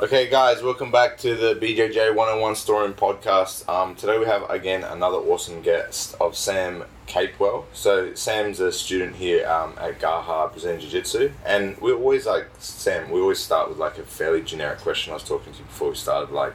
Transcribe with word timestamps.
Okay, 0.00 0.30
guys, 0.30 0.62
welcome 0.62 0.90
back 0.90 1.18
to 1.18 1.36
the 1.36 1.54
BJJ 1.54 2.14
101 2.14 2.56
Storeroom 2.56 2.94
podcast. 2.94 3.68
Um, 3.68 3.94
today 3.94 4.18
we 4.18 4.24
have 4.24 4.48
again 4.48 4.84
another 4.84 5.18
awesome 5.18 5.60
guest 5.60 6.16
of 6.18 6.34
Sam 6.34 6.84
Capewell. 7.06 7.66
So 7.74 8.14
Sam's 8.14 8.58
a 8.58 8.72
student 8.72 9.16
here 9.16 9.46
um, 9.46 9.74
at 9.78 10.00
Gaha 10.00 10.48
Brazilian 10.48 10.80
Jiu 10.80 10.88
Jitsu, 10.88 11.32
and 11.44 11.78
we 11.78 11.92
always 11.92 12.24
like 12.24 12.48
Sam. 12.58 13.10
We 13.10 13.20
always 13.20 13.38
start 13.38 13.68
with 13.68 13.76
like 13.76 13.98
a 13.98 14.02
fairly 14.02 14.40
generic 14.40 14.78
question. 14.78 15.10
I 15.10 15.14
was 15.14 15.24
talking 15.24 15.52
to 15.52 15.58
you 15.58 15.66
before 15.66 15.90
we 15.90 15.94
started, 15.94 16.32
like 16.32 16.54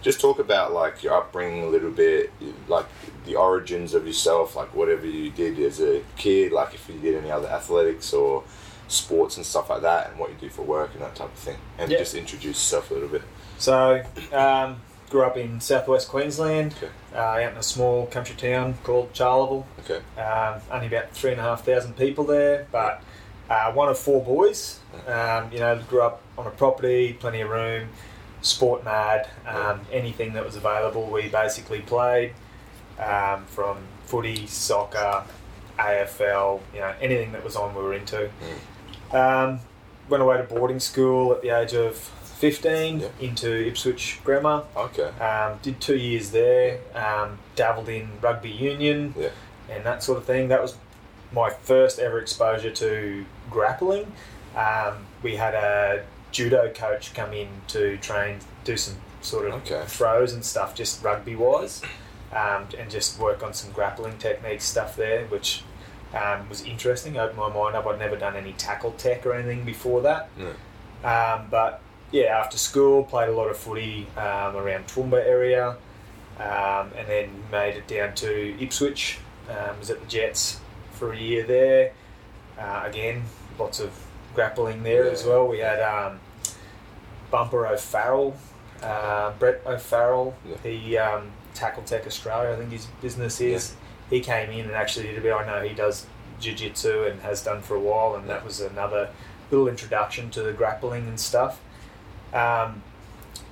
just 0.00 0.18
talk 0.18 0.38
about 0.38 0.72
like 0.72 1.02
your 1.02 1.12
upbringing 1.12 1.64
a 1.64 1.68
little 1.68 1.90
bit, 1.90 2.32
like 2.68 2.86
the 3.26 3.36
origins 3.36 3.92
of 3.92 4.06
yourself, 4.06 4.56
like 4.56 4.74
whatever 4.74 5.06
you 5.06 5.30
did 5.30 5.58
as 5.58 5.78
a 5.82 6.02
kid, 6.16 6.52
like 6.52 6.72
if 6.72 6.88
you 6.88 6.98
did 6.98 7.16
any 7.16 7.30
other 7.30 7.48
athletics 7.48 8.14
or 8.14 8.44
sports 8.88 9.36
and 9.36 9.46
stuff 9.46 9.70
like 9.70 9.82
that, 9.82 10.10
and 10.10 10.18
what 10.18 10.30
you 10.30 10.36
do 10.40 10.48
for 10.48 10.62
work 10.62 10.90
and 10.94 11.02
that 11.02 11.14
type 11.14 11.28
of 11.32 11.38
thing, 11.38 11.56
and 11.78 11.90
Yeah. 11.90 11.98
just 11.98 12.14
introduce 12.14 12.56
yourself 12.56 12.90
a 12.90 12.94
little 12.94 13.08
bit. 13.08 13.22
So, 13.58 14.02
um, 14.32 14.80
grew 15.10 15.22
up 15.22 15.36
in 15.36 15.60
southwest 15.60 16.08
Queensland, 16.08 16.74
Okay. 16.76 16.92
uh, 17.14 17.18
out 17.18 17.52
in 17.52 17.56
a 17.58 17.62
small 17.62 18.06
country 18.06 18.34
town 18.36 18.76
called 18.84 19.12
Charleville. 19.14 19.64
Okay. 19.80 20.00
Um, 20.20 20.60
only 20.70 20.86
about 20.86 21.10
three 21.12 21.30
and 21.32 21.40
a 21.40 21.44
half 21.44 21.64
thousand 21.64 21.96
people 21.96 22.24
there, 22.24 22.66
but 22.72 23.02
uh, 23.50 23.72
one 23.72 23.88
of 23.88 23.98
four 23.98 24.22
boys. 24.22 24.80
Um, 25.06 25.50
you 25.52 25.60
know, 25.60 25.78
grew 25.88 26.02
up 26.02 26.20
on 26.36 26.46
a 26.46 26.50
property, 26.50 27.14
plenty 27.14 27.40
of 27.40 27.48
room, 27.48 27.88
sport 28.42 28.84
mad. 28.84 29.26
Um, 29.46 29.80
anything 29.92 30.34
that 30.34 30.44
was 30.44 30.56
available, 30.56 31.04
we 31.06 31.28
basically 31.28 31.80
played. 31.80 32.34
Um, 32.98 33.44
from 33.46 33.78
footy, 34.06 34.46
soccer, 34.46 35.22
AFL, 35.78 36.60
you 36.74 36.80
know, 36.80 36.92
anything 37.00 37.32
that 37.32 37.44
was 37.44 37.56
on, 37.56 37.74
we 37.74 37.82
were 37.82 37.94
into. 37.94 38.28
Um, 39.12 39.60
went 40.08 40.22
away 40.22 40.36
to 40.38 40.42
boarding 40.44 40.80
school 40.80 41.32
at 41.32 41.42
the 41.42 41.50
age 41.50 41.72
of 41.74 41.96
15 41.96 43.00
Yeah. 43.00 43.08
into 43.20 43.66
Ipswich 43.66 44.20
Grammar. 44.24 44.62
Okay. 44.76 45.08
Um, 45.18 45.58
did 45.62 45.80
two 45.80 45.96
years 45.96 46.30
there. 46.30 46.78
Um, 46.94 47.38
dabbled 47.56 47.88
in 47.88 48.08
rugby 48.20 48.50
union 48.50 49.14
Yeah. 49.16 49.28
and 49.68 49.84
that 49.84 50.02
sort 50.02 50.18
of 50.18 50.24
thing. 50.24 50.48
That 50.48 50.62
was 50.62 50.76
my 51.32 51.50
first 51.50 51.98
ever 51.98 52.18
exposure 52.18 52.70
to 52.70 53.24
grappling. 53.50 54.12
Um, 54.56 55.06
we 55.22 55.36
had 55.36 55.54
a 55.54 56.04
judo 56.30 56.70
coach 56.72 57.12
come 57.14 57.32
in 57.32 57.48
to 57.68 57.96
train, 57.98 58.38
do 58.64 58.76
some 58.76 58.96
sort 59.20 59.46
of 59.48 59.54
Okay. 59.54 59.82
throws 59.86 60.32
and 60.32 60.44
stuff, 60.44 60.74
just 60.74 61.02
rugby 61.02 61.34
wise, 61.34 61.82
um, 62.32 62.68
and 62.78 62.88
just 62.90 63.18
work 63.18 63.42
on 63.42 63.52
some 63.52 63.72
grappling 63.72 64.16
techniques 64.18 64.64
stuff 64.64 64.96
there, 64.96 65.24
which 65.26 65.64
um, 66.14 66.48
was 66.48 66.62
interesting. 66.62 67.16
Opened 67.18 67.38
my 67.38 67.48
mind 67.52 67.76
up. 67.76 67.86
I'd 67.86 67.98
never 67.98 68.16
done 68.16 68.36
any 68.36 68.52
tackle 68.54 68.92
tech 68.92 69.24
or 69.26 69.34
anything 69.34 69.64
before 69.64 70.02
that. 70.02 70.28
Um, 71.04 71.46
but 71.50 71.80
yeah, 72.10 72.38
after 72.38 72.56
school, 72.58 73.04
played 73.04 73.28
a 73.28 73.32
lot 73.32 73.48
of 73.48 73.56
footy 73.58 74.06
um, 74.16 74.56
around 74.56 74.86
Toowoomba 74.86 75.24
area, 75.24 75.76
um, 76.38 76.90
and 76.96 77.06
then 77.06 77.30
made 77.52 77.76
it 77.76 77.86
down 77.86 78.14
to 78.16 78.56
Ipswich. 78.62 79.18
Um, 79.48 79.78
was 79.78 79.90
at 79.90 80.00
the 80.00 80.06
Jets 80.06 80.60
for 80.92 81.12
a 81.12 81.16
year 81.18 81.42
there. 81.46 81.92
Uh, 82.58 82.82
again, 82.84 83.22
lots 83.58 83.80
of 83.80 83.92
grappling 84.34 84.82
there 84.82 85.06
Yeah. 85.06 85.12
as 85.12 85.24
well. 85.24 85.46
We 85.46 85.58
had 85.58 85.80
um, 85.80 86.20
Bumper 87.30 87.66
O'Farrell, 87.66 88.36
uh, 88.82 89.32
Brett 89.38 89.62
O'Farrell. 89.66 90.34
Yeah. 90.46 90.56
He 90.62 90.98
um, 90.98 91.30
Tackle 91.54 91.82
Tech 91.84 92.06
Australia, 92.06 92.52
I 92.52 92.56
think 92.56 92.72
his 92.72 92.86
business 93.00 93.40
is. 93.40 93.74
He 94.10 94.20
came 94.20 94.50
in 94.50 94.66
and 94.66 94.72
actually 94.72 95.06
did 95.08 95.18
a 95.18 95.20
bit. 95.20 95.32
I 95.32 95.44
know 95.46 95.66
he 95.66 95.74
does 95.74 96.06
jiu-jitsu 96.40 97.04
and 97.04 97.20
has 97.22 97.42
done 97.42 97.62
for 97.62 97.74
a 97.74 97.80
while, 97.80 98.14
and 98.14 98.28
that 98.28 98.44
was 98.44 98.60
another 98.60 99.10
little 99.50 99.68
introduction 99.68 100.30
to 100.30 100.42
the 100.42 100.52
grappling 100.52 101.06
and 101.08 101.18
stuff. 101.20 101.60
Um, 102.32 102.82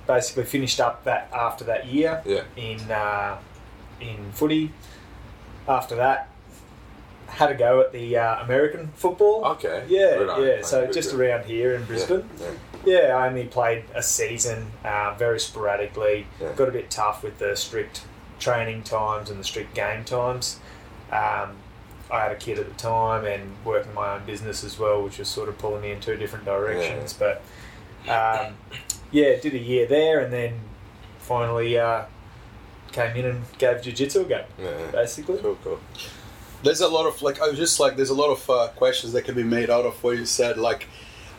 basically, 0.05 0.45
finished 0.45 0.79
up 0.79 1.03
that 1.03 1.29
after 1.33 1.63
that 1.65 1.87
year 1.87 2.21
Yeah. 2.25 2.43
in 2.55 2.79
uh, 2.91 3.37
in 3.99 4.31
footy. 4.31 4.71
After 5.67 5.95
that, 5.95 6.29
had 7.27 7.51
a 7.51 7.55
go 7.55 7.81
at 7.81 7.91
the 7.91 8.15
uh, 8.17 8.41
American 8.43 8.87
football. 8.95 9.43
Okay. 9.45 9.83
Yeah, 9.89 10.27
on. 10.29 10.43
yeah. 10.43 10.61
So 10.61 10.89
just 10.89 11.11
good. 11.11 11.19
around 11.19 11.45
here 11.45 11.75
in 11.75 11.83
Brisbane. 11.83 12.29
Yeah. 12.39 12.51
Yeah, 12.85 13.17
I 13.17 13.27
only 13.27 13.43
played 13.45 13.83
a 13.93 14.01
season, 14.01 14.67
uh, 14.85 15.13
very 15.17 15.41
sporadically. 15.41 16.25
Yeah. 16.39 16.53
Got 16.53 16.69
a 16.69 16.71
bit 16.71 16.89
tough 16.89 17.21
with 17.21 17.37
the 17.37 17.53
strict 17.57 18.03
training 18.39 18.83
times 18.83 19.29
and 19.29 19.39
the 19.39 19.43
strict 19.43 19.73
game 19.75 20.03
times. 20.03 20.59
Um, 21.11 21.55
I 22.09 22.21
had 22.23 22.31
a 22.31 22.35
kid 22.35 22.57
at 22.59 22.67
the 22.67 22.75
time 22.75 23.25
and 23.25 23.53
working 23.65 23.93
my 23.93 24.15
own 24.15 24.25
business 24.25 24.63
as 24.63 24.79
well, 24.79 25.03
which 25.03 25.19
was 25.19 25.27
sort 25.27 25.49
of 25.49 25.57
pulling 25.57 25.81
me 25.81 25.91
in 25.91 25.99
two 25.99 26.15
different 26.15 26.45
directions. 26.45 27.13
But 27.13 27.41
um, 28.09 28.53
yeah, 29.11 29.35
did 29.39 29.53
a 29.53 29.57
year 29.59 29.85
there 29.87 30.19
and 30.21 30.31
then 30.31 30.59
finally 31.19 31.77
uh, 31.77 32.03
came 32.93 33.15
in 33.17 33.25
and 33.25 33.43
gave 33.57 33.81
jiu-jitsu 33.81 34.21
a 34.21 34.23
go, 34.25 34.45
Yeah. 34.57 34.69
yeah. 34.69 34.91
basically. 34.91 35.37
Cool, 35.39 35.57
cool. 35.63 35.79
There's 36.63 36.81
a 36.81 36.87
lot 36.87 37.05
of 37.05 37.21
like 37.21 37.41
I 37.41 37.47
was 37.49 37.57
just 37.57 37.79
like 37.79 37.95
there's 37.97 38.09
a 38.09 38.15
lot 38.15 38.31
of 38.31 38.49
uh, 38.49 38.67
questions 38.75 39.13
that 39.13 39.23
can 39.23 39.35
be 39.35 39.43
made 39.43 39.69
out 39.69 39.85
of 39.85 40.01
what 40.03 40.17
you 40.17 40.25
said. 40.25 40.57
Like, 40.57 40.87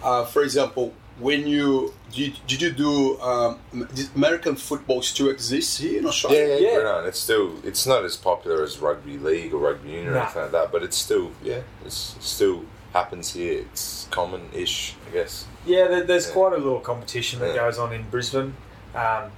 uh, 0.03 0.25
for 0.25 0.43
example, 0.43 0.93
when 1.21 1.47
you 1.47 1.93
did, 2.13 2.35
did 2.47 2.63
you 2.63 2.71
do 2.71 3.21
um, 3.21 3.59
did 3.95 4.09
American 4.15 4.57
football 4.57 5.03
still 5.03 5.29
exists 5.31 5.79
here 5.79 5.99
in 5.99 6.05
Yeah, 6.05 6.09
Australia? 6.09 6.47
yeah, 6.47 6.69
Yeah. 6.69 6.75
good 6.77 6.87
on. 6.87 7.07
It's 7.07 7.19
still 7.19 7.53
it's 7.65 7.87
not 7.87 8.05
as 8.05 8.17
popular 8.17 8.63
as 8.63 8.79
rugby 8.79 9.19
league 9.19 9.53
or 9.53 9.59
rugby 9.59 9.91
union 9.91 10.09
or 10.15 10.17
anything 10.19 10.43
like 10.43 10.53
that, 10.53 10.73
but 10.73 10.83
it's 10.83 10.97
still 10.97 11.33
yeah, 11.43 11.61
it's 11.85 12.15
it 12.17 12.23
still 12.23 12.65
happens 12.93 13.33
here. 13.35 13.61
It's 13.71 14.09
common-ish, 14.11 14.95
I 15.09 15.13
guess. 15.13 15.45
Yeah, 15.67 15.89
there, 15.89 16.05
there's 16.05 16.27
Yeah. 16.29 16.33
quite 16.33 16.53
a 16.55 16.57
little 16.57 16.81
competition 16.81 17.41
that 17.41 17.49
Yeah. 17.55 17.57
goes 17.67 17.79
on 17.79 17.93
in 17.93 18.09
Brisbane. 18.09 18.55
Um, 18.95 19.31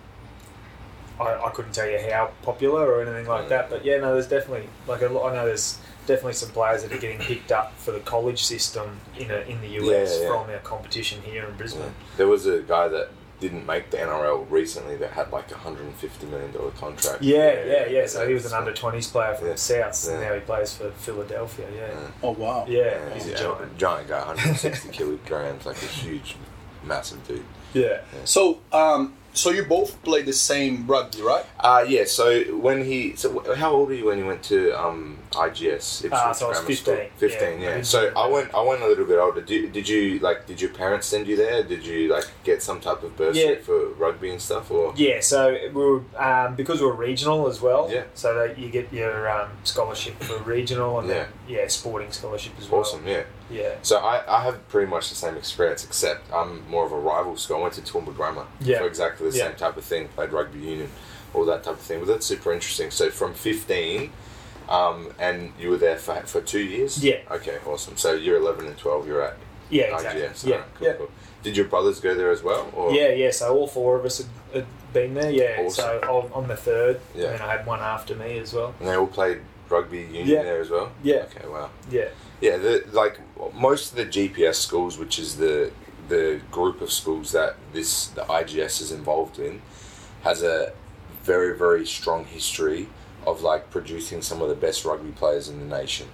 I, 1.21 1.35
I 1.47 1.51
couldn't 1.53 1.73
tell 1.73 1.89
you 1.89 1.99
how 2.13 2.31
popular 2.43 2.87
or 2.87 3.03
anything 3.03 3.27
like 3.27 3.43
Yeah. 3.45 3.49
that, 3.49 3.71
but 3.71 3.85
yeah, 3.85 3.99
no, 3.99 4.13
there's 4.15 4.29
definitely 4.29 4.69
like 4.87 5.03
a 5.03 5.09
lot, 5.09 5.33
I 5.33 5.35
know 5.35 5.47
there's 5.47 5.79
definitely 6.07 6.33
some 6.35 6.51
players 6.51 6.83
that 6.83 6.93
are 6.93 6.99
getting 6.99 7.19
picked 7.19 7.53
up 7.53 7.73
for 7.79 7.93
the 7.93 8.01
college 8.01 8.43
system 8.45 8.99
in 9.19 9.31
a, 9.31 9.39
in 9.41 9.61
the 9.61 9.69
US 9.69 10.17
Yeah, 10.17 10.23
yeah. 10.23 10.29
from 10.29 10.51
our 10.51 10.59
competition 10.59 11.23
here 11.23 11.45
in 11.45 11.57
Brisbane. 11.57 11.83
Yeah. 11.85 11.91
There 12.17 12.29
was 12.29 12.47
a 12.47 12.61
guy 12.61 12.89
that 12.89 13.11
didn't 13.41 13.65
make 13.65 13.91
the 13.91 13.97
NRL 13.97 14.51
recently 14.51 14.97
that 14.99 15.13
had 15.13 15.33
like 15.33 15.51
a 15.51 15.57
hundred 15.57 15.85
and 15.87 15.95
fifty 15.95 16.27
million 16.27 16.53
dollar 16.53 16.73
contract. 16.73 17.23
Yeah, 17.23 17.65
yeah, 17.65 17.87
yeah. 17.87 18.07
So 18.07 18.29
he 18.29 18.35
was 18.35 18.45
an 18.45 18.53
under 18.53 18.71
20s 18.73 19.11
player 19.11 19.35
from 19.35 19.47
Yeah. 19.47 19.53
the 19.55 19.59
South, 19.59 20.09
and 20.11 20.21
now 20.21 20.35
he 20.35 20.41
plays 20.41 20.75
for 20.75 20.91
Philadelphia. 20.91 21.67
Yeah, 21.75 21.87
Yeah. 21.89 22.07
Oh 22.23 22.33
wow. 22.33 22.67
yeah, 22.69 22.85
Yeah, 22.85 23.15
he's 23.15 23.27
a 23.29 23.35
giant. 23.37 23.79
giant 23.79 24.09
guy, 24.09 24.19
160 24.27 24.89
kilograms, 24.93 25.65
like 25.65 25.77
a 25.83 25.87
huge, 25.87 26.37
massive 26.85 27.27
dude. 27.27 27.45
Yeah. 27.73 28.01
So 28.27 28.59
um, 28.73 29.15
so 29.33 29.49
you 29.51 29.63
both 29.65 30.03
played 30.03 30.27
the 30.27 30.35
same 30.35 30.87
rugby, 30.87 31.23
right? 31.23 31.47
Uh, 31.59 31.85
yeah. 31.89 32.05
So 32.05 32.43
when 32.59 32.85
he, 32.85 33.17
so 33.17 33.55
how 33.55 33.73
old 33.73 33.89
were 33.89 33.95
you 33.95 34.05
when 34.07 34.19
you 34.19 34.27
went 34.27 34.43
to 34.45 34.79
um, 34.79 35.17
IGS? 35.33 36.05
Ipswich 36.05 36.13
Ah, 36.13 36.33
so 36.33 36.47
I 36.47 36.49
was 36.51 36.59
Grammar 36.59 36.75
School? 36.75 36.95
15, 36.97 37.11
Fifteen, 37.17 37.61
yeah. 37.61 37.77
Yeah. 37.77 37.83
So 37.83 38.13
I 38.17 38.27
went, 38.27 38.53
I 38.55 38.61
went 38.63 38.83
a 38.83 38.87
little 38.87 39.05
bit 39.05 39.19
older. 39.19 39.41
Did, 39.41 39.73
did 39.73 39.89
you 39.89 40.19
like? 40.19 40.47
Did 40.47 40.61
your 40.61 40.71
parents 40.71 41.07
send 41.07 41.27
you 41.27 41.37
there? 41.37 41.63
Did 41.63 41.85
you 41.87 42.09
like 42.13 42.25
get 42.45 42.63
some 42.63 42.81
type 42.81 43.03
of 43.03 43.17
bursary 43.17 43.55
Yeah. 43.55 43.61
for 43.61 43.89
rugby 43.91 44.31
and 44.31 44.41
stuff? 44.43 44.71
Or 44.71 44.93
Yeah, 44.97 45.21
so 45.21 45.53
we 45.53 45.69
were 45.71 46.03
um, 46.19 46.57
because 46.57 46.81
we 46.81 46.87
we're 46.87 46.95
regional 46.95 47.47
as 47.49 47.61
well. 47.61 47.89
Yeah. 47.91 48.05
So 48.15 48.35
that 48.35 48.59
you 48.59 48.71
get 48.71 48.93
your 48.93 49.31
um, 49.31 49.51
scholarship 49.65 50.21
for 50.23 50.39
regional 50.43 50.99
and 51.01 51.09
then 51.09 51.29
yeah, 51.49 51.67
sporting 51.69 52.11
scholarship 52.13 52.53
as 52.59 52.69
well. 52.69 52.81
awesome, 52.81 53.07
yeah. 53.07 53.23
Yeah. 53.51 53.75
So 53.83 53.99
I, 53.99 54.23
I 54.29 54.43
have 54.45 54.69
pretty 54.69 54.89
much 54.89 55.09
the 55.09 55.17
same 55.17 55.37
experience, 55.37 55.85
except 55.85 56.33
I'm 56.33 56.69
more 56.69 56.87
of 56.87 56.93
a 56.93 56.99
rival 56.99 57.37
school. 57.37 57.57
I 57.59 57.61
went 57.63 57.75
to 57.75 57.81
Toowoomba 57.83 58.15
Grammar 58.17 58.47
Yeah. 58.61 58.79
for 58.79 58.87
exactly 58.87 59.29
the 59.31 59.37
Yeah. 59.37 59.47
same 59.49 59.57
type 59.57 59.77
of 59.77 59.85
thing. 59.85 60.07
Played 60.09 60.31
rugby 60.33 60.61
union, 60.61 60.89
all 61.35 61.45
that 61.47 61.65
type 61.65 61.75
of 61.75 61.81
thing. 61.81 61.99
But 62.01 62.07
that's 62.09 62.27
super 62.27 62.53
interesting. 62.53 62.91
So 62.93 63.11
from 63.11 63.35
15, 63.35 64.13
um, 64.71 65.13
and 65.19 65.53
you 65.59 65.69
were 65.71 65.77
there 65.77 65.97
for, 65.99 66.15
for 66.27 66.41
two 66.41 66.61
years. 66.61 67.03
Yeah. 67.05 67.17
Okay, 67.31 67.59
awesome. 67.67 67.97
So 67.97 68.13
year 68.15 68.37
11 68.37 68.67
and 68.67 68.79
12, 68.79 69.07
you're 69.07 69.23
at 69.23 69.37
Yeah. 69.69 69.95
Exactly. 69.97 70.23
IGS. 70.23 70.47
Yeah. 70.47 70.55
Alright, 70.57 70.75
cool, 70.79 70.87
yeah. 70.87 70.93
cool. 70.95 71.11
Did 71.43 71.57
your 71.57 71.67
brothers 71.67 72.01
go 72.01 72.15
there 72.15 72.31
as 72.31 72.43
well? 72.43 72.71
Or? 72.75 72.93
Yeah, 72.93 73.09
yeah. 73.11 73.31
So 73.33 73.55
all 73.57 73.67
four 73.67 73.97
of 73.99 74.05
us 74.05 74.19
had, 74.19 74.27
had 74.55 74.67
been 74.93 75.15
there. 75.15 75.31
Yeah. 75.31 75.57
Awesome. 75.63 76.01
So 76.03 76.31
I'm, 76.35 76.47
the 76.49 76.57
third, 76.57 77.01
Yeah. 77.15 77.27
and 77.31 77.35
then 77.35 77.43
I 77.43 77.53
had 77.57 77.67
one 77.67 77.81
after 77.81 78.15
me 78.15 78.39
as 78.39 78.53
well. 78.53 78.75
And 78.79 78.89
they 78.89 78.95
all 78.95 79.07
played 79.07 79.41
rugby 79.69 79.99
union 80.01 80.27
Yeah. 80.29 80.43
there 80.43 80.61
as 80.61 80.71
well. 80.71 80.93
Yeah. 81.03 81.27
Okay, 81.35 81.49
wow. 81.49 81.71
Yeah. 81.91 82.09
Yeah, 82.41 82.57
the, 82.57 82.85
like 82.93 83.19
most 83.55 83.91
of 83.91 83.97
the 83.97 84.07
GPS 84.07 84.55
schools, 84.55 84.97
which 84.99 85.19
is 85.19 85.37
the 85.37 85.73
the 86.09 86.41
group 86.51 86.81
of 86.81 86.91
schools 86.91 87.31
that 87.33 87.55
this 87.73 88.09
the 88.09 88.23
IGS 88.23 88.81
is 88.81 88.91
involved 88.93 89.39
in, 89.39 89.61
has 90.23 90.43
a 90.43 90.73
very 91.23 91.57
very 91.57 91.87
strong 91.87 92.25
history 92.25 92.89
of 93.27 93.43
like 93.43 93.71
producing 93.71 94.23
some 94.23 94.41
of 94.43 94.49
the 94.49 94.55
best 94.55 94.85
rugby 94.85 95.11
players 95.11 95.49
in 95.49 95.59
the 95.61 95.67
nation. 95.79 96.09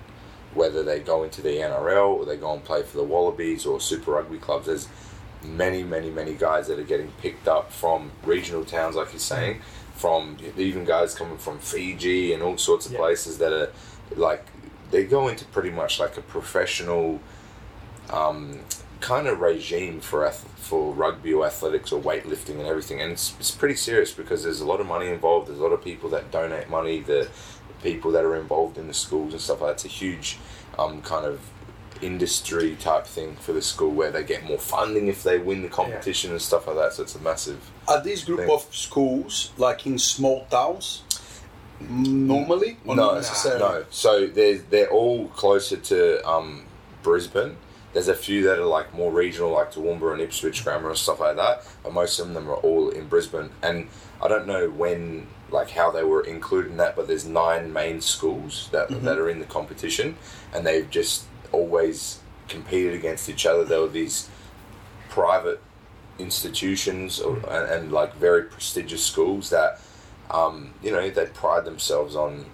Whether 0.54 0.82
they 0.82 1.00
go 1.00 1.22
into 1.22 1.42
the 1.42 1.50
NRL 1.56 2.08
or 2.08 2.24
they 2.24 2.36
go 2.36 2.52
and 2.54 2.64
play 2.64 2.82
for 2.82 2.96
the 2.96 3.04
Wallabies 3.04 3.66
or 3.66 3.80
Super 3.80 4.12
Rugby 4.12 4.38
clubs, 4.38 4.66
there's 4.66 4.88
many 5.44 5.82
many 5.84 6.10
many 6.10 6.34
guys 6.34 6.66
that 6.68 6.78
are 6.78 6.82
getting 6.84 7.12
picked 7.20 7.46
up 7.46 7.70
from 7.70 8.10
regional 8.24 8.64
towns, 8.64 8.96
like 8.96 9.12
you're 9.12 9.20
saying, 9.20 9.60
from 9.94 10.36
even 10.56 10.84
guys 10.84 11.14
coming 11.14 11.36
from 11.38 11.58
Fiji 11.58 12.32
and 12.32 12.42
all 12.42 12.56
sorts 12.56 12.86
of 12.86 12.92
Yeah. 12.92 12.98
places 12.98 13.38
that 13.38 13.52
are 13.52 13.70
like 14.16 14.44
they 14.90 15.04
go 15.04 15.28
into 15.28 15.44
pretty 15.46 15.70
much 15.70 15.98
like 16.00 16.16
a 16.16 16.22
professional 16.22 17.20
um, 18.10 18.60
kind 19.06 19.28
of 19.28 19.38
regime 19.40 20.00
for 20.00 20.28
for 20.30 20.92
rugby 20.92 21.32
or 21.32 21.46
athletics 21.46 21.92
or 21.92 22.02
weightlifting 22.02 22.58
and 22.58 22.66
everything, 22.66 23.00
and 23.00 23.12
it's, 23.12 23.36
it's 23.38 23.52
pretty 23.52 23.76
serious 23.76 24.12
because 24.12 24.42
there's 24.42 24.60
a 24.60 24.66
lot 24.66 24.80
of 24.80 24.86
money 24.86 25.06
involved. 25.06 25.46
There's 25.46 25.60
a 25.60 25.62
lot 25.62 25.72
of 25.72 25.84
people 25.84 26.10
that 26.10 26.32
donate 26.32 26.68
money. 26.68 27.00
The 27.00 27.28
people 27.84 28.10
that 28.10 28.24
are 28.24 28.34
involved 28.34 28.78
in 28.78 28.88
the 28.88 28.94
schools 28.94 29.32
and 29.32 29.40
stuff 29.40 29.60
like 29.60 29.68
that. 29.68 29.74
It's 29.74 29.84
a 29.84 29.88
huge 29.88 30.38
um, 30.76 31.02
kind 31.02 31.24
of 31.24 31.40
industry 32.02 32.76
type 32.80 33.06
thing 33.06 33.36
for 33.36 33.52
the 33.52 33.62
school 33.62 33.90
where 33.90 34.10
they 34.10 34.24
get 34.24 34.44
more 34.44 34.58
funding 34.58 35.06
if 35.06 35.22
they 35.22 35.38
win 35.38 35.62
the 35.62 35.68
competition 35.68 36.32
and 36.32 36.42
stuff 36.42 36.66
like 36.66 36.76
that. 36.76 36.92
So 36.94 37.04
it's 37.04 37.14
a 37.14 37.20
massive. 37.20 37.70
Are 37.86 38.02
these 38.02 38.24
group 38.24 38.40
thing. 38.40 38.50
of 38.50 38.66
schools 38.74 39.52
like 39.56 39.86
in 39.86 39.98
small 39.98 40.46
towns? 40.46 41.02
Normally, 41.78 42.78
or 42.84 42.96
no, 42.96 43.06
not 43.06 43.14
necessarily? 43.16 43.60
no. 43.60 43.84
So 43.90 44.26
they're 44.26 44.58
they're 44.58 44.90
all 44.90 45.28
closer 45.28 45.76
to 45.76 46.28
um, 46.28 46.64
Brisbane. 47.04 47.56
There's 47.96 48.08
a 48.08 48.14
few 48.14 48.43
that 48.43 48.58
are 48.58 48.66
like 48.66 48.93
more 48.93 49.10
regional, 49.10 49.52
like 49.52 49.72
Toowoomba 49.72 50.12
and 50.12 50.20
Ipswich 50.20 50.62
Grammar 50.62 50.90
and 50.90 50.98
stuff 50.98 51.19
like 51.19 51.37
that. 51.37 51.66
But 51.82 51.94
most 51.94 52.19
of 52.19 52.34
them 52.34 52.46
are 52.50 52.56
all 52.56 52.90
in 52.90 53.08
Brisbane. 53.08 53.48
And 53.62 53.88
I 54.20 54.28
don't 54.28 54.46
know 54.46 54.69
when, 54.69 55.28
like 55.50 55.70
how 55.70 55.90
they 55.90 56.04
were 56.04 56.22
included 56.22 56.72
in 56.72 56.76
that, 56.76 56.94
but 56.94 57.08
there's 57.08 57.25
nine 57.25 57.72
main 57.72 58.02
schools 58.02 58.69
that 58.70 58.90
that 59.02 59.16
are 59.16 59.31
in 59.31 59.38
the 59.38 59.46
competition, 59.46 60.19
and 60.52 60.66
they've 60.66 60.90
just 60.90 61.25
always 61.52 62.19
competed 62.48 62.93
against 62.93 63.31
each 63.31 63.46
other. 63.46 63.64
There 63.64 63.81
were 63.81 63.88
these 63.88 64.28
private 65.08 65.62
institutions 66.19 67.19
or, 67.19 67.37
and, 67.49 67.70
and 67.70 67.92
like 67.92 68.14
very 68.16 68.42
prestigious 68.42 69.02
schools 69.02 69.49
that 69.49 69.81
um, 70.31 70.75
you 70.82 70.90
know 70.90 71.08
they 71.08 71.25
pride 71.25 71.64
themselves 71.64 72.14
on 72.14 72.44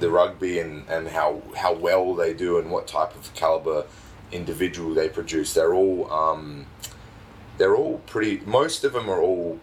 the 0.00 0.10
rugby 0.10 0.58
and, 0.58 0.88
and 0.88 1.06
how 1.06 1.42
how 1.56 1.72
well 1.72 2.12
they 2.12 2.34
do 2.34 2.58
and 2.58 2.72
what 2.72 2.88
type 2.88 3.14
of 3.14 3.32
caliber 3.34 3.84
individual 4.34 4.94
they 4.94 5.08
produce. 5.08 5.54
They're 5.54 5.74
all 5.74 6.12
um, 6.12 6.66
they're 7.58 7.76
all 7.76 7.98
pretty. 8.06 8.42
Most 8.44 8.84
of 8.84 8.92
them 8.92 9.08
are 9.08 9.20
all 9.20 9.60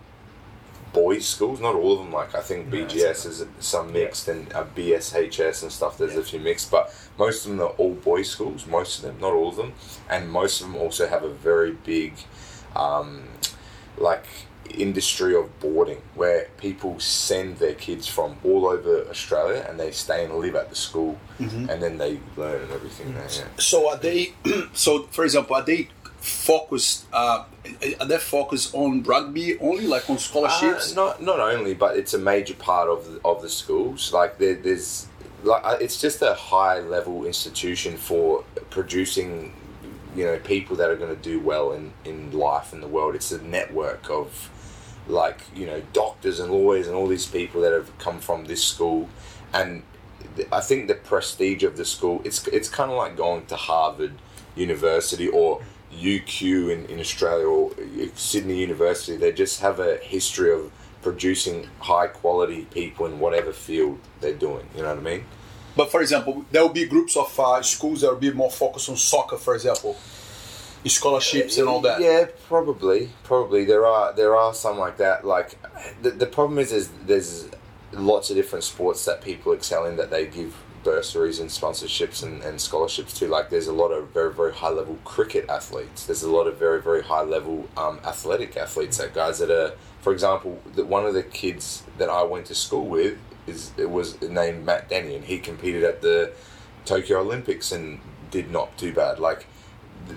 boys' 0.94 1.28
schools. 1.28 1.60
Not 1.60 1.76
all 1.76 1.94
of 1.94 2.00
them. 2.00 2.12
Like 2.12 2.34
I 2.36 2.42
think 2.42 2.68
No, 2.68 2.78
BGS 2.78 3.26
is 3.26 3.46
some 3.60 3.92
mixed 3.92 4.28
and 4.28 4.52
uh, 4.54 4.66
BSHS 4.76 5.64
and 5.64 5.72
stuff. 5.72 5.98
There's 5.98 6.16
a 6.16 6.24
few 6.24 6.40
mixed, 6.40 6.72
but 6.72 6.94
most 7.18 7.46
of 7.46 7.52
them 7.52 7.62
are 7.62 7.74
all 7.78 7.94
boys' 7.94 8.30
schools. 8.30 8.66
Most 8.66 9.00
of 9.00 9.06
them, 9.06 9.20
not 9.20 9.34
all 9.34 9.50
of 9.50 9.56
them, 9.56 9.74
and 10.10 10.32
most 10.32 10.62
of 10.62 10.68
them 10.68 10.78
also 10.78 11.08
have 11.08 11.24
a 11.24 11.30
very 11.30 11.72
big, 11.72 12.14
um, 12.76 13.24
like 13.98 14.26
industry 14.72 15.36
of 15.36 15.60
boarding 15.60 16.02
where 16.16 16.48
people 16.58 17.00
send 17.00 17.58
their 17.58 17.74
kids 17.74 18.08
from 18.08 18.36
all 18.44 18.66
over 18.68 19.08
Australia 19.10 19.66
and 19.68 19.80
they 19.80 19.92
stay 19.92 20.26
and 20.26 20.36
live 20.36 20.56
at 20.56 20.70
the 20.70 20.76
school 20.76 21.18
and 21.40 21.82
then 21.82 21.98
they 21.98 22.20
learn 22.38 22.62
and 22.62 22.72
everything 22.72 23.14
there. 23.14 23.28
Yeah. 23.32 23.44
So 23.58 23.90
are 23.90 23.98
they? 23.98 24.34
so 24.74 25.04
for 25.04 25.24
example, 25.24 25.56
are 25.56 25.64
they 25.64 25.90
focused? 26.22 27.06
Uh, 27.12 27.46
are 28.00 28.06
they 28.06 28.18
focused 28.18 28.74
on 28.74 29.04
rugby 29.04 29.60
only, 29.60 29.88
like 29.88 30.10
on 30.10 30.18
scholarships? 30.18 30.94
Uh, 30.94 30.96
not 30.96 31.22
not 31.22 31.40
only, 31.40 31.74
but 31.74 31.98
it's 31.98 32.14
a 32.14 32.20
major 32.20 32.54
part 32.54 32.90
of 32.90 33.12
the, 33.12 33.20
of 33.26 33.42
the 33.42 33.50
schools. 33.50 34.14
Like 34.14 34.38
there, 34.38 34.56
there's 34.56 35.08
like 35.44 35.64
uh, 35.66 35.78
it's 35.82 36.00
just 36.00 36.22
a 36.22 36.34
high 36.34 36.80
level 36.80 37.26
institution 37.26 37.98
for 37.98 38.44
producing, 38.70 39.54
you 40.16 40.26
know, 40.26 40.38
people 40.40 40.76
that 40.78 40.90
are 40.90 40.96
going 40.96 41.16
to 41.16 41.22
do 41.22 41.40
well 41.40 41.72
in 41.72 41.94
in 42.06 42.32
life 42.32 42.74
in 42.74 42.82
the 42.82 42.88
world. 42.88 43.16
It's 43.16 43.32
a 43.32 43.42
network 43.42 44.10
of 44.10 44.51
like 45.12 45.42
you 45.56 45.66
know 45.66 45.82
doctors 45.94 46.40
and 46.40 46.52
lawyers 46.52 46.88
and 46.88 46.96
all 46.96 47.08
these 47.08 47.28
people 47.28 47.62
that 47.62 47.74
have 47.74 47.98
come 47.98 48.20
from 48.20 48.46
this 48.46 48.64
school, 48.64 49.10
and 49.54 49.84
I 50.52 50.62
think 50.62 50.88
the 50.88 50.96
prestige 50.96 51.64
of 51.64 51.78
the 51.78 51.86
school. 51.86 52.22
It's 52.24 52.48
it's 52.48 52.70
kind 52.70 52.92
of 52.92 52.98
like 52.98 53.18
going 53.18 53.46
to 53.48 53.56
Harvard 53.56 54.14
University 54.56 55.28
or 55.28 55.62
UQ 55.94 56.72
in, 56.72 56.86
in 56.86 57.00
Australia 57.00 57.48
or 57.48 57.72
Sydney 58.16 58.60
University. 58.60 59.18
They 59.18 59.32
just 59.32 59.62
have 59.62 59.80
a 59.80 59.98
history 59.98 60.54
of 60.54 60.72
producing 61.02 61.68
high 61.80 62.08
quality 62.08 62.66
people 62.66 63.06
in 63.08 63.20
whatever 63.20 63.52
field 63.52 64.00
they're 64.22 64.34
doing. 64.34 64.68
You 64.76 64.84
know 64.84 64.90
what 64.90 65.00
I 65.00 65.02
mean? 65.02 65.26
But 65.76 65.90
for 65.90 66.02
example, 66.02 66.46
there 66.52 66.62
will 66.62 66.74
be 66.74 66.86
groups 66.86 67.16
of 67.16 67.38
uh, 67.40 67.62
schools 67.62 68.02
that 68.02 68.12
will 68.12 68.18
be 68.18 68.32
more 68.32 68.52
focused 68.52 68.90
on 68.90 68.98
soccer, 68.98 69.38
for 69.38 69.56
example, 69.56 69.98
scholarships 70.90 71.58
and 71.58 71.68
all 71.68 71.82
that. 71.82 72.02
Yeah, 72.02 72.28
probably, 72.48 73.10
probably 73.24 73.66
there 73.66 73.86
are 73.86 74.14
there 74.14 74.36
are 74.36 74.54
some 74.54 74.78
like 74.78 74.98
that. 74.98 75.26
Like 75.26 75.58
the, 76.02 76.12
the 76.12 76.26
problem 76.26 76.60
is, 76.60 76.72
is 76.72 76.90
there's 77.06 77.50
lots 77.92 78.30
of 78.30 78.36
different 78.36 78.64
sports 78.64 79.06
that 79.06 79.22
people 79.22 79.52
excel 79.54 79.86
in 79.86 79.98
that 79.98 80.10
they 80.10 80.26
give 80.26 80.56
bursaries 80.84 81.40
and 81.40 81.50
sponsorships 81.50 82.24
and, 82.24 82.42
and 82.42 82.60
scholarships 82.60 83.14
to. 83.20 83.28
Like 83.28 83.50
there's 83.50 83.68
a 83.68 83.74
lot 83.74 83.90
of 83.90 84.10
very 84.10 84.34
very 84.34 84.54
high 84.54 84.70
level 84.70 84.98
cricket 85.04 85.50
athletes. 85.50 86.06
There's 86.06 86.24
a 86.24 86.32
lot 86.32 86.48
of 86.48 86.58
very 86.58 86.82
very 86.82 87.04
high 87.04 87.24
level 87.24 87.68
um, 87.78 88.00
athletic 88.06 88.58
athletes. 88.58 88.98
That 88.98 89.14
guys 89.14 89.40
that 89.40 89.52
are, 89.52 89.74
for 90.02 90.14
example, 90.14 90.62
that 90.76 90.88
one 90.88 91.06
of 91.06 91.14
the 91.14 91.24
kids 91.24 91.84
that 91.98 92.10
I 92.10 92.24
went 92.24 92.48
to 92.48 92.56
school 92.56 92.88
with 92.88 93.18
is 93.48 93.72
it 93.78 93.90
was 93.90 94.22
named 94.22 94.66
Matt 94.66 94.90
Denny 94.90 95.16
and 95.16 95.26
he 95.26 95.40
competed 95.40 95.84
at 95.84 96.02
the 96.02 96.34
Tokyo 96.86 97.20
Olympics 97.20 97.72
and 97.72 98.00
did 98.30 98.52
not 98.52 98.76
do 98.78 98.94
bad. 98.94 99.20
Like 99.20 99.46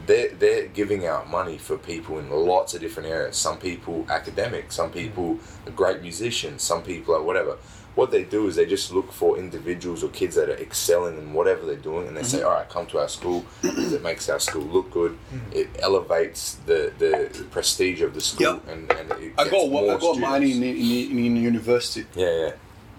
they're, 0.07 0.29
they're 0.31 0.67
giving 0.69 1.07
out 1.07 1.29
money 1.31 1.59
for 1.59 1.77
people 1.77 2.19
in 2.19 2.31
lots 2.31 2.75
of 2.75 2.81
different 2.81 3.09
areas. 3.09 3.37
Some 3.37 3.59
people 3.59 4.07
academic, 4.09 4.73
some 4.73 4.91
people 4.91 5.39
are 5.67 5.73
great 5.73 6.03
musicians, 6.03 6.63
some 6.63 6.83
people 6.83 7.15
are 7.15 7.23
whatever. 7.23 7.57
What 7.95 8.11
they 8.11 8.25
do 8.25 8.49
is 8.49 8.57
they 8.57 8.67
just 8.67 8.91
look 8.93 9.13
for 9.13 9.39
individuals 9.39 10.03
or 10.03 10.09
kids 10.09 10.35
that 10.35 10.49
are 10.49 10.57
excelling 10.57 11.17
in 11.17 11.33
whatever 11.33 11.65
they're 11.65 11.77
doing, 11.77 12.09
and 12.09 12.17
they 12.17 12.25
say, 12.25 12.39
mm-hmm. 12.39 12.49
"All 12.49 12.55
right, 12.55 12.69
come 12.69 12.87
to 12.87 12.99
our 12.99 13.09
school. 13.09 13.45
Because 13.63 13.93
it 13.93 14.03
makes 14.03 14.29
our 14.29 14.41
school 14.41 14.65
look 14.65 14.91
good. 14.91 15.13
Mm-hmm. 15.13 15.53
It 15.53 15.69
elevates 15.81 16.57
the, 16.67 16.93
the 16.99 17.45
prestige 17.53 18.01
of 18.03 18.13
the 18.15 18.21
school, 18.21 18.61
Yeah. 18.67 18.73
and, 18.73 18.91
and 18.91 19.13
I 19.39 19.49
got 19.49 19.63
I 19.63 19.97
got 19.99 20.19
mine 20.19 20.43
students." 20.43 20.57
in, 20.57 21.19
in, 21.19 21.25
in 21.25 21.37
university. 21.37 22.05
Yeah, 22.17 22.37
yeah. 22.47 22.53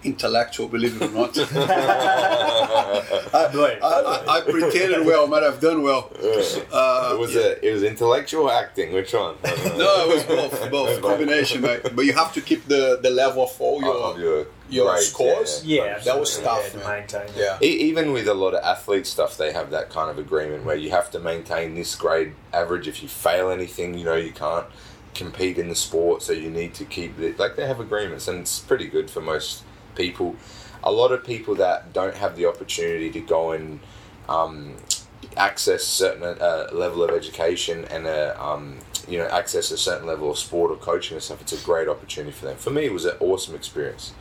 Intellectual, 0.06 0.68
believe 0.68 1.02
it 1.02 1.08
or 1.08 1.10
not. 1.10 1.34
Believe. 3.52 3.78
I, 3.82 3.84
I, 3.84 4.36
I 4.36 4.40
pretended 4.40 5.06
well, 5.06 5.26
I 5.26 5.28
might 5.28 5.42
have 5.42 5.60
done 5.60 5.82
well. 5.82 6.10
Uh, 6.14 7.10
it 7.12 7.18
was 7.18 7.34
a 7.34 7.66
it 7.66 7.72
was 7.72 7.82
intellectual 7.82 8.50
acting. 8.50 8.92
Which 8.92 9.12
one? 9.12 9.36
no, 9.44 10.08
it 10.08 10.14
was 10.14 10.22
both, 10.24 10.70
both 10.78 11.02
combination, 11.02 11.62
mate. 11.62 11.82
But 11.94 12.04
you 12.04 12.12
have 12.12 12.32
to 12.34 12.40
keep 12.40 12.66
the, 12.66 12.98
the 13.02 13.10
level 13.10 13.44
of 13.44 13.60
all 13.60 13.80
your, 13.80 13.94
of 13.96 14.18
your 14.18 14.46
your 14.68 14.92
grades, 14.92 15.06
scores. 15.08 15.64
Yeah, 15.64 15.98
that 15.98 16.18
was 16.18 16.38
absolutely, 16.38 16.44
tough, 16.44 16.64
yeah, 16.64 16.70
to 16.70 16.78
man. 16.78 17.00
maintain. 17.00 17.28
Yeah. 17.36 17.58
E- 17.62 17.88
even 17.88 18.12
with 18.12 18.28
a 18.28 18.34
lot 18.34 18.54
of 18.54 18.62
athlete 18.64 19.06
stuff, 19.06 19.36
they 19.36 19.52
have 19.52 19.70
that 19.70 19.90
kind 19.90 20.10
of 20.10 20.18
agreement 20.18 20.64
where 20.64 20.76
you 20.76 20.90
have 20.90 21.10
to 21.12 21.18
maintain 21.18 21.74
this 21.74 21.94
grade 21.94 22.34
average. 22.52 22.88
If 22.88 23.02
you 23.02 23.08
fail 23.08 23.50
anything, 23.50 23.96
you 23.98 24.04
know 24.04 24.16
you 24.16 24.32
can't 24.32 24.66
compete 25.14 25.58
in 25.58 25.68
the 25.68 25.74
sport, 25.74 26.22
so 26.22 26.32
you 26.32 26.50
need 26.50 26.74
to 26.74 26.84
keep 26.84 27.18
it. 27.18 27.38
Like 27.38 27.56
they 27.56 27.66
have 27.66 27.80
agreements, 27.80 28.28
and 28.28 28.40
it's 28.40 28.58
pretty 28.60 28.86
good 28.86 29.10
for 29.10 29.20
most 29.20 29.62
people. 29.96 30.36
A 30.84 30.92
lot 30.92 31.10
of 31.10 31.24
people 31.24 31.56
that 31.56 31.92
don't 31.92 32.14
have 32.14 32.36
the 32.36 32.46
opportunity 32.46 33.10
to 33.10 33.20
go 33.20 33.52
and 33.52 33.80
um, 34.28 34.76
access 35.36 35.82
certain 35.82 36.22
uh, 36.22 36.68
level 36.72 37.02
of 37.02 37.10
education 37.10 37.84
and 37.86 38.06
a 38.06 38.42
um, 38.42 38.78
you 39.08 39.18
know 39.18 39.26
access 39.26 39.70
a 39.70 39.78
certain 39.78 40.06
level 40.06 40.30
of 40.30 40.38
sport 40.38 40.70
or 40.70 40.76
coaching 40.76 41.16
and 41.16 41.22
stuff, 41.22 41.40
it's 41.40 41.52
a 41.52 41.64
great 41.64 41.88
opportunity 41.88 42.32
for 42.32 42.46
them. 42.46 42.56
For 42.56 42.70
me, 42.70 42.86
it 42.86 42.92
was 42.92 43.04
an 43.04 43.16
awesome 43.20 43.54
experience 43.54 44.12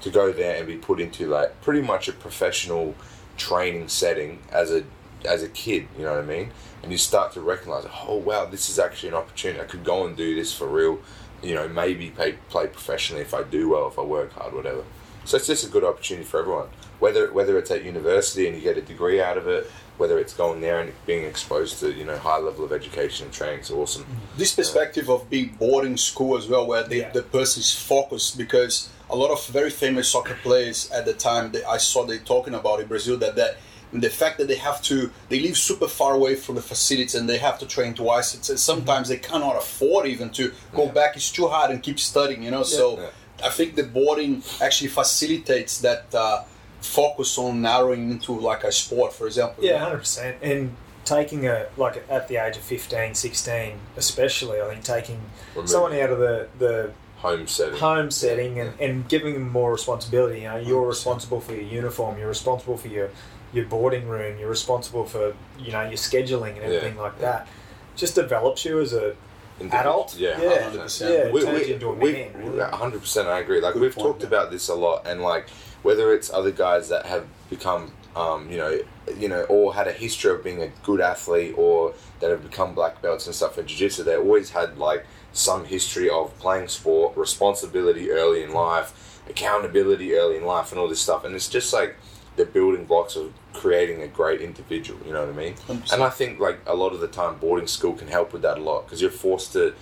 to 0.00 0.10
go 0.10 0.32
there 0.32 0.56
and 0.56 0.66
be 0.66 0.76
put 0.76 1.00
into 1.00 1.26
like 1.26 1.60
pretty 1.62 1.80
much 1.80 2.08
a 2.08 2.12
professional 2.12 2.94
training 3.36 3.88
setting 3.88 4.40
as 4.52 4.70
a 4.70 4.84
as 5.24 5.42
a 5.42 5.48
kid. 5.48 5.88
You 5.96 6.04
know 6.04 6.12
what 6.12 6.24
I 6.24 6.26
mean? 6.26 6.50
And 6.82 6.92
you 6.92 6.98
start 6.98 7.32
to 7.32 7.40
recognize, 7.40 7.86
oh 8.06 8.16
wow, 8.16 8.44
this 8.44 8.68
is 8.68 8.78
actually 8.78 9.10
an 9.10 9.14
opportunity. 9.14 9.60
I 9.60 9.64
could 9.64 9.84
go 9.84 10.06
and 10.06 10.16
do 10.16 10.34
this 10.34 10.54
for 10.54 10.68
real. 10.68 11.00
You 11.42 11.54
know, 11.54 11.68
maybe 11.68 12.10
play 12.10 12.32
play 12.48 12.66
professionally 12.66 13.22
if 13.22 13.34
I 13.34 13.42
do 13.42 13.68
well, 13.70 13.88
if 13.88 13.98
I 13.98 14.02
work 14.02 14.32
hard, 14.32 14.54
whatever. 14.54 14.84
So 15.24 15.36
it's 15.36 15.46
just 15.46 15.66
a 15.66 15.70
good 15.70 15.84
opportunity 15.84 16.24
for 16.26 16.40
everyone. 16.40 16.68
Whether 17.00 17.32
whether 17.32 17.58
it's 17.58 17.70
at 17.70 17.84
university 17.84 18.46
and 18.46 18.54
you 18.56 18.62
get 18.62 18.76
a 18.78 18.82
degree 18.82 19.20
out 19.20 19.36
of 19.36 19.48
it, 19.48 19.70
whether 19.96 20.18
it's 20.18 20.34
going 20.34 20.60
there 20.60 20.80
and 20.80 20.92
being 21.06 21.24
exposed 21.24 21.80
to 21.80 21.92
you 21.92 22.04
know 22.04 22.16
high 22.18 22.38
level 22.38 22.64
of 22.64 22.72
education 22.72 23.26
and 23.26 23.34
training, 23.34 23.60
it's 23.60 23.70
awesome. 23.70 24.06
This 24.36 24.54
perspective 24.54 25.08
of 25.10 25.28
being 25.30 25.56
boarding 25.58 25.96
school 25.96 26.36
as 26.36 26.46
well, 26.48 26.66
where 26.66 26.82
the, 26.82 26.96
Yeah. 26.98 27.10
the 27.10 27.22
person 27.22 27.60
is 27.60 27.74
focused, 27.74 28.36
because 28.38 28.88
a 29.10 29.16
lot 29.16 29.30
of 29.30 29.44
very 29.48 29.70
famous 29.70 30.08
soccer 30.08 30.36
players 30.42 30.90
at 30.90 31.04
the 31.04 31.12
time 31.12 31.52
that 31.52 31.66
I 31.68 31.78
saw 31.78 32.04
they 32.04 32.18
talking 32.18 32.54
about 32.54 32.80
in 32.80 32.86
Brazil 32.86 33.16
that 33.18 33.36
that 33.36 33.56
the 33.92 34.10
fact 34.10 34.38
that 34.38 34.48
they 34.48 34.56
have 34.56 34.82
to 34.82 35.10
they 35.28 35.38
live 35.40 35.56
super 35.56 35.86
far 35.88 36.14
away 36.14 36.34
from 36.34 36.54
the 36.56 36.62
facilities 36.62 37.14
and 37.14 37.28
they 37.28 37.38
have 37.38 37.58
to 37.60 37.66
train 37.66 37.94
twice. 37.94 38.34
It's, 38.34 38.60
sometimes 38.62 39.08
they 39.08 39.18
cannot 39.18 39.56
afford 39.56 40.06
even 40.06 40.30
to 40.30 40.52
go 40.74 40.84
Yeah. 40.86 40.92
back. 40.92 41.16
It's 41.16 41.30
too 41.30 41.46
hard 41.48 41.70
and 41.70 41.82
keep 41.82 41.98
studying, 42.00 42.42
you 42.42 42.50
know. 42.50 42.62
So 42.64 42.98
Yeah. 42.98 43.10
I 43.42 43.48
think 43.50 43.74
the 43.74 43.82
boarding 43.82 44.42
actually 44.60 44.88
facilitates 44.88 45.80
that 45.80 46.14
uh, 46.14 46.44
focus 46.80 47.36
on 47.38 47.62
narrowing 47.62 48.10
into 48.10 48.32
like 48.38 48.64
a 48.64 48.72
sport, 48.72 49.12
for 49.12 49.26
example. 49.26 49.64
Yeah, 49.64 49.78
hundred 49.78 49.98
percent. 49.98 50.36
And 50.42 50.76
taking 51.04 51.46
a 51.46 51.66
like 51.76 52.04
at 52.08 52.28
the 52.28 52.36
age 52.36 52.56
of 52.56 52.62
15, 52.62 53.14
16 53.14 53.72
especially, 53.96 54.60
I 54.60 54.68
think 54.70 54.84
taking 54.84 55.20
Remove 55.54 55.68
someone 55.70 55.94
out 55.94 56.10
of 56.10 56.18
the 56.18 56.48
the 56.58 56.92
home 57.16 57.46
setting. 57.46 57.78
home 57.78 58.10
setting 58.10 58.60
and, 58.60 58.78
and 58.80 59.08
giving 59.08 59.34
them 59.34 59.48
more 59.50 59.72
responsibility. 59.72 60.40
You 60.42 60.48
know, 60.48 60.56
you're 60.58 60.84
100%. 60.84 60.88
responsible 60.88 61.40
for 61.40 61.52
your 61.54 61.62
uniform. 61.62 62.18
You're 62.18 62.28
responsible 62.28 62.76
for 62.76 62.88
your 62.88 63.10
your 63.52 63.64
boarding 63.66 64.08
room. 64.08 64.38
You're 64.38 64.48
responsible 64.50 65.04
for 65.04 65.34
you 65.58 65.72
know 65.72 65.82
your 65.82 65.92
scheduling 65.98 66.50
and 66.54 66.58
Yeah, 66.58 66.78
everything 66.78 66.96
like 66.98 67.14
yeah. 67.20 67.22
that. 67.32 67.48
just 67.96 68.14
develops 68.14 68.64
you 68.64 68.80
as 68.80 68.92
a 68.92 68.96
Individual- 68.96 69.16
adult. 69.60 70.16
Yeah, 70.16 70.40
yeah, 70.40 70.70
100%. 70.70 71.00
yeah. 71.00 71.30
We, 71.30 71.42
turns 71.42 71.66
we, 71.66 71.72
into 71.72 71.88
a 71.88 71.94
we, 71.94 72.12
man. 72.12 72.32
really. 72.36 72.58
100% 72.58 73.26
I 73.26 73.40
agree. 73.40 73.60
Like, 73.60 73.74
Good 73.74 73.82
we've 73.82 73.94
point, 73.94 74.06
talked 74.06 74.20
yeah. 74.22 74.28
about 74.28 74.50
this 74.50 74.68
a 74.68 74.74
lot, 74.74 75.06
and 75.06 75.22
like, 75.22 75.48
whether 75.82 76.12
it's 76.14 76.32
other 76.32 76.50
guys 76.50 76.88
that 76.88 77.06
have 77.06 77.26
become, 77.50 77.92
um, 78.16 78.50
you 78.50 78.56
know, 78.56 78.80
you 79.18 79.28
know, 79.28 79.42
or 79.44 79.74
had 79.74 79.86
a 79.86 79.92
history 79.92 80.32
of 80.32 80.42
being 80.42 80.62
a 80.62 80.68
good 80.82 81.00
athlete, 81.00 81.54
or 81.56 81.94
that 82.20 82.30
have 82.30 82.42
become 82.42 82.74
black 82.74 83.02
belts 83.02 83.26
and 83.26 83.34
stuff 83.34 83.58
in 83.58 83.66
jiu-jitsu, 83.66 84.02
they 84.02 84.16
always 84.16 84.50
had 84.50 84.78
like 84.78 85.04
some 85.32 85.64
history 85.64 86.08
of 86.08 86.36
playing 86.38 86.68
sport, 86.68 87.16
responsibility 87.16 88.10
early 88.10 88.42
in 88.42 88.52
life, 88.52 89.20
accountability 89.28 90.14
early 90.14 90.36
in 90.36 90.44
life, 90.44 90.70
and 90.72 90.80
all 90.80 90.88
this 90.88 91.00
stuff. 91.00 91.24
And 91.24 91.34
it's 91.34 91.48
just 91.48 91.72
like 91.72 91.96
the 92.36 92.44
building 92.44 92.84
blocks 92.84 93.16
of 93.16 93.32
creating 93.52 94.02
a 94.02 94.08
great 94.08 94.40
individual. 94.40 94.98
You 95.06 95.12
know 95.12 95.20
what 95.20 95.34
I 95.34 95.36
mean? 95.36 95.54
100%. 95.54 95.92
And 95.92 96.02
I 96.02 96.10
think 96.10 96.40
like 96.40 96.60
a 96.66 96.74
lot 96.74 96.92
of 96.92 97.00
the 97.00 97.08
time, 97.08 97.38
boarding 97.38 97.66
school 97.66 97.92
can 97.92 98.08
help 98.08 98.32
with 98.32 98.42
that 98.42 98.58
a 98.58 98.62
lot 98.62 98.84
because 98.84 99.00
you're 99.00 99.10
forced 99.10 99.52
to 99.52 99.74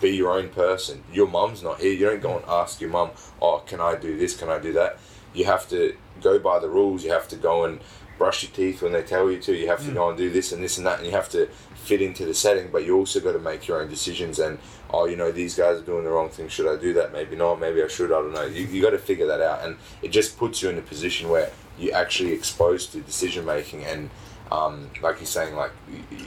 be 0.00 0.10
your 0.10 0.32
own 0.32 0.48
person. 0.48 1.04
Your 1.12 1.26
mum's 1.26 1.62
not 1.62 1.80
here. 1.80 1.92
You 1.92 2.06
don't 2.06 2.22
go 2.22 2.36
and 2.36 2.44
ask 2.48 2.80
your 2.80 2.90
mum, 2.90 3.10
"Oh, 3.40 3.62
can 3.66 3.80
I 3.80 3.96
do 3.96 4.16
this? 4.16 4.36
Can 4.36 4.48
I 4.48 4.58
do 4.58 4.72
that?" 4.74 4.98
You 5.32 5.44
have 5.44 5.68
to 5.70 5.96
go 6.20 6.38
by 6.38 6.58
the 6.58 6.68
rules. 6.68 7.04
You 7.04 7.12
have 7.12 7.28
to 7.28 7.36
go 7.36 7.64
and 7.64 7.80
brush 8.18 8.42
your 8.42 8.52
teeth 8.52 8.82
when 8.82 8.92
they 8.92 9.02
tell 9.02 9.30
you 9.30 9.40
to. 9.40 9.54
You 9.56 9.68
have 9.68 9.82
to 9.84 9.90
mm. 9.90 9.94
go 9.94 10.08
and 10.08 10.18
do 10.18 10.30
this 10.30 10.52
and 10.52 10.62
this 10.62 10.76
and 10.76 10.86
that, 10.86 10.98
and 10.98 11.06
you 11.06 11.12
have 11.12 11.28
to 11.30 11.46
fit 11.74 12.02
into 12.02 12.26
the 12.26 12.34
setting. 12.34 12.68
But 12.70 12.84
you 12.84 12.96
also 12.96 13.20
got 13.20 13.32
to 13.32 13.38
make 13.38 13.66
your 13.66 13.80
own 13.80 13.88
decisions. 13.88 14.38
And 14.38 14.58
oh, 14.90 15.06
you 15.06 15.16
know, 15.16 15.32
these 15.32 15.54
guys 15.54 15.78
are 15.78 15.84
doing 15.84 16.04
the 16.04 16.10
wrong 16.10 16.28
thing. 16.28 16.48
Should 16.48 16.66
I 16.72 16.80
do 16.80 16.92
that? 16.94 17.12
Maybe 17.12 17.36
not. 17.36 17.60
Maybe 17.60 17.82
I 17.82 17.88
should. 17.88 18.12
I 18.12 18.20
don't 18.20 18.32
know. 18.32 18.46
You, 18.46 18.66
you 18.66 18.82
got 18.82 18.90
to 18.90 18.98
figure 18.98 19.26
that 19.26 19.40
out, 19.40 19.64
and 19.64 19.76
it 20.02 20.08
just 20.08 20.38
puts 20.38 20.62
you 20.62 20.68
in 20.70 20.78
a 20.78 20.82
position 20.82 21.28
where 21.28 21.50
you're 21.80 21.96
actually 21.96 22.32
exposed 22.32 22.92
to 22.92 23.00
decision 23.00 23.44
making 23.44 23.84
and. 23.84 24.10
Um, 24.52 24.90
like 25.00 25.18
you're 25.20 25.26
saying, 25.26 25.54
like 25.54 25.70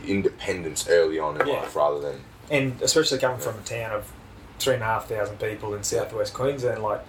independence 0.08 0.88
early 0.88 1.20
on 1.20 1.40
in 1.42 1.46
Yeah. 1.46 1.56
life, 1.56 1.76
rather 1.76 2.00
than 2.00 2.22
and 2.50 2.82
especially 2.82 3.18
coming 3.20 3.40
from 3.40 3.56
a 3.60 3.62
town 3.64 3.92
of 3.92 4.10
three 4.60 4.76
and 4.76 4.84
a 4.84 4.86
half 4.86 5.10
thousand 5.10 5.40
people 5.40 5.74
in 5.76 5.84
southwest 5.84 6.34
Queensland, 6.34 6.82
like 6.82 7.02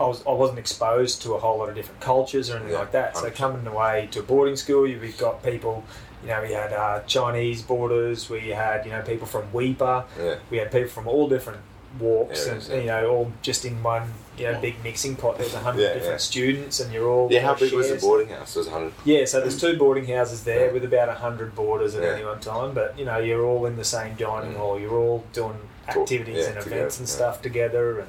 I 0.00 0.04
was, 0.04 0.24
I 0.26 0.30
wasn't 0.32 0.58
exposed 0.58 1.20
to 1.22 1.34
a 1.34 1.38
whole 1.38 1.58
lot 1.58 1.68
of 1.68 1.74
different 1.74 2.00
cultures 2.00 2.48
or 2.48 2.54
anything 2.56 2.72
Yeah, 2.72 2.78
like 2.78 2.92
that. 2.92 3.14
So 3.16 3.28
100%. 3.30 3.34
coming 3.34 3.66
away 3.66 4.08
to 4.12 4.20
a 4.20 4.22
boarding 4.22 4.56
school, 4.56 4.86
you 4.86 4.98
we've 4.98 5.18
got 5.18 5.42
people, 5.42 5.84
you 6.22 6.28
know, 6.28 6.40
we 6.40 6.52
had 6.52 6.72
uh, 6.72 7.00
Chinese 7.06 7.60
boarders, 7.60 8.30
we 8.30 8.48
had 8.48 8.86
you 8.86 8.92
know 8.92 9.02
people 9.02 9.26
from 9.26 9.50
Weipa, 9.50 10.04
yeah. 10.18 10.36
we 10.48 10.56
had 10.56 10.72
people 10.72 10.88
from 10.88 11.08
all 11.08 11.28
different 11.28 11.60
walks, 11.98 12.46
Areas, 12.46 12.68
and 12.68 12.82
you 12.82 12.86
know, 12.88 13.06
all 13.10 13.32
just 13.42 13.64
in 13.64 13.82
one 13.82 14.12
you 14.38 14.44
know 14.50 14.60
big 14.60 14.82
mixing 14.84 15.16
pot. 15.16 15.38
There's 15.38 15.54
a 15.54 15.58
hundred 15.60 15.82
Yeah, 15.82 15.94
different 15.94 16.12
yeah. 16.12 16.16
students, 16.18 16.80
and 16.80 16.92
you're 16.92 17.08
all 17.08 17.28
Yeah, 17.30 17.40
how 17.40 17.54
big 17.54 17.72
was 17.72 17.88
the 17.90 17.96
boarding 17.96 18.28
house? 18.28 18.54
Was 18.56 18.68
100. 18.68 18.92
Yeah, 19.04 19.24
so 19.24 19.40
there's 19.40 19.60
two 19.60 19.76
boarding 19.76 20.06
houses 20.06 20.44
there 20.44 20.66
Yeah. 20.66 20.72
with 20.72 20.84
about 20.84 21.08
a 21.08 21.14
hundred 21.14 21.54
boarders 21.54 21.94
at 21.94 22.04
any 22.04 22.24
one 22.24 22.40
time. 22.40 22.72
But 22.74 22.98
you 22.98 23.04
know, 23.04 23.18
you're 23.18 23.44
all 23.44 23.66
in 23.66 23.76
the 23.76 23.84
same 23.84 24.14
dining 24.14 24.52
Mm. 24.54 24.56
hall. 24.58 24.78
You're 24.78 24.96
all 24.98 25.24
doing 25.32 25.58
activities 25.88 26.46
and 26.46 26.56
events 26.56 26.64
together, 26.64 26.84
and 26.98 27.08
yeah. 27.08 27.14
stuff 27.16 27.42
together. 27.42 27.98
And 28.00 28.08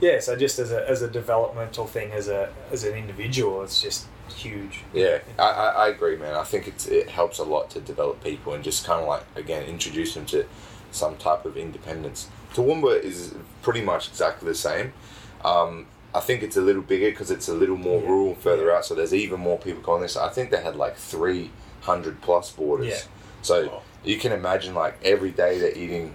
yeah, 0.00 0.20
so 0.20 0.36
just 0.36 0.58
as 0.58 0.70
a 0.70 0.88
as 0.88 1.02
a 1.02 1.08
developmental 1.08 1.86
thing, 1.86 2.12
as 2.12 2.28
a 2.28 2.50
as 2.70 2.84
an 2.84 2.94
individual, 2.94 3.62
it's 3.62 3.82
just 3.82 4.06
huge. 4.32 4.84
Yeah, 4.94 5.18
I, 5.38 5.42
I, 5.50 5.66
I 5.68 5.88
agree, 5.88 6.16
man. 6.16 6.34
I 6.34 6.44
think 6.44 6.68
it's, 6.68 6.86
it 6.86 7.10
helps 7.10 7.38
a 7.40 7.44
lot 7.44 7.68
to 7.70 7.80
develop 7.80 8.22
people 8.22 8.54
and 8.54 8.62
just 8.62 8.86
kind 8.86 9.00
of 9.02 9.08
like, 9.08 9.24
again, 9.34 9.64
introduce 9.64 10.14
them 10.14 10.24
to 10.26 10.46
some 10.92 11.16
type 11.16 11.44
of 11.44 11.56
independence. 11.56 12.28
Toowoomba 12.54 13.02
is 13.02 13.34
pretty 13.62 13.80
much 13.82 14.08
exactly 14.08 14.48
the 14.48 14.54
same. 14.54 14.92
Um, 15.44 15.86
I 16.14 16.20
think 16.20 16.42
it's 16.42 16.56
a 16.56 16.60
little 16.60 16.82
bigger 16.82 17.10
because 17.10 17.30
it's 17.30 17.48
a 17.48 17.54
little 17.54 17.76
more 17.76 18.00
Yeah. 18.02 18.08
rural 18.08 18.34
further 18.34 18.74
out, 18.74 18.84
so 18.84 18.94
there's 18.94 19.14
even 19.14 19.38
more 19.40 19.58
people 19.58 19.80
going 19.82 20.02
this. 20.02 20.16
I 20.16 20.28
think 20.28 20.50
they 20.50 20.60
had 20.60 20.74
like 20.76 20.96
300 20.96 22.20
plus 22.20 22.50
boarders. 22.50 22.88
Yeah. 22.88 23.00
So 23.42 23.66
Wow. 23.66 23.82
you 24.04 24.18
can 24.18 24.32
imagine 24.32 24.74
like 24.74 24.98
every 25.04 25.30
day 25.30 25.58
they're 25.58 25.76
eating 25.76 26.14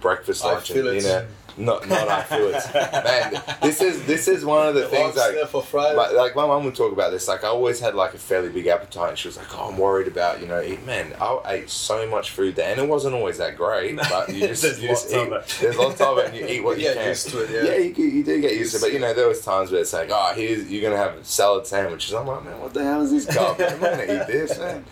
breakfast, 0.00 0.44
lunch, 0.44 0.70
and 0.70 0.82
dinner. 0.84 1.26
Not, 1.58 1.88
not 1.88 2.26
it. 2.30 2.74
Man, 2.74 3.42
this 3.62 3.80
is 3.80 4.04
this 4.04 4.28
is 4.28 4.44
one 4.44 4.68
of 4.68 4.74
the, 4.74 4.82
The 4.82 4.88
things 4.88 5.16
like 5.16 5.36
for 5.48 5.62
Friday. 5.62 5.96
like, 5.96 6.12
like 6.12 6.36
my 6.36 6.46
mum 6.46 6.64
would 6.64 6.74
talk 6.74 6.92
about 6.92 7.12
this. 7.12 7.28
Like 7.28 7.44
I 7.44 7.48
always 7.48 7.80
had 7.80 7.94
like 7.94 8.12
a 8.12 8.18
fairly 8.18 8.50
big 8.50 8.66
appetite, 8.66 9.08
and 9.10 9.18
she 9.18 9.28
was 9.28 9.38
like, 9.38 9.46
"Oh, 9.58 9.70
I'm 9.70 9.78
worried 9.78 10.06
about 10.06 10.40
you 10.42 10.46
know, 10.48 10.60
eat." 10.60 10.84
Man, 10.84 11.14
I 11.20 11.40
ate 11.46 11.70
so 11.70 12.06
much 12.08 12.30
food 12.32 12.56
there, 12.56 12.70
and 12.70 12.78
it 12.78 12.86
wasn't 12.86 13.14
always 13.14 13.38
that 13.38 13.56
great. 13.56 13.96
But 13.96 14.28
you 14.28 14.40
just 14.48 14.62
There's 14.62 14.82
you 14.82 14.88
just 14.88 15.10
eat. 15.12 15.30
There's 15.60 15.76
lots 15.78 16.00
of 16.00 16.18
it, 16.18 16.26
and 16.26 16.36
you 16.36 16.46
eat 16.46 16.62
what 16.62 16.78
you 16.78 16.84
Yeah, 16.88 16.94
can. 16.94 17.08
used 17.08 17.28
to 17.30 17.42
it, 17.44 17.50
yeah. 17.50 17.62
yeah, 17.72 17.78
you, 17.78 18.04
you 18.04 18.22
do 18.22 18.40
get 18.40 18.52
used 18.54 18.72
to 18.72 18.78
it. 18.78 18.80
But 18.82 18.92
you 18.92 18.98
know, 18.98 19.14
there 19.14 19.28
was 19.28 19.40
times 19.42 19.72
where 19.72 19.80
it's 19.80 19.92
like, 19.94 20.10
"Oh, 20.12 20.32
here's 20.36 20.70
you're 20.70 20.82
gonna 20.82 21.02
have 21.02 21.26
salad 21.26 21.66
sandwiches." 21.66 22.12
I'm 22.12 22.26
like, 22.26 22.44
"Man, 22.44 22.60
what 22.60 22.74
the 22.74 22.84
hell 22.84 23.00
is 23.02 23.12
this 23.12 23.24
carb? 23.26 23.54
I'm 23.60 23.80
not 23.80 23.90
gonna 23.92 24.02
eat 24.22 24.26
this, 24.26 24.58
man." 24.58 24.84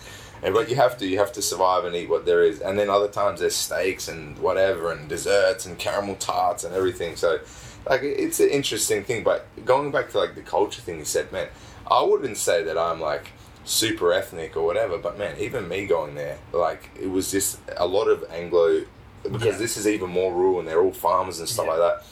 And, 0.45 0.53
but 0.53 0.69
you 0.69 0.77
have 0.77 0.99
to, 0.99 1.07
you 1.07 1.19
have 1.19 1.33
to 1.33 1.43
survive 1.43 1.85
and 1.87 1.97
eat 1.97 2.09
what 2.11 2.27
there 2.27 2.45
is. 2.45 2.61
And 2.61 2.79
then 2.79 2.91
other 2.91 3.09
times 3.09 3.41
there's 3.41 3.57
steaks 3.57 4.09
and 4.09 4.39
whatever, 4.39 4.93
and 4.93 5.09
desserts 5.09 5.65
and 5.65 5.79
caramel 5.79 6.17
tarts 6.17 6.65
and 6.65 6.75
everything. 6.75 7.17
So, 7.17 7.41
like, 7.89 8.03
it's 8.03 8.41
an 8.41 8.51
interesting 8.51 9.05
thing. 9.05 9.25
But 9.25 9.47
going 9.65 9.91
back 9.91 10.11
to 10.11 10.19
like 10.19 10.35
the 10.35 10.43
culture 10.43 10.83
thing 10.83 10.99
you 10.99 11.07
said, 11.07 11.33
man, 11.33 11.49
I 11.91 12.03
wouldn't 12.03 12.37
say 12.37 12.63
that 12.63 12.77
I'm 12.77 13.01
like 13.01 13.33
super 13.65 14.13
ethnic 14.13 14.55
or 14.55 14.67
whatever. 14.67 14.99
But 14.99 15.19
man, 15.19 15.37
even 15.39 15.67
me 15.67 15.87
going 15.87 16.15
there, 16.15 16.37
like, 16.53 16.91
it 17.01 17.09
was 17.09 17.31
just 17.31 17.59
a 17.79 17.87
lot 17.87 18.09
of 18.09 18.23
Anglo, 18.31 18.85
because 19.23 19.55
Yeah. 19.55 19.59
this 19.59 19.79
is 19.79 19.87
even 19.89 20.11
more 20.11 20.31
rural 20.31 20.59
and 20.59 20.69
they're 20.69 20.83
all 20.83 20.93
farmers 20.93 21.39
and 21.39 21.49
stuff 21.49 21.65
Yeah. 21.65 21.73
like 21.73 21.81
that. 21.81 22.05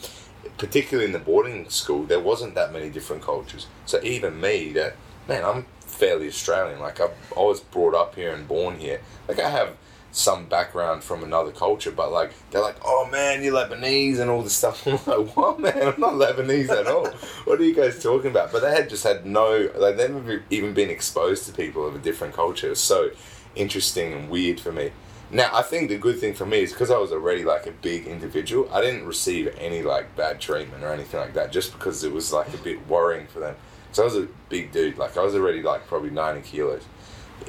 Particularly 0.56 1.04
in 1.06 1.12
the 1.12 1.18
boarding 1.18 1.68
school, 1.68 2.04
there 2.04 2.18
wasn't 2.20 2.54
that 2.54 2.72
many 2.72 2.88
different 2.88 3.22
cultures. 3.22 3.66
So 3.84 4.00
even 4.02 4.40
me, 4.40 4.72
that 4.72 4.96
man, 5.28 5.44
I'm 5.44 5.66
fairly 6.02 6.26
Australian. 6.26 6.80
Like 6.80 7.00
I, 7.00 7.10
I 7.36 7.42
was 7.42 7.60
brought 7.60 7.94
up 7.94 8.16
here 8.16 8.34
and 8.34 8.48
born 8.48 8.80
here. 8.80 9.00
Like 9.28 9.38
I 9.38 9.48
have 9.48 9.76
some 10.10 10.46
background 10.46 11.04
from 11.04 11.22
another 11.22 11.52
culture, 11.52 11.92
but 11.92 12.10
like 12.10 12.32
they're 12.50 12.60
like, 12.60 12.76
oh 12.84 13.08
man, 13.10 13.44
you're 13.44 13.54
Lebanese 13.54 14.18
and 14.18 14.28
all 14.28 14.42
this 14.42 14.54
stuff. 14.54 14.84
I'm 14.86 14.94
like, 14.94 15.36
what 15.36 15.60
man? 15.60 15.80
I'm 15.80 16.00
not 16.00 16.14
Lebanese 16.14 16.70
at 16.70 16.88
all. 16.88 17.06
what 17.44 17.60
are 17.60 17.64
you 17.64 17.74
guys 17.74 18.02
talking 18.02 18.32
about? 18.32 18.50
But 18.50 18.62
they 18.62 18.72
had 18.72 18.90
just 18.90 19.04
had 19.04 19.24
no, 19.24 19.70
like 19.76 19.96
they've 19.96 20.10
never 20.10 20.42
even 20.50 20.74
been 20.74 20.90
exposed 20.90 21.46
to 21.46 21.52
people 21.52 21.86
of 21.86 21.94
a 21.94 22.00
different 22.00 22.34
culture. 22.34 22.74
So 22.74 23.10
interesting 23.54 24.12
and 24.12 24.28
weird 24.28 24.58
for 24.58 24.72
me. 24.72 24.90
Now 25.30 25.50
I 25.52 25.62
think 25.62 25.88
the 25.88 25.98
good 25.98 26.18
thing 26.18 26.34
for 26.34 26.46
me 26.46 26.62
is 26.64 26.72
because 26.72 26.90
I 26.90 26.98
was 26.98 27.12
already 27.12 27.44
like 27.44 27.68
a 27.68 27.72
big 27.72 28.08
individual. 28.08 28.68
I 28.72 28.80
didn't 28.80 29.06
receive 29.06 29.54
any 29.56 29.82
like 29.82 30.16
bad 30.16 30.40
treatment 30.40 30.82
or 30.82 30.92
anything 30.92 31.20
like 31.20 31.34
that, 31.34 31.52
just 31.52 31.72
because 31.72 32.02
it 32.02 32.12
was 32.12 32.32
like 32.32 32.52
a 32.52 32.58
bit 32.58 32.88
worrying 32.88 33.28
for 33.28 33.38
them. 33.38 33.54
So 33.92 34.02
I 34.02 34.04
was 34.06 34.16
a 34.16 34.28
big 34.48 34.72
dude. 34.72 34.98
Like 34.98 35.16
I 35.16 35.22
was 35.22 35.34
already 35.34 35.62
like 35.62 35.86
probably 35.86 36.10
ninety 36.10 36.48
kilos 36.48 36.84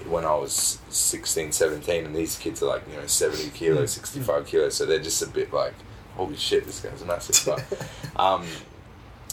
when 0.07 0.25
I 0.25 0.35
was 0.35 0.79
16, 0.89 1.51
17, 1.51 2.05
and 2.05 2.15
these 2.15 2.37
kids 2.37 2.61
are 2.63 2.67
like 2.67 2.83
you 2.89 2.95
know 2.95 3.07
seventy 3.07 3.49
kilos, 3.49 3.91
sixty 3.91 4.19
five 4.19 4.45
kilos. 4.45 4.75
So 4.75 4.85
they're 4.85 4.99
just 4.99 5.21
a 5.21 5.27
bit 5.27 5.53
like, 5.53 5.73
holy 6.15 6.35
shit, 6.35 6.65
this 6.65 6.79
guy's 6.79 7.01
a 7.01 7.05
massive. 7.05 7.45
But 7.45 8.19
um, 8.21 8.45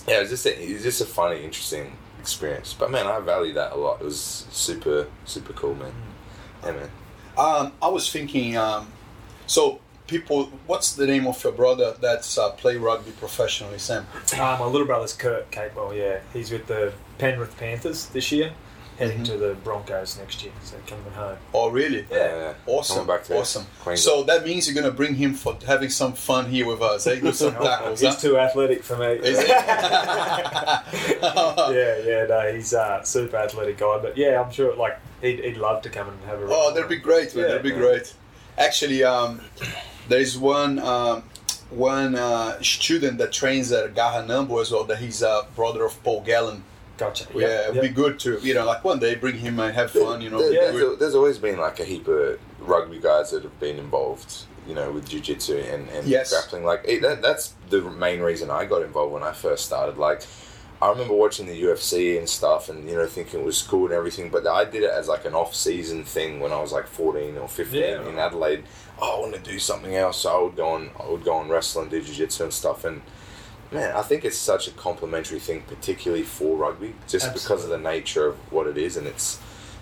yeah, 0.07 0.19
it 0.19 0.21
was 0.21 0.31
just 0.31 0.47
a, 0.47 0.62
it 0.62 0.73
was 0.75 0.83
just 0.83 1.00
a 1.00 1.07
funny, 1.07 1.43
interesting 1.43 1.97
experience. 2.19 2.75
But 2.75 2.90
man, 2.90 3.07
I 3.07 3.21
value 3.21 3.55
that 3.55 3.73
a 3.73 3.76
lot. 3.76 4.00
It 4.00 4.05
was 4.05 4.47
super, 4.50 5.07
super 5.25 5.52
cool, 5.52 5.75
man. 5.75 5.93
Yeah, 6.64 6.73
man. 6.73 6.90
Um, 7.37 7.73
I 7.81 7.88
was 7.88 8.11
thinking, 8.11 8.57
um, 8.57 8.93
so 9.47 9.81
people, 10.11 10.47
what's 10.67 10.93
the 10.95 11.07
name 11.07 11.26
of 11.29 11.43
your 11.43 11.52
brother 11.52 11.95
that's 12.00 12.37
uh, 12.37 12.50
play 12.50 12.76
rugby 12.76 13.12
professionally, 13.12 13.79
Sam? 13.79 14.07
Uh, 14.35 14.57
my 14.59 14.64
little 14.67 14.87
brother's 14.87 15.12
Kurt 15.14 15.50
Capewell. 15.52 15.97
Yeah, 15.97 16.19
he's 16.33 16.50
with 16.50 16.67
the 16.67 16.93
Penrith 17.19 17.57
Panthers 17.57 18.07
this 18.07 18.33
year, 18.33 18.52
heading 18.99 19.21
Mhm. 19.21 19.26
to 19.26 19.37
the 19.38 19.55
Broncos 19.62 20.19
next 20.19 20.43
year. 20.43 20.52
So 20.64 20.76
coming 20.87 21.12
home. 21.12 21.37
Oh, 21.55 21.71
really? 21.71 22.05
Yeah, 22.11 22.55
Awesome. 22.67 22.97
Coming 22.97 23.17
back 23.17 23.25
to 23.26 23.38
awesome. 23.38 23.67
Queensland. 23.83 23.99
So 24.00 24.25
that 24.25 24.45
means 24.45 24.67
you're 24.69 24.75
gonna 24.83 24.93
bring 24.95 25.14
him 25.14 25.33
for 25.35 25.57
having 25.67 25.88
some 25.90 26.12
fun 26.14 26.47
here 26.50 26.67
with 26.67 26.83
us. 26.83 27.07
Eh? 27.07 27.21
Do 27.21 27.33
some 27.33 27.55
tackles. 27.62 28.00
he's 28.00 28.14
huh? 28.17 28.21
too 28.21 28.37
athletic 28.38 28.83
for 28.83 28.97
me. 28.97 29.07
Is 29.07 29.38
it? 29.38 29.49
yeah, 29.49 30.83
yeah, 32.05 32.26
no, 32.29 32.52
he's 32.52 32.73
a 32.73 33.00
super 33.05 33.37
athletic 33.37 33.79
guy. 33.79 33.99
But 34.02 34.17
yeah, 34.17 34.43
I'm 34.43 34.50
sure 34.50 34.75
like 34.75 34.99
he'd, 35.23 35.38
he'd 35.45 35.57
love 35.57 35.83
to 35.83 35.88
come 35.88 36.09
and 36.09 36.19
have 36.25 36.40
a. 36.43 36.47
Oh, 36.49 36.73
that'd 36.75 36.88
be 36.88 36.97
great, 36.97 37.35
man. 37.35 37.45
Yeah. 37.45 37.49
that'd 37.52 37.62
be 37.62 37.71
great. 37.71 38.12
Actually, 38.59 39.02
um, 39.05 39.40
there's 40.11 40.37
one 40.37 40.79
um, 40.79 41.23
one 41.71 42.14
uh, 42.14 42.61
student 42.62 43.19
that 43.19 43.33
trains 43.33 43.73
at 43.73 43.95
Gahanambo 43.95 44.61
as 44.61 44.71
well. 44.71 44.85
That 44.85 44.99
he's 44.99 45.23
a 45.23 45.47
brother 45.57 45.85
of 45.85 46.02
Paul 46.05 46.23
Gallen. 46.23 46.64
Gotcha. 46.99 47.25
Yeah, 47.35 47.40
Yep, 47.47 47.62
it'd 47.62 47.75
yep. 47.76 47.83
be 47.85 47.88
good 47.88 48.19
to 48.21 48.38
you 48.43 48.52
know, 48.52 48.67
like 48.67 48.85
one 48.85 48.99
day 48.99 49.14
bring 49.14 49.37
him 49.38 49.59
and 49.59 49.75
have 49.75 49.90
fun. 49.90 50.21
You 50.21 50.29
know, 50.29 50.38
There- 50.43 50.52
Yeah. 50.52 50.71
there's, 50.71 50.99
there's 50.99 51.14
always 51.14 51.38
been 51.38 51.59
like 51.59 51.81
a 51.81 51.85
heap 51.85 52.07
of 52.07 52.38
rugby 52.59 52.99
guys 52.99 53.31
that 53.31 53.43
have 53.43 53.59
been 53.59 53.79
involved, 53.79 54.31
you 54.69 54.75
know, 54.75 54.90
with 54.93 55.09
jiu-jitsu 55.09 55.57
and, 55.57 55.88
and 55.88 56.07
Yes. 56.07 56.31
grappling. 56.31 56.64
Like 56.67 56.83
it, 56.87 57.00
that, 57.00 57.23
that's 57.23 57.55
the 57.71 57.81
main 57.81 58.21
reason 58.21 58.50
I 58.50 58.67
got 58.67 58.83
involved 58.83 59.14
when 59.14 59.23
I 59.23 59.33
first 59.33 59.64
started. 59.64 59.97
Like 59.97 60.21
I 60.83 60.90
remember 60.90 61.14
watching 61.14 61.47
the 61.47 61.59
UFC 61.62 62.19
and 62.19 62.29
stuff, 62.29 62.69
and 62.69 62.87
you 62.88 62.97
know, 62.97 63.07
thinking 63.07 63.40
it 63.40 63.47
was 63.47 63.62
cool 63.62 63.85
and 63.87 63.95
everything. 63.95 64.29
But 64.29 64.47
I 64.47 64.64
did 64.67 64.83
it 64.83 64.90
as 64.90 65.09
like 65.09 65.25
an 65.25 65.35
off-season 65.35 66.05
thing 66.05 66.38
when 66.40 66.52
I 66.52 66.61
was 66.61 66.73
like 66.73 66.87
14 66.87 67.38
or 67.38 67.49
15 67.49 67.81
Yeah. 67.81 68.07
in 68.09 68.19
Adelaide. 68.19 68.64
Oh, 69.02 69.16
I 69.16 69.21
want 69.21 69.35
to 69.35 69.50
do 69.50 69.59
something 69.59 69.95
else, 69.95 70.19
so 70.23 70.38
I 70.38 70.42
would 70.42 70.57
go 70.57 70.69
on, 70.69 70.90
I 70.99 71.09
would 71.11 71.25
go 71.25 71.35
on 71.35 71.49
wrestling, 71.49 71.88
do 71.88 72.02
jiu-jitsu 72.02 72.45
and 72.45 72.52
stuff. 72.52 72.85
And 72.85 73.00
man, 73.73 73.95
I 73.97 74.02
think 74.02 74.25
it's 74.25 74.37
such 74.37 74.69
a 74.69 74.73
complementary 74.73 75.38
thing, 75.40 75.62
particularly 75.62 76.23
for 76.23 76.57
rugby, 76.57 76.95
just 77.09 77.33
because 77.33 77.64
of 77.64 77.71
the 77.71 77.78
nature 77.78 78.26
of 78.26 78.37
what 78.52 78.66
it 78.66 78.76
is, 78.76 78.97
and 78.97 79.07
it's 79.07 79.40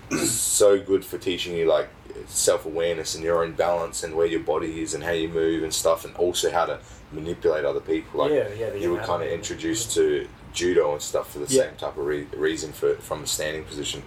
so 0.27 0.79
good 0.79 1.03
for 1.05 1.17
teaching 1.17 1.55
you 1.55 1.65
like 1.65 1.89
self 2.27 2.65
awareness 2.65 3.15
and 3.15 3.23
your 3.23 3.43
own 3.43 3.53
balance 3.53 4.03
and 4.03 4.15
where 4.15 4.25
your 4.25 4.39
body 4.39 4.81
is 4.81 4.93
and 4.93 5.03
how 5.03 5.11
you 5.11 5.27
move 5.27 5.63
and 5.63 5.73
stuff, 5.73 6.05
and 6.05 6.15
also 6.15 6.49
how 6.51 6.65
to 6.65 6.79
manipulate 7.11 7.65
other 7.65 7.79
people. 7.79 8.21
Like 8.21 8.31
Yeah, 8.31 8.47
yeah, 8.57 8.73
you 8.73 8.91
were 8.91 8.99
kind 8.99 9.21
of 9.23 9.29
introduced 9.29 9.93
to 9.95 10.27
judo 10.53 10.93
and 10.93 11.01
stuff 11.01 11.31
for 11.33 11.39
the 11.39 11.53
Yeah. 11.53 11.63
same 11.63 11.75
type 11.75 11.97
of 11.97 12.05
re- 12.05 12.27
reason 12.35 12.71
for 12.71 12.95
from 12.95 13.23
a 13.23 13.27
standing 13.27 13.63
position. 13.65 14.03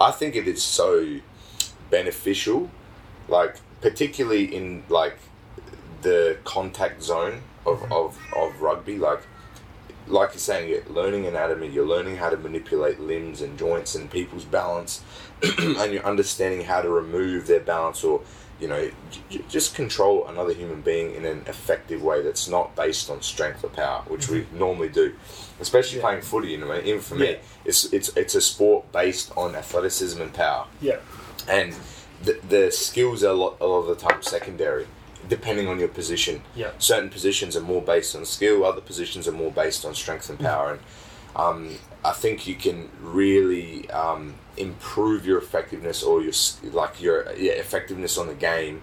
I 0.00 0.10
think 0.10 0.34
it 0.34 0.48
is 0.48 0.62
so 0.62 1.18
beneficial, 1.90 2.70
like 3.28 3.56
particularly 3.80 4.54
in 4.54 4.82
like 4.88 5.18
the 6.02 6.36
contact 6.44 7.02
zone 7.02 7.42
of, 7.66 7.80
Mhm. 7.80 7.92
of, 7.92 8.18
of 8.36 8.60
rugby, 8.60 8.98
like 8.98 9.20
like 10.06 10.30
you're 10.32 10.38
saying, 10.40 10.68
you're 10.68 10.82
learning 10.88 11.26
anatomy, 11.26 11.68
you're 11.68 11.86
learning 11.86 12.16
how 12.16 12.28
to 12.30 12.36
manipulate 12.36 12.98
limbs 12.98 13.42
and 13.42 13.56
joints 13.56 13.94
and 13.94 14.10
people's 14.10 14.44
balance, 14.44 15.02
and 15.58 15.92
you're 15.92 16.04
understanding 16.04 16.62
how 16.62 16.80
to 16.82 16.88
remove 16.88 17.46
their 17.46 17.60
balance 17.60 18.02
or, 18.02 18.20
you 18.58 18.66
know, 18.66 18.90
j- 19.28 19.44
just 19.48 19.76
control 19.76 20.26
another 20.26 20.52
human 20.52 20.80
being 20.80 21.14
in 21.14 21.24
an 21.24 21.44
effective 21.46 22.02
way 22.02 22.22
that's 22.22 22.48
not 22.48 22.74
based 22.74 23.08
on 23.08 23.22
strength 23.22 23.62
or 23.62 23.68
power, 23.68 24.02
which 24.08 24.28
we 24.28 24.46
normally 24.52 24.88
do, 24.88 25.14
especially 25.60 25.98
Yeah. 25.98 26.04
playing 26.06 26.22
footy. 26.22 26.48
You 26.48 26.58
know, 26.58 26.74
even 26.74 27.00
for 27.00 27.14
me, 27.14 27.36
it's 27.64 27.84
it's 27.92 28.08
it's 28.16 28.34
a 28.34 28.40
sport 28.40 28.90
based 28.90 29.30
on 29.36 29.54
athleticism 29.54 30.20
and 30.20 30.32
power 30.34 30.66
Yeah. 30.80 30.96
and 31.46 31.72
the, 32.22 32.38
the 32.48 32.70
skills 32.70 33.24
are 33.24 33.30
a 33.30 33.34
lot, 33.34 33.56
a 33.60 33.66
lot 33.66 33.78
of 33.80 33.86
the 33.86 33.94
time 34.08 34.22
secondary 34.22 34.86
depending 35.28 35.68
on 35.68 35.78
your 35.78 35.88
position 35.88 36.42
Yeah. 36.54 36.70
certain 36.78 37.10
positions 37.10 37.56
are 37.56 37.60
more 37.60 37.82
based 37.82 38.16
on 38.16 38.24
skill 38.24 38.64
other 38.64 38.80
positions 38.80 39.28
are 39.28 39.32
more 39.32 39.50
based 39.52 39.84
on 39.84 39.94
strength 39.94 40.28
and 40.30 40.38
power 40.38 40.72
and 40.72 40.80
um, 41.36 41.76
I 42.04 42.12
think 42.12 42.46
you 42.46 42.54
can 42.56 42.88
really 43.00 43.88
um, 43.90 44.34
improve 44.56 45.24
your 45.26 45.38
effectiveness 45.38 46.02
or 46.02 46.20
your 46.22 46.32
like 46.72 47.00
your 47.00 47.32
yeah, 47.36 47.52
effectiveness 47.52 48.18
on 48.18 48.26
the 48.26 48.34
game 48.34 48.82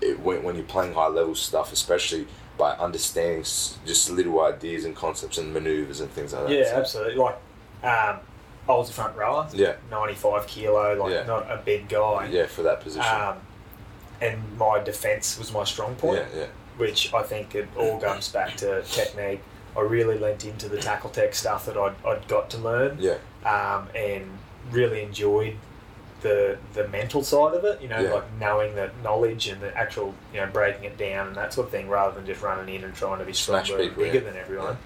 it, 0.00 0.18
when, 0.20 0.42
when 0.42 0.56
you're 0.56 0.64
playing 0.64 0.94
high 0.94 1.08
level 1.08 1.34
stuff 1.34 1.72
especially 1.72 2.26
by 2.58 2.72
understanding 2.72 3.42
just 3.42 4.10
little 4.10 4.40
ideas 4.42 4.84
and 4.86 4.96
concepts 4.96 5.36
and 5.38 5.52
maneuvers 5.52 6.00
and 6.00 6.10
things 6.10 6.32
like 6.32 6.46
that 6.48 6.52
Yeah, 6.52 6.64
So- 6.70 6.76
absolutely. 6.76 7.14
Like, 7.16 7.38
um, 7.84 8.20
I 8.68 8.72
was 8.72 8.90
a 8.90 8.92
front 8.92 9.16
rower, 9.16 9.48
yeah 9.52 9.74
95 9.90 10.46
kilo, 10.46 10.94
like 10.94 11.12
Yeah. 11.12 11.22
not 11.24 11.50
a 11.50 11.60
big 11.64 11.88
guy. 11.88 12.26
yeah 12.30 12.46
for 12.46 12.62
that 12.62 12.80
position 12.80 13.06
Um, 13.08 13.36
and 14.20 14.42
my 14.58 14.80
defence 14.82 15.38
was 15.38 15.52
my 15.52 15.64
strong 15.64 15.94
point, 15.96 16.22
yeah 16.34 16.40
yeah 16.40 16.46
which 16.78 17.12
I 17.14 17.22
think 17.22 17.54
it 17.54 17.68
all 17.76 17.98
comes 17.98 18.28
back 18.28 18.56
to 18.58 18.82
technique. 18.82 19.40
I 19.76 19.80
really 19.80 20.18
lent 20.18 20.44
into 20.44 20.68
the 20.68 20.78
tackle 20.78 21.10
tech 21.10 21.34
stuff 21.34 21.66
that 21.66 21.76
I'd, 21.76 21.94
I'd 22.06 22.26
got 22.28 22.50
to 22.50 22.58
learn 22.58 22.98
yeah 22.98 23.16
um, 23.44 23.88
and 23.94 24.30
really 24.70 25.02
enjoyed 25.02 25.56
the 26.22 26.58
the 26.72 26.88
mental 26.88 27.22
side 27.22 27.54
of 27.54 27.64
it, 27.64 27.80
you 27.82 27.88
know, 27.88 28.00
Yeah. 28.00 28.14
like 28.14 28.24
knowing 28.40 28.74
the 28.74 28.90
knowledge 29.02 29.48
and 29.48 29.60
the 29.60 29.74
actual, 29.76 30.14
you 30.34 30.40
know, 30.40 30.46
breaking 30.48 30.84
it 30.84 30.96
down 30.98 31.28
and 31.28 31.36
that 31.36 31.52
sort 31.52 31.66
of 31.66 31.70
thing 31.70 31.88
rather 31.88 32.14
than 32.14 32.26
just 32.26 32.42
running 32.42 32.74
in 32.74 32.84
and 32.84 32.94
trying 32.94 33.18
to 33.20 33.24
be 33.24 33.32
Smash 33.34 33.66
stronger 33.66 33.84
and 33.84 33.96
bigger 33.96 34.18
yeah. 34.18 34.24
than 34.24 34.36
everyone. 34.36 34.78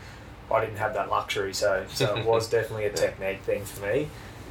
I 0.53 0.61
didn't 0.65 0.79
have 0.79 0.95
that 0.95 1.09
luxury, 1.11 1.55
so 1.55 1.85
so 1.93 2.17
it 2.17 2.25
was 2.27 2.49
definitely 2.49 2.87
a 2.87 2.93
technique 2.93 3.43
thing 3.43 3.65
for 3.65 3.87
me. 3.87 4.09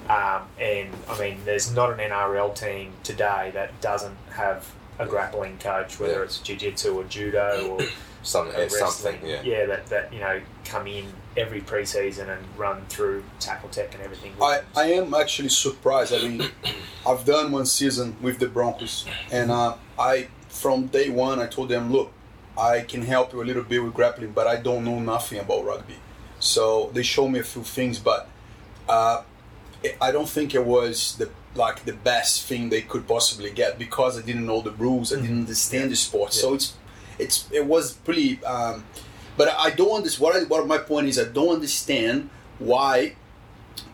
Um, 0.10 0.44
and 0.60 0.90
I 1.10 1.20
mean, 1.20 1.40
there's 1.46 1.72
not 1.74 1.92
an 1.92 2.00
NRL 2.00 2.56
team 2.56 2.94
today 3.04 3.52
that 3.54 3.80
doesn't 3.82 4.18
have 4.32 4.66
a 4.98 5.06
grappling 5.06 5.58
coach, 5.60 6.00
whether 6.00 6.14
Yeah. 6.14 6.24
it's 6.24 6.40
jiu-jitsu 6.40 6.94
or 7.00 7.04
judo 7.06 7.68
or 7.78 7.86
something 8.24 8.56
uh, 8.56 8.60
it's 8.60 8.78
something 8.78 9.14
wrestling. 9.22 9.46
yeah 9.46 9.66
that, 9.66 9.86
that 9.88 10.12
you 10.12 10.20
know 10.20 10.42
come 10.66 10.88
in 10.88 11.06
every 11.38 11.62
preseason 11.62 12.28
and 12.28 12.46
run 12.58 12.86
through 12.90 13.24
tackle 13.40 13.70
tech 13.70 13.94
and 13.94 14.04
everything. 14.04 14.34
with 14.34 14.42
I. 14.44 14.62
I 14.76 14.86
am 14.94 15.14
actually 15.14 15.48
surprised. 15.50 16.14
I 16.14 16.28
mean, 16.28 16.50
I've 17.08 17.24
done 17.24 17.52
one 17.52 17.66
season 17.66 18.18
with 18.22 18.40
the 18.40 18.48
Broncos, 18.48 19.06
and 19.32 19.52
uh, 19.52 19.76
I 19.98 20.28
from 20.50 20.88
day 20.88 21.10
one 21.10 21.40
I 21.40 21.46
told 21.48 21.70
them, 21.70 21.92
look, 21.94 22.12
I 22.60 22.82
can 22.82 23.02
help 23.02 23.34
you 23.34 23.42
a 23.42 23.46
little 23.46 23.64
bit 23.64 23.84
with 23.84 23.94
grappling, 23.94 24.32
but 24.32 24.48
I 24.48 24.58
don't 24.58 24.84
know 24.84 25.00
nothing 25.00 25.40
about 25.40 25.66
rugby. 25.66 25.96
So 26.40 26.90
they 26.94 27.04
showed 27.04 27.30
me 27.30 27.40
a 27.40 27.44
few 27.44 27.64
things, 27.64 28.00
but 28.00 28.28
uh, 28.88 29.24
I 30.02 30.12
don't 30.12 30.30
think 30.30 30.54
it 30.54 30.66
was 30.66 31.16
the 31.18 31.30
like 31.56 31.84
the 31.86 31.94
best 31.94 32.46
thing 32.46 32.70
they 32.70 32.82
could 32.82 33.08
possibly 33.08 33.50
get 33.50 33.80
because 33.80 34.18
I 34.18 34.22
didn't 34.22 34.46
know 34.46 34.62
the 34.62 34.72
rules, 34.72 35.12
I 35.12 35.20
didn't 35.22 35.40
understand 35.40 35.92
the 35.92 35.96
sport. 35.96 36.34
So 36.34 36.54
it's 36.54 36.76
it's 37.18 37.50
it 37.52 37.66
was 37.66 37.94
pretty. 37.94 38.44
Um, 38.44 38.86
but 39.38 39.50
I 39.58 39.70
don't 39.72 39.96
understand. 39.96 40.22
What 40.22 40.36
I, 40.36 40.44
what 40.46 40.68
my 40.68 40.78
point 40.78 41.08
is, 41.08 41.18
I 41.18 41.26
don't 41.26 41.56
understand 41.56 42.30
why 42.60 43.16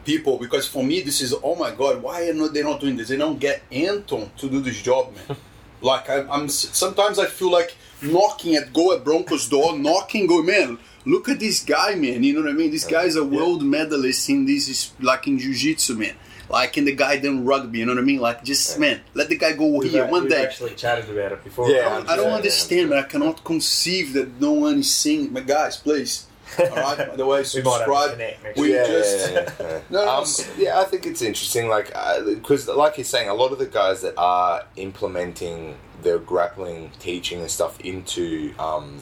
people 0.03 0.37
because 0.37 0.67
for 0.67 0.83
me 0.83 1.01
this 1.01 1.21
is 1.21 1.33
oh 1.43 1.55
my 1.55 1.71
god 1.71 2.01
why 2.01 2.27
are 2.27 2.33
not 2.33 2.53
they 2.53 2.61
not 2.61 2.79
doing 2.79 2.95
this 2.95 3.07
they 3.09 3.17
don't 3.17 3.39
get 3.39 3.61
Anton 3.71 4.29
to 4.37 4.49
do 4.49 4.59
this 4.59 4.81
job 4.81 5.13
man 5.15 5.37
like 5.85 6.09
I, 6.09 6.27
I'm 6.27 6.49
sometimes 6.49 7.19
I 7.19 7.27
feel 7.27 7.51
like 7.51 7.75
knocking 8.01 8.55
at 8.55 8.73
go 8.73 8.93
at 8.93 9.03
Broncos 9.03 9.47
door 9.47 9.77
knocking 9.77 10.27
go 10.27 10.41
man 10.43 10.77
look 11.05 11.29
at 11.29 11.39
this 11.39 11.63
guy 11.63 11.95
man. 11.95 12.23
You 12.23 12.33
know 12.33 12.41
what 12.41 12.49
I 12.49 12.53
mean? 12.53 12.71
This 12.71 12.85
guy 12.85 13.03
is 13.03 13.15
a 13.15 13.23
world 13.23 13.63
medalist 13.63 14.29
in 14.29 14.45
this 14.45 14.67
is 14.67 14.91
like 14.99 15.27
in 15.27 15.37
jiu-jitsu 15.37 15.95
man. 15.95 16.15
Like 16.49 16.77
in 16.77 16.85
the 16.85 16.95
guy 16.95 17.17
done 17.17 17.45
rugby 17.45 17.79
you 17.79 17.85
know 17.85 17.93
what 17.93 18.01
I 18.01 18.05
mean? 18.05 18.19
Like 18.19 18.43
just 18.43 18.79
man 18.79 19.01
let 19.13 19.29
the 19.29 19.37
guy 19.37 19.53
go 19.53 19.67
We've, 19.67 19.91
here 19.91 20.05
one 20.07 20.27
day. 20.27 20.43
actually 20.43 20.75
chatted 20.75 21.09
about 21.09 21.31
it 21.31 21.43
before. 21.43 21.69
Yeah, 21.69 21.87
I 21.87 21.89
don't, 21.89 22.09
I 22.09 22.15
don't 22.17 22.33
understand, 22.33 22.89
but 22.89 22.97
I 22.97 23.03
cannot 23.03 23.43
conceive 23.43 24.13
that 24.13 24.41
no 24.41 24.53
one 24.53 24.79
is 24.79 24.93
seeing. 24.93 25.31
My 25.31 25.41
guys, 25.41 25.77
please. 25.77 26.25
All 26.59 26.75
right. 26.75 26.97
By 27.09 27.15
the 27.15 27.25
way, 27.25 27.43
We 27.53 27.61
might 27.61 27.79
have 27.79 27.85
to 27.85 27.85
subscribe. 27.85 28.11
connect 28.11 28.57
We 28.57 28.73
yeah, 28.73 28.85
just 28.87 29.31
yeah, 29.31 29.39
yeah, 29.39 29.53
yeah. 29.59 29.79
No, 29.89 30.05
no, 30.05 30.11
um, 30.21 30.25
yeah, 30.57 30.79
I 30.79 30.83
think 30.85 31.05
it's 31.05 31.21
interesting, 31.21 31.67
like 31.67 31.87
because, 32.25 32.67
like 32.67 32.97
you're 32.97 33.05
saying, 33.05 33.29
a 33.29 33.33
lot 33.33 33.51
of 33.51 33.59
the 33.59 33.65
guys 33.65 34.01
that 34.01 34.13
are 34.17 34.63
implementing 34.75 35.77
their 36.01 36.19
grappling 36.19 36.91
teaching 36.99 37.39
and 37.41 37.49
stuff 37.49 37.79
into, 37.81 38.53
um, 38.59 38.99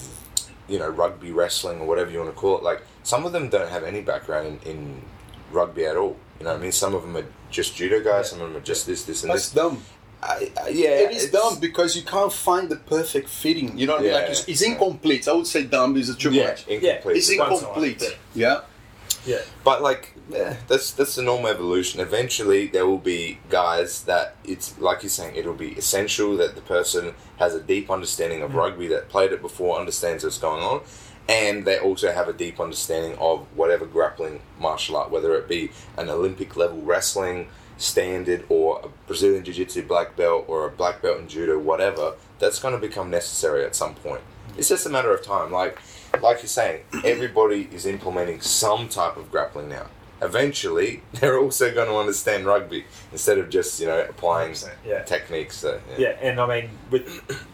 you 0.67 0.79
know, 0.79 0.89
rugby, 0.89 1.31
wrestling, 1.31 1.79
or 1.81 1.87
whatever 1.87 2.09
you 2.11 2.19
want 2.19 2.29
to 2.31 2.35
call 2.35 2.57
it. 2.57 2.63
Like 2.63 2.81
some 3.03 3.25
of 3.25 3.31
them 3.31 3.49
don't 3.49 3.69
have 3.69 3.83
any 3.83 4.01
background 4.01 4.59
in, 4.65 4.71
in 4.71 5.01
rugby 5.51 5.85
at 5.85 5.95
all. 5.97 6.17
You 6.39 6.45
know, 6.45 6.51
what 6.51 6.59
I 6.59 6.61
mean, 6.63 6.71
some 6.71 6.95
of 6.95 7.01
them 7.03 7.15
are 7.17 7.25
just 7.51 7.75
judo 7.75 7.99
guys, 8.03 8.07
Yeah. 8.07 8.21
some 8.23 8.41
of 8.41 8.47
them 8.49 8.57
are 8.61 8.65
just 8.65 8.87
this, 8.87 9.03
this, 9.03 9.23
and 9.23 9.31
that's 9.31 9.49
this. 9.49 9.53
dumb. 9.63 9.83
I, 10.23 10.51
I, 10.65 10.67
yeah, 10.69 10.89
It 11.05 11.11
is 11.11 11.29
dumb 11.31 11.59
because 11.59 11.95
you 11.95 12.03
can't 12.03 12.31
find 12.31 12.69
the 12.69 12.77
perfect 12.77 13.29
fitting. 13.29 13.77
You 13.77 13.87
know 13.87 13.93
what 13.93 14.01
I 14.01 14.05
mean? 14.05 14.13
Like 14.13 14.29
it's, 14.29 14.47
it's 14.47 14.61
yeah. 14.65 14.71
incomplete. 14.73 15.27
I 15.27 15.33
would 15.33 15.47
say 15.47 15.63
dumb 15.63 15.97
is 15.97 16.09
a 16.09 16.15
too 16.15 16.31
Yeah, 16.31 16.47
much. 16.47 16.67
incomplete. 16.67 17.17
It's 17.17 17.29
incomplete. 17.29 18.17
Yeah. 18.33 18.61
Yeah. 19.25 19.39
But 19.63 19.81
like, 19.81 20.13
eh, 20.35 20.55
that's 20.67 20.91
that's 20.91 21.15
the 21.15 21.21
normal 21.21 21.47
evolution. 21.47 21.99
Eventually, 21.99 22.67
there 22.67 22.85
will 22.85 22.97
be 22.97 23.39
guys 23.49 24.03
that 24.03 24.35
it's 24.43 24.77
like 24.79 25.03
you're 25.03 25.09
saying. 25.09 25.35
It'll 25.35 25.53
be 25.53 25.71
essential 25.73 26.35
that 26.37 26.55
the 26.55 26.61
person 26.61 27.13
has 27.37 27.53
a 27.55 27.61
deep 27.61 27.89
understanding 27.91 28.41
of 28.41 28.51
Mm. 28.51 28.55
rugby, 28.55 28.87
that 28.87 29.09
played 29.09 29.31
it 29.31 29.41
before, 29.41 29.77
understands 29.79 30.23
what's 30.23 30.37
going 30.37 30.61
on, 30.63 30.81
and 31.29 31.63
they 31.65 31.77
also 31.79 32.11
have 32.11 32.27
a 32.27 32.33
deep 32.33 32.59
understanding 32.59 33.17
of 33.17 33.45
whatever 33.55 33.85
grappling 33.85 34.41
martial 34.59 34.97
art, 34.97 35.09
whether 35.09 35.33
it 35.35 35.47
be 35.47 35.71
an 35.97 36.09
Olympic 36.09 36.55
level 36.57 36.81
wrestling 36.81 37.47
standard 37.77 38.45
or 38.49 38.81
a 38.83 38.87
Brazilian 39.07 39.43
Jiu 39.43 39.53
Jitsu 39.53 39.83
black 39.87 40.15
belt 40.15 40.45
or 40.47 40.65
a 40.65 40.71
black 40.71 41.01
belt 41.01 41.19
in 41.19 41.27
judo, 41.27 41.57
whatever. 41.57 42.15
That's 42.39 42.59
going 42.59 42.73
to 42.73 42.79
become 42.79 43.09
necessary 43.09 43.65
at 43.65 43.75
some 43.75 43.95
point. 43.95 44.21
It's 44.57 44.69
just 44.69 44.85
a 44.85 44.89
matter 44.89 45.13
of 45.13 45.23
time. 45.23 45.51
Like 45.51 45.79
like 46.21 46.41
you're 46.41 46.47
saying, 46.47 46.83
everybody 47.03 47.69
is 47.71 47.85
implementing 47.85 48.41
some 48.41 48.87
type 48.89 49.17
of 49.17 49.31
grappling 49.31 49.69
now. 49.69 49.87
Eventually, 50.21 51.01
they're 51.13 51.39
also 51.39 51.73
going 51.73 51.89
to 51.89 51.95
understand 51.95 52.45
rugby 52.45 52.85
instead 53.11 53.37
of 53.37 53.49
just 53.49 53.79
you 53.79 53.87
know 53.87 54.01
applying 54.01 54.51
100%, 54.53 54.73
yeah. 54.85 55.03
techniques. 55.03 55.57
So, 55.57 55.81
Yeah, 55.97 56.09
and 56.21 56.39
I 56.39 56.47
mean, 56.47 56.69
with 56.91 57.07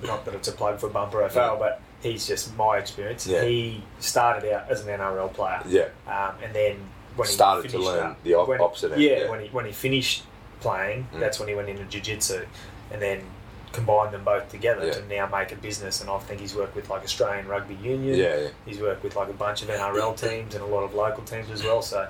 not 0.04 0.26
that 0.26 0.36
it's 0.36 0.48
a 0.48 0.52
plug 0.52 0.80
for 0.80 0.90
Bumper 0.90 1.28
FL, 1.30 1.58
but 1.58 1.82
he's 2.02 2.28
just 2.28 2.56
my 2.58 2.78
experience. 2.78 3.26
Yeah. 3.26 3.44
He 3.44 3.84
started 4.00 4.52
out 4.52 4.70
as 4.70 4.86
an 4.86 5.00
NRL 5.00 5.34
player, 5.34 5.62
yeah, 5.68 5.88
um, 6.08 6.36
and 6.44 6.54
then 6.54 6.78
when 7.20 7.28
he 7.28 7.34
Started 7.34 7.70
to 7.72 7.78
learn 7.80 8.06
up- 8.08 8.24
the 8.24 8.34
op- 8.36 8.48
when- 8.48 8.62
opposite 8.62 8.92
end, 8.94 9.02
Yeah, 9.02 9.18
yeah. 9.20 9.30
when 9.30 9.42
he 9.42 9.48
when 9.50 9.66
he 9.66 9.72
finished 9.72 10.24
playing, 10.62 11.08
Mm. 11.14 11.20
that's 11.20 11.40
when 11.40 11.48
he 11.48 11.56
went 11.56 11.70
into 11.70 11.84
jiu-jitsu, 11.84 12.46
and 12.92 13.02
then 13.02 13.22
combined 13.72 14.14
them 14.14 14.24
both 14.24 14.50
together 14.50 14.86
Yeah. 14.88 14.94
to 14.94 15.06
now 15.06 15.28
make 15.28 15.52
a 15.52 15.56
business. 15.56 16.02
And 16.02 16.10
I 16.10 16.18
think 16.20 16.42
he's 16.42 16.56
worked 16.56 16.76
with 16.76 16.90
like 16.90 17.04
Australian 17.04 17.48
Rugby 17.48 17.76
Union. 17.76 18.16
yeah, 18.18 18.36
yeah. 18.38 18.48
He's 18.66 18.80
worked 18.80 19.04
with 19.04 19.16
like 19.16 19.30
a 19.30 19.34
bunch 19.34 19.62
of 19.62 19.70
NRL 19.70 20.14
teams 20.18 20.56
and 20.56 20.64
a 20.64 20.68
lot 20.68 20.84
of 20.84 20.96
local 20.96 21.24
teams 21.24 21.50
as 21.52 21.64
well. 21.64 21.82
So, 21.84 22.08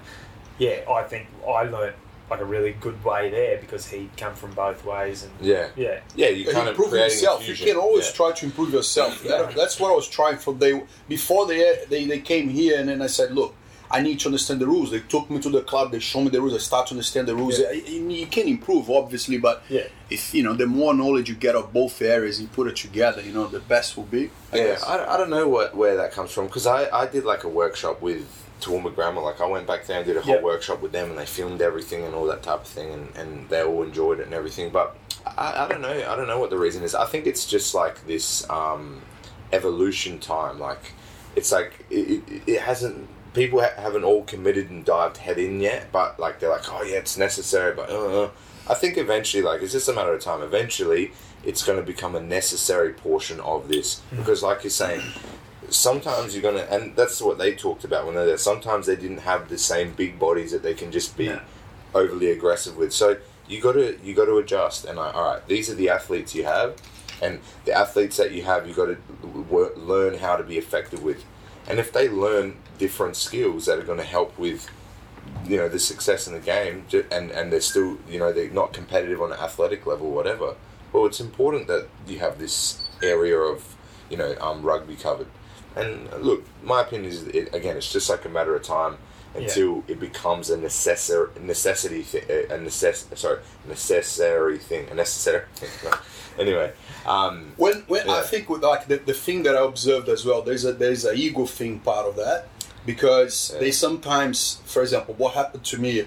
yeah, 0.58 0.80
I 0.90 1.04
think 1.04 1.28
I 1.48 1.64
learnt 1.64 1.96
like 2.32 2.40
a 2.42 2.46
really 2.46 2.72
good 2.80 3.04
way 3.04 3.30
there 3.30 3.58
because 3.58 3.88
he'd 3.88 4.10
come 4.16 4.36
from 4.36 4.52
both 4.52 4.86
ways 4.86 5.24
and 5.24 5.32
yeah. 5.42 5.68
yeah, 5.76 6.00
Yeah, 6.16 6.30
you 6.30 6.46
But 6.46 6.54
kind 6.54 6.68
of 6.70 6.74
improve 6.76 6.92
creating 6.92 7.18
yourself. 7.18 7.48
You 7.48 7.56
can 7.56 7.76
always 7.76 8.06
yeah. 8.08 8.12
try 8.14 8.32
to 8.34 8.46
improve 8.46 8.72
yourself. 8.72 9.22
Yeah. 9.24 9.38
That- 9.42 9.56
that's 9.56 9.80
what 9.80 9.92
I 9.92 9.96
was 9.96 10.08
trying 10.08 10.38
for 10.38 10.54
day 10.54 10.82
before 11.10 11.46
they, 11.48 11.78
they 11.90 12.06
they 12.06 12.20
came 12.20 12.48
here, 12.50 12.80
and 12.80 12.88
then 12.90 13.02
I 13.02 13.08
said, 13.08 13.34
look. 13.36 13.54
I 13.92 14.02
need 14.02 14.20
to 14.20 14.28
understand 14.28 14.62
the 14.62 14.68
rules. 14.68 14.92
They 14.92 15.00
took 15.00 15.30
me 15.30 15.40
to 15.40 15.50
the 15.50 15.62
club. 15.62 15.92
They 15.92 16.00
showed 16.00 16.22
me 16.22 16.30
the 16.30 16.42
rules. 16.42 16.54
I 16.54 16.60
start 16.60 16.88
to 16.88 16.94
understand 16.94 17.28
the 17.28 17.36
rules. 17.36 17.60
Yeah. 17.60 17.72
You 17.72 18.28
can 18.28 18.48
improve, 18.48 18.90
obviously, 18.90 19.38
but 19.40 19.64
yeah. 19.68 19.88
if 20.10 20.34
you 20.34 20.44
know, 20.44 20.54
the 20.54 20.68
more 20.68 20.94
knowledge 20.94 21.28
you 21.30 21.36
get 21.36 21.56
of 21.56 21.74
both 21.74 22.02
areas, 22.02 22.40
you 22.40 22.48
put 22.48 22.68
it 22.68 22.76
together. 22.76 23.22
You 23.22 23.34
know, 23.34 23.48
the 23.48 23.60
best 23.60 23.98
will 23.98 24.04
be. 24.04 24.30
I 24.54 24.58
yeah. 24.58 24.80
I, 24.86 25.16
I 25.16 25.18
don't 25.18 25.32
know 25.32 25.48
what 25.48 25.76
where 25.76 25.96
that 25.98 26.12
comes 26.12 26.32
from 26.32 26.46
because 26.46 26.68
I, 26.68 26.88
I 26.90 27.08
did 27.08 27.26
like 27.26 27.44
a 27.46 27.50
workshop 27.50 28.00
with 28.02 28.28
Toowoomba 28.62 28.94
Grammar. 28.94 29.22
Like 29.22 29.42
I 29.42 29.48
went 29.48 29.66
back 29.66 29.88
there 29.88 29.98
and 29.98 30.06
did 30.06 30.18
a 30.18 30.22
whole 30.22 30.36
Yep. 30.36 30.44
workshop 30.44 30.82
with 30.82 30.92
them, 30.92 31.10
and 31.10 31.18
they 31.18 31.26
filmed 31.26 31.62
everything 31.62 32.04
and 32.04 32.14
all 32.14 32.26
that 32.28 32.44
type 32.44 32.62
of 32.62 32.68
thing, 32.68 32.92
and, 32.94 33.16
and 33.16 33.50
they 33.50 33.64
all 33.64 33.82
enjoyed 33.82 34.20
it 34.20 34.26
and 34.26 34.34
everything. 34.36 34.70
But 34.70 34.96
I, 35.26 35.66
I 35.66 35.68
don't 35.68 35.82
know. 35.82 35.90
I 35.90 36.16
don't 36.16 36.28
know 36.28 36.40
what 36.40 36.52
the 36.52 36.60
reason 36.60 36.84
is. 36.84 36.94
I 36.94 37.06
think 37.06 37.26
it's 37.26 37.46
just 37.48 37.74
like 37.74 38.06
this 38.06 38.48
um, 38.52 39.02
evolution 39.52 40.20
time. 40.20 40.60
Like 40.60 40.92
it's 41.36 41.52
like 41.52 41.86
it, 41.90 42.22
it, 42.28 42.44
it 42.46 42.62
hasn't. 42.62 43.08
People 43.40 43.62
ha- 43.62 43.82
haven't 43.82 44.04
all 44.04 44.24
committed 44.24 44.70
and 44.70 44.84
dived 44.84 45.16
head 45.18 45.38
in 45.38 45.62
yet, 45.62 45.92
but 45.94 46.20
like 46.20 46.40
they're 46.40 46.50
like, 46.50 46.68
oh 46.74 46.84
yeah, 46.84 46.98
it's 46.98 47.18
necessary. 47.18 47.74
But 47.74 47.90
uh, 47.90 48.30
I 48.70 48.74
think 48.74 48.98
eventually, 48.98 49.42
like 49.44 49.62
it's 49.62 49.72
just 49.72 49.88
a 49.88 49.94
matter 49.94 50.14
of 50.14 50.22
time. 50.22 50.42
Eventually, 50.42 51.12
it's 51.46 51.64
going 51.64 51.80
to 51.80 51.86
become 51.86 52.16
a 52.16 52.20
necessary 52.22 52.92
portion 52.94 53.40
of 53.40 53.70
this 53.70 54.02
because, 54.14 54.44
like 54.44 54.64
you're 54.66 54.72
saying, 54.72 55.02
sometimes 55.70 56.34
you're 56.36 56.44
gonna, 56.44 56.68
and 56.70 56.96
that's 56.98 57.22
what 57.22 57.38
they 57.38 57.56
talked 57.56 57.84
about 57.86 58.06
when 58.06 58.16
they're 58.16 58.26
there. 58.26 58.38
Sometimes 58.38 58.88
they 58.88 58.98
didn't 58.98 59.20
have 59.20 59.48
the 59.48 59.58
same 59.58 59.94
big 59.94 60.20
bodies 60.20 60.52
that 60.52 60.64
they 60.64 60.74
can 60.74 60.92
just 60.92 61.16
be 61.18 61.28
No. 61.30 61.40
overly 61.96 62.32
aggressive 62.32 62.76
with. 62.76 62.92
So 62.94 63.18
you 63.48 63.62
got 63.62 63.74
to 63.74 63.98
you 64.04 64.14
got 64.16 64.26
to 64.26 64.38
adjust. 64.38 64.84
And 64.86 64.98
like, 64.98 65.16
all 65.16 65.24
right, 65.36 65.48
these 65.48 65.70
are 65.70 65.76
the 65.76 65.90
athletes 65.90 66.36
you 66.36 66.44
have, 66.44 66.76
and 67.22 67.40
the 67.66 67.72
athletes 67.74 68.18
that 68.18 68.32
you 68.32 68.44
have, 68.44 68.68
you 68.68 68.74
got 68.74 68.88
to 68.88 68.98
learn 69.80 70.18
how 70.20 70.36
to 70.36 70.44
be 70.44 70.58
effective 70.58 71.02
with. 71.04 71.24
And 71.68 71.80
if 71.80 71.92
they 71.92 72.10
learn 72.10 72.58
different 72.78 73.16
skills 73.16 73.66
that 73.66 73.78
are 73.78 73.84
going 73.84 74.00
to 74.00 74.06
help 74.06 74.38
with 74.38 74.70
you 75.46 75.58
know 75.58 75.70
the 75.70 75.78
success 75.80 76.28
in 76.28 76.34
the 76.34 76.40
game 76.40 76.86
and 77.12 77.30
and 77.30 77.52
they're 77.52 77.62
still 77.62 77.98
you 78.10 78.18
know 78.18 78.32
they're 78.32 78.50
not 78.50 78.74
competitive 78.74 79.22
on 79.22 79.32
an 79.32 79.38
athletic 79.38 79.86
level 79.86 80.10
whatever 80.10 80.56
well 80.92 81.06
it's 81.06 81.20
important 81.20 81.68
that 81.68 81.88
you 82.08 82.18
have 82.18 82.40
this 82.40 82.90
area 83.04 83.38
of 83.38 83.76
you 84.10 84.18
know 84.18 84.36
um, 84.42 84.62
rugby 84.62 84.96
covered. 84.96 85.28
And 85.76 86.10
uh, 86.12 86.18
look 86.18 86.46
my 86.64 86.82
opinion 86.82 87.12
is 87.12 87.24
it, 87.28 87.54
again 87.54 87.78
it's 87.78 87.92
just 87.92 88.10
like 88.10 88.26
a 88.26 88.30
matter 88.30 88.56
of 88.56 88.64
time 88.64 88.98
until 89.36 89.84
it 89.88 90.00
becomes 90.00 90.50
a 90.50 90.58
necessary 90.58 91.28
necessity 91.40 92.02
thi- 92.02 92.20
a 92.50 92.58
necess- 92.58 93.06
sorry 93.18 93.40
necessary 93.68 94.58
thing 94.58 94.88
a 94.90 94.96
necessary 94.96 95.44
thing 95.56 95.70
No. 95.84 95.98
anyway 96.44 96.72
um, 97.06 97.54
When 97.58 97.84
when 97.88 98.10
I 98.10 98.22
think 98.22 98.50
with 98.50 98.64
like 98.64 98.88
the, 98.88 98.98
the 98.98 99.14
thing 99.14 99.44
that 99.44 99.56
I 99.56 99.64
observed 99.64 100.10
as 100.10 100.26
well, 100.26 100.42
there's 100.42 100.66
a 100.66 100.74
there's 100.74 101.06
a 101.06 101.14
ego 101.14 101.46
thing 101.46 101.80
part 101.80 102.06
of 102.08 102.16
that 102.18 102.48
because 102.86 103.52
Yeah. 103.54 103.60
they 103.62 103.72
sometimes, 103.72 104.62
for 104.66 104.82
example, 104.82 105.16
what 105.18 105.34
happened 105.34 105.64
to 105.66 105.78
me, 105.78 106.06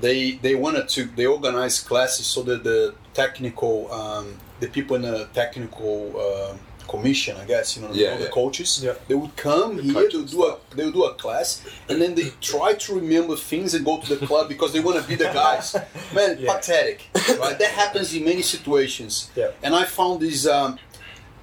they 0.00 0.32
they 0.44 0.54
wanted 0.54 0.88
to 0.90 1.04
they 1.04 1.26
organize 1.26 1.80
classes 1.80 2.26
so 2.26 2.42
that 2.44 2.64
the 2.64 2.94
technical 3.14 3.92
um, 3.92 4.38
the 4.60 4.68
people 4.68 4.96
in 4.96 5.02
the 5.02 5.28
technical 5.34 5.94
um 6.26 6.58
commission, 6.88 7.36
I 7.36 7.44
guess 7.44 7.76
you 7.76 7.82
know 7.82 7.90
Yeah, 7.92 8.12
all 8.12 8.18
the 8.18 8.28
coaches, 8.28 8.80
Yeah. 8.82 8.94
they 9.08 9.14
would 9.14 9.34
come 9.36 9.76
The 9.76 9.82
here 9.82 9.94
coaching 9.94 10.24
to 10.26 10.30
do 10.32 10.44
a 10.44 10.56
they 10.76 10.84
would 10.84 10.94
do 10.94 11.04
a 11.04 11.14
class 11.14 11.62
and 11.88 12.00
then 12.02 12.14
they 12.14 12.30
try 12.40 12.74
to 12.74 12.94
remember 12.94 13.36
things 13.36 13.74
and 13.74 13.84
go 13.84 13.98
to 14.00 14.14
the 14.14 14.26
club 14.26 14.48
because 14.48 14.72
they 14.72 14.80
want 14.80 15.00
to 15.02 15.08
be 15.08 15.14
the 15.14 15.30
guys. 15.42 15.74
Man, 16.14 16.38
Yeah. 16.40 16.52
pathetic, 16.54 16.98
right? 17.40 17.58
That 17.58 17.70
happens 17.82 18.14
in 18.14 18.24
many 18.24 18.42
situations. 18.42 19.30
Yeah. 19.36 19.50
And 19.62 19.74
I 19.74 19.84
found 19.84 20.20
this, 20.20 20.46
um, 20.46 20.78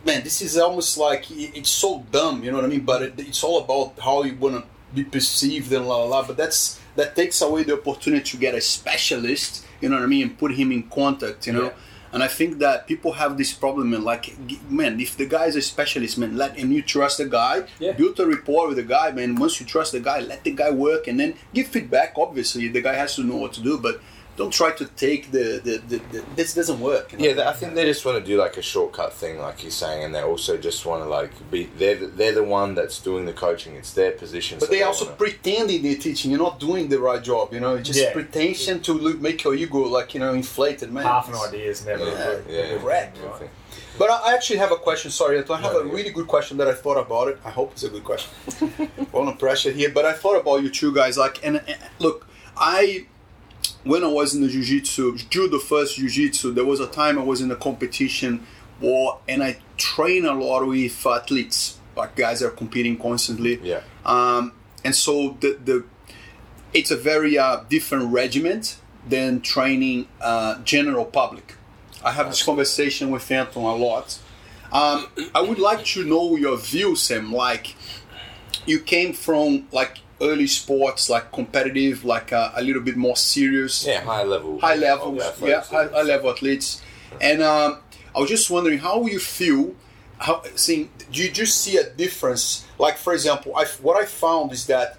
man, 0.06 0.24
this 0.24 0.42
is 0.42 0.58
almost 0.58 0.98
like 0.98 1.24
i- 1.32 1.52
it's 1.60 1.70
so 1.70 2.06
dumb, 2.12 2.44
you 2.44 2.50
know 2.52 2.58
what 2.58 2.66
I 2.66 2.70
mean? 2.70 2.86
But 2.92 3.02
it, 3.02 3.14
it's 3.18 3.44
all 3.44 3.58
about 3.66 3.94
how 4.04 4.24
you 4.24 4.36
want 4.36 4.56
to 4.58 4.64
be 4.94 5.04
perceived 5.04 5.72
and 5.74 5.88
la 5.88 5.98
la 5.98 6.06
la. 6.06 6.20
But 6.28 6.38
that's 6.38 6.80
that 6.96 7.16
takes 7.16 7.42
away 7.42 7.64
the 7.64 7.74
opportunity 7.74 8.24
to 8.32 8.38
get 8.38 8.54
a 8.56 8.62
specialist, 8.62 9.64
you 9.82 9.88
know 9.90 9.96
what 9.98 10.04
I 10.04 10.08
mean, 10.08 10.24
and 10.24 10.38
put 10.38 10.52
him 10.54 10.72
in 10.72 10.84
contact, 10.84 11.48
you 11.48 11.54
know. 11.54 11.72
And 12.12 12.24
I 12.24 12.28
think 12.28 12.58
that 12.60 12.88
people 12.88 13.12
have 13.14 13.38
this 13.38 13.54
problem, 13.54 13.94
and 13.94 14.04
like, 14.04 14.36
man, 14.70 15.00
if 15.00 15.16
the 15.16 15.26
guy 15.28 15.46
is 15.46 15.56
a 15.56 15.62
specialist, 15.62 16.18
man, 16.18 16.36
let 16.38 16.58
and 16.58 16.74
you 16.74 16.82
trust 16.82 17.20
the 17.20 17.26
guy, 17.26 17.64
Yeah. 17.80 17.92
build 17.92 18.20
a 18.20 18.26
rapport 18.26 18.68
with 18.68 18.78
the 18.78 18.84
guy, 18.84 19.12
man. 19.12 19.36
Once 19.36 19.60
you 19.60 19.66
trust 19.66 19.92
the 19.92 20.00
guy, 20.00 20.20
let 20.20 20.44
the 20.44 20.52
guy 20.52 20.72
work, 20.72 21.08
and 21.08 21.20
then 21.20 21.36
give 21.54 21.68
feedback. 21.68 22.14
Obviously, 22.18 22.68
the 22.68 22.82
guy 22.82 22.96
has 22.96 23.16
to 23.16 23.24
know 23.24 23.36
what 23.38 23.54
to 23.54 23.62
do, 23.62 23.78
but 23.78 24.02
don't 24.40 24.56
try 24.62 24.72
to 24.82 24.86
take 25.06 25.22
the 25.36 25.46
the, 25.68 25.76
the, 25.90 25.98
the 26.14 26.20
this 26.40 26.50
doesn't 26.60 26.80
work. 26.92 27.06
you 27.12 27.18
know? 27.18 27.26
Yeah, 27.26 27.50
I 27.52 27.54
think 27.60 27.70
they 27.76 27.86
just 27.94 28.04
want 28.08 28.16
to 28.22 28.26
do 28.32 28.36
like 28.46 28.56
a 28.64 28.66
shortcut 28.74 29.12
thing, 29.22 29.34
like 29.48 29.58
you're 29.64 29.80
saying, 29.84 30.00
and 30.06 30.12
they 30.16 30.24
also 30.32 30.54
just 30.70 30.80
want 30.90 31.00
to 31.04 31.10
like 31.20 31.32
be 31.54 31.62
they're 31.80 32.00
the, 32.02 32.08
they're 32.20 32.38
the 32.42 32.48
one 32.62 32.70
that's 32.80 32.98
doing 33.10 33.24
the 33.32 33.34
coaching. 33.46 33.74
It's 33.82 33.94
their 34.00 34.14
position. 34.24 34.54
But 34.60 34.68
so 34.70 34.72
they 34.76 34.84
also 34.84 35.06
wanna- 35.06 35.18
pretending 35.24 35.80
they're 35.86 36.04
teaching. 36.08 36.28
You're 36.32 36.46
not 36.50 36.58
doing 36.68 36.84
the 36.94 37.00
right 37.10 37.24
job. 37.32 37.46
You 37.56 37.60
know, 37.64 37.74
it's 37.76 37.88
just 37.92 38.00
Yeah. 38.06 38.14
pretension 38.20 38.76
to 38.88 38.92
look, 39.06 39.18
make 39.28 39.44
your 39.44 39.54
ego 39.64 39.80
like 39.98 40.10
you 40.16 40.20
know 40.24 40.34
inflated, 40.34 40.90
man. 40.96 41.04
Half 41.04 41.28
an 41.28 41.34
It's- 41.36 41.48
idea 41.50 41.66
is 41.74 41.80
never 41.92 42.06
Yeah, 42.06 42.12
a 42.12 42.36
good- 42.36 42.46
yeah, 42.56 42.68
good 42.74 42.84
right? 42.94 43.10
But 44.00 44.10
I 44.16 44.18
I 44.30 44.34
actually 44.38 44.60
have 44.66 44.72
a 44.72 44.82
question. 44.88 45.08
Sorry, 45.12 45.36
I 45.38 45.42
have 45.68 45.74
No, 45.78 45.80
a 45.86 45.88
really 45.98 46.12
good 46.18 46.28
question 46.34 46.54
that 46.60 46.68
I 46.74 46.76
thought 46.84 47.00
about 47.08 47.26
it. 47.32 47.38
I 47.50 47.52
hope 47.60 47.70
it's 47.74 47.84
a 47.90 47.92
good 47.96 48.06
question. 48.12 48.32
Under 49.20 49.36
pressure 49.46 49.72
here, 49.80 49.92
but 49.98 50.06
I 50.12 50.14
thought 50.22 50.38
about 50.44 50.58
you 50.64 50.70
two 50.82 50.92
guys. 51.00 51.14
Like, 51.26 51.36
and, 51.48 51.56
and 51.72 51.78
look, 52.06 52.18
I 52.56 53.06
when 53.84 54.04
I 54.04 54.08
was 54.08 54.36
in 54.36 54.42
the 54.42 54.48
jiu-jitsu, 54.50 55.18
judo 55.30 55.60
first 55.60 55.96
jiu-jitsu, 55.98 56.54
there 56.54 56.66
was 56.66 56.80
a 56.80 56.88
time 56.88 57.18
I 57.18 57.24
was 57.24 57.42
in 57.42 57.52
a 57.52 57.56
competition 57.56 58.46
war 58.82 59.20
and 59.28 59.44
I 59.44 59.58
train 59.78 60.26
a 60.26 60.34
lot 60.34 60.66
with 60.66 61.06
athletes, 61.06 61.80
like 61.96 62.16
guys 62.16 62.42
are 62.42 62.50
competing 62.50 62.98
constantly. 62.98 63.60
Yeah. 63.62 63.82
Um, 64.06 64.54
and 64.84 64.96
so 64.96 65.38
the, 65.40 65.60
the 65.64 65.86
it's 66.74 66.92
a 66.92 66.98
very 66.98 67.38
uh, 67.38 67.64
different 67.70 68.12
regiment 68.12 68.80
than 69.08 69.42
training 69.42 70.08
uh, 70.22 70.60
general 70.64 71.06
public. 71.06 71.56
I 72.04 72.12
have 72.12 72.28
this 72.28 72.44
conversation 72.44 73.12
with 73.12 73.30
Anton 73.32 73.64
a 73.64 73.76
lot. 73.76 74.20
Um, 74.72 75.08
I 75.34 75.42
would 75.42 75.60
like 75.60 75.84
to 75.86 76.06
know 76.06 76.36
your 76.36 76.58
view, 76.58 76.96
Sam. 76.96 77.34
Like, 77.34 77.76
you 78.66 78.80
came 78.80 79.14
from 79.14 79.68
like 79.72 80.00
early 80.22 80.48
sports, 80.48 81.10
like 81.10 81.32
competitive, 81.32 82.04
like 82.06 82.32
uh, 82.34 82.52
a 82.56 82.62
little 82.62 82.82
bit 82.82 82.98
more 82.98 83.16
serious 83.16 83.86
Yeah, 83.86 84.02
high 84.02 84.24
level. 84.24 84.60
high 84.60 84.76
level, 84.76 85.16
yeah, 85.42 85.62
high, 85.62 85.88
high 85.88 86.02
level 86.04 86.30
athletes. 86.32 86.82
And 87.22 87.42
um, 87.42 87.80
I 88.16 88.20
was 88.20 88.30
just 88.30 88.50
wondering 88.50 88.80
how 88.80 89.06
you 89.06 89.20
feel. 89.20 89.76
How 90.18 90.44
seeing? 90.56 90.90
Do 91.12 91.24
you 91.24 91.32
just 91.32 91.58
see 91.62 91.78
a 91.78 91.90
difference? 91.90 92.66
Like 92.78 92.98
for 92.98 93.14
example, 93.14 93.56
I 93.56 93.66
what 93.82 94.02
I 94.02 94.06
found 94.06 94.52
is 94.52 94.66
that 94.68 94.98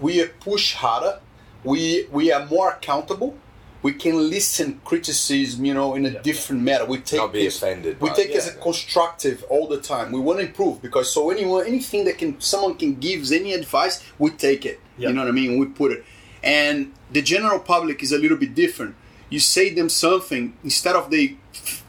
we 0.00 0.24
push 0.40 0.74
harder. 0.74 1.20
We 1.62 2.06
we 2.10 2.32
are 2.32 2.46
more 2.46 2.70
accountable. 2.70 3.36
We 3.82 3.92
can 3.94 4.28
listen 4.28 4.80
criticism, 4.84 5.64
you 5.64 5.72
know, 5.72 5.94
in 5.94 6.04
a 6.04 6.10
Yeah. 6.10 6.18
different 6.22 6.62
manner. 6.62 6.84
We 6.84 6.98
take 6.98 7.20
Not 7.20 7.32
be 7.32 7.44
this- 7.44 7.56
offended. 7.56 8.00
we 8.00 8.10
by- 8.10 8.14
take 8.14 8.30
it 8.30 8.36
as 8.36 8.48
a 8.48 8.54
yeah. 8.54 8.62
constructive 8.62 9.42
all 9.48 9.66
the 9.68 9.78
time. 9.78 10.12
We 10.12 10.20
want 10.20 10.38
to 10.40 10.46
improve 10.46 10.82
because 10.82 11.10
so 11.12 11.30
anyone, 11.30 11.66
anything 11.66 12.04
that 12.04 12.18
can 12.18 12.40
someone 12.40 12.74
can 12.74 12.96
gives 12.96 13.32
any 13.32 13.52
advice, 13.54 14.02
we 14.18 14.30
take 14.30 14.66
it. 14.66 14.80
Yeah. 14.98 15.08
You 15.08 15.14
know 15.14 15.22
what 15.22 15.28
I 15.28 15.32
mean? 15.32 15.58
We 15.58 15.66
put 15.66 15.92
it. 15.92 16.04
And 16.42 16.92
the 17.12 17.22
general 17.22 17.58
public 17.58 18.02
is 18.02 18.12
a 18.12 18.18
little 18.18 18.36
bit 18.36 18.54
different. 18.54 18.94
You 19.30 19.40
say 19.40 19.70
them 19.72 19.88
something 19.88 20.54
instead 20.64 20.96
of 20.96 21.10
they 21.10 21.36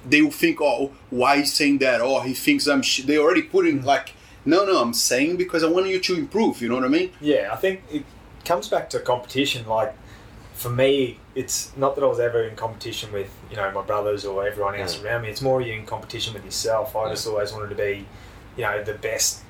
they 0.09 0.21
will 0.21 0.31
think, 0.31 0.59
oh, 0.61 0.91
why 1.09 1.37
he's 1.37 1.53
saying 1.53 1.79
that? 1.79 2.01
Oh, 2.01 2.19
he 2.21 2.33
thinks 2.33 2.67
I'm. 2.67 2.81
Sh-. 2.81 3.03
They 3.03 3.17
already 3.17 3.43
put 3.43 3.67
in 3.67 3.81
mm. 3.81 3.85
like, 3.85 4.13
no, 4.45 4.65
no, 4.65 4.81
I'm 4.81 4.93
saying 4.93 5.37
because 5.37 5.63
I 5.63 5.67
want 5.67 5.87
you 5.87 5.99
to 5.99 6.15
improve. 6.15 6.61
You 6.61 6.69
know 6.69 6.75
what 6.75 6.85
I 6.85 6.89
mean? 6.89 7.11
Yeah, 7.19 7.49
I 7.51 7.57
think 7.57 7.81
it 7.91 8.03
comes 8.45 8.67
back 8.67 8.89
to 8.91 8.99
competition. 8.99 9.67
Like 9.67 9.93
for 10.61 10.69
me, 10.69 11.17
it's 11.33 11.71
not 11.75 11.95
that 11.95 12.03
I 12.03 12.07
was 12.07 12.19
ever 12.19 12.43
in 12.43 12.55
competition 12.55 13.11
with 13.11 13.29
you 13.49 13.55
know 13.57 13.71
my 13.71 13.81
brothers 13.81 14.25
or 14.25 14.45
everyone 14.45 14.75
else 14.75 14.95
Mm. 14.97 15.03
around 15.05 15.21
me. 15.23 15.29
It's 15.29 15.41
more 15.41 15.59
you 15.61 15.73
in 15.73 15.85
competition 15.85 16.33
with 16.35 16.45
yourself. 16.45 16.95
I 16.95 17.09
just 17.09 17.27
always 17.27 17.51
wanted 17.51 17.69
to 17.69 17.75
be, 17.75 18.05
you 18.57 18.63
know, 18.63 18.83
the 18.83 18.93
best 18.93 19.41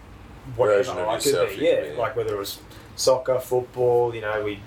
whatever 0.55 0.77
Version 0.77 0.97
of 0.97 1.07
I 1.09 1.13
yourself 1.15 1.49
could 1.49 1.59
be. 1.59 1.65
Yeah, 1.65 1.81
be, 1.81 1.87
yeah. 1.89 1.93
like 1.97 2.15
whether 2.15 2.33
it 2.35 2.37
was 2.39 2.59
soccer, 2.95 3.39
football. 3.39 4.15
You 4.15 4.21
know, 4.21 4.41
we 4.43 4.59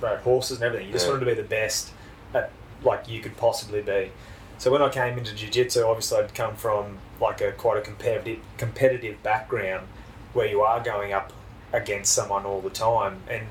rode 0.00 0.18
horses 0.20 0.56
and 0.58 0.64
everything. 0.64 0.88
You 0.88 0.92
just 0.92 1.06
Yeah. 1.06 1.12
wanted 1.12 1.24
to 1.26 1.30
be 1.34 1.40
the 1.40 1.48
best 1.48 1.92
at 2.34 2.50
like 2.82 3.08
you 3.08 3.20
could 3.20 3.36
possibly 3.36 3.80
be. 3.80 4.10
So 4.58 4.70
when 4.72 4.82
I 4.82 4.88
came 4.88 5.18
into 5.18 5.34
jiu-jitsu, 5.34 5.82
obviously 5.84 6.18
I'd 6.18 6.34
come 6.34 6.56
from 6.56 6.98
like 7.20 7.40
a 7.40 7.52
quite 7.52 7.78
a 7.78 7.80
competitive 7.80 8.38
competitive 8.58 9.22
background 9.22 9.86
where 10.32 10.46
you 10.48 10.62
are 10.62 10.80
going 10.80 11.12
up 11.12 11.32
against 11.72 12.12
someone 12.12 12.44
all 12.44 12.60
the 12.60 12.70
time 12.70 13.22
and 13.28 13.46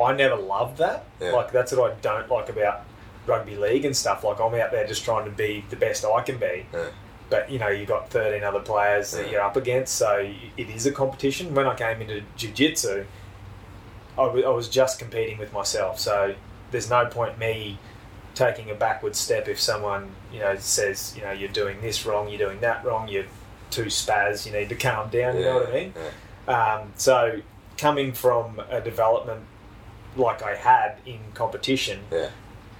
I 0.00 0.12
never 0.14 0.36
loved 0.36 0.78
that. 0.78 1.04
Yeah. 1.20 1.32
Like 1.32 1.52
that's 1.52 1.72
what 1.72 1.92
I 1.92 1.94
don't 2.00 2.30
like 2.30 2.48
about 2.48 2.84
rugby 3.26 3.56
league 3.56 3.84
and 3.84 3.96
stuff. 3.96 4.24
Like 4.24 4.40
I'm 4.40 4.54
out 4.54 4.72
there 4.72 4.86
just 4.86 5.04
trying 5.04 5.24
to 5.24 5.30
be 5.30 5.64
the 5.70 5.76
best 5.76 6.04
I 6.04 6.22
can 6.22 6.38
be. 6.38 6.66
Yeah. 6.72 6.86
But 7.30 7.50
you 7.50 7.58
know, 7.58 7.68
you 7.68 7.86
got 7.86 8.10
13 8.10 8.42
other 8.44 8.60
players 8.60 9.12
that 9.12 9.30
you're 9.30 9.40
up 9.40 9.56
against, 9.56 9.94
so 9.94 10.30
it 10.56 10.68
is 10.68 10.84
a 10.86 10.92
competition. 10.92 11.54
When 11.54 11.66
I 11.66 11.74
came 11.74 12.02
into 12.02 12.22
jiu-jitsu, 12.36 13.06
I 14.18 14.26
was 14.26 14.68
just 14.68 14.98
competing 14.98 15.38
with 15.38 15.52
myself. 15.52 15.98
So 15.98 16.34
there's 16.70 16.90
no 16.90 17.06
point 17.06 17.38
me 17.38 17.78
taking 18.34 18.70
a 18.70 18.74
backward 18.74 19.14
step 19.14 19.46
if 19.46 19.60
someone 19.60 20.10
you 20.32 20.40
know 20.40 20.56
says 20.56 21.14
you 21.16 21.22
know 21.22 21.32
you're 21.32 21.48
doing 21.50 21.80
this 21.80 22.04
wrong, 22.04 22.28
you're 22.28 22.38
doing 22.38 22.60
that 22.60 22.84
wrong, 22.84 23.08
you're 23.08 23.24
too 23.70 23.86
spaz, 23.86 24.44
you 24.44 24.52
need 24.52 24.68
to 24.68 24.74
calm 24.74 25.08
down. 25.08 25.36
You 25.36 25.44
know 25.44 25.54
what 25.54 25.68
I 25.70 25.72
mean? 25.72 25.94
yeah. 26.46 26.74
Um, 26.80 26.92
so 26.96 27.40
coming 27.78 28.12
from 28.12 28.60
a 28.68 28.80
development 28.80 29.42
like 30.16 30.42
I 30.42 30.54
had 30.56 30.96
in 31.06 31.20
competition, 31.34 32.00
Yeah. 32.10 32.30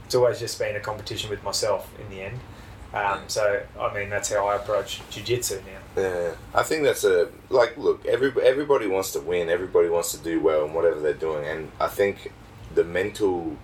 it's 0.05 0.15
always 0.15 0.39
just 0.39 0.59
been 0.59 0.77
a 0.77 0.81
competition 0.81 1.31
with 1.31 1.43
myself 1.43 1.89
in 2.01 2.09
the 2.15 2.23
end. 2.23 2.41
Um, 2.95 3.21
so 3.27 3.63
I 3.81 3.95
mean 3.95 4.11
that's 4.11 4.31
how 4.31 4.47
I 4.49 4.57
approach 4.57 5.01
jiu-jitsu 5.11 5.63
now. 5.63 6.03
Yeah, 6.03 6.33
I 6.55 6.63
think 6.63 6.83
that's 6.83 7.05
a 7.05 7.29
like. 7.49 7.77
Look, 7.79 8.05
every 8.05 8.31
everybody 8.43 8.87
wants 8.87 9.13
to 9.13 9.21
win. 9.21 9.49
Everybody 9.49 9.89
wants 9.89 10.13
to 10.13 10.19
do 10.19 10.41
well 10.41 10.65
in 10.67 10.75
whatever 10.75 11.01
they're 11.01 11.15
doing, 11.15 11.45
and 11.47 11.71
I 11.81 11.89
think 11.89 12.33
the 12.75 12.85
mental 12.85 13.57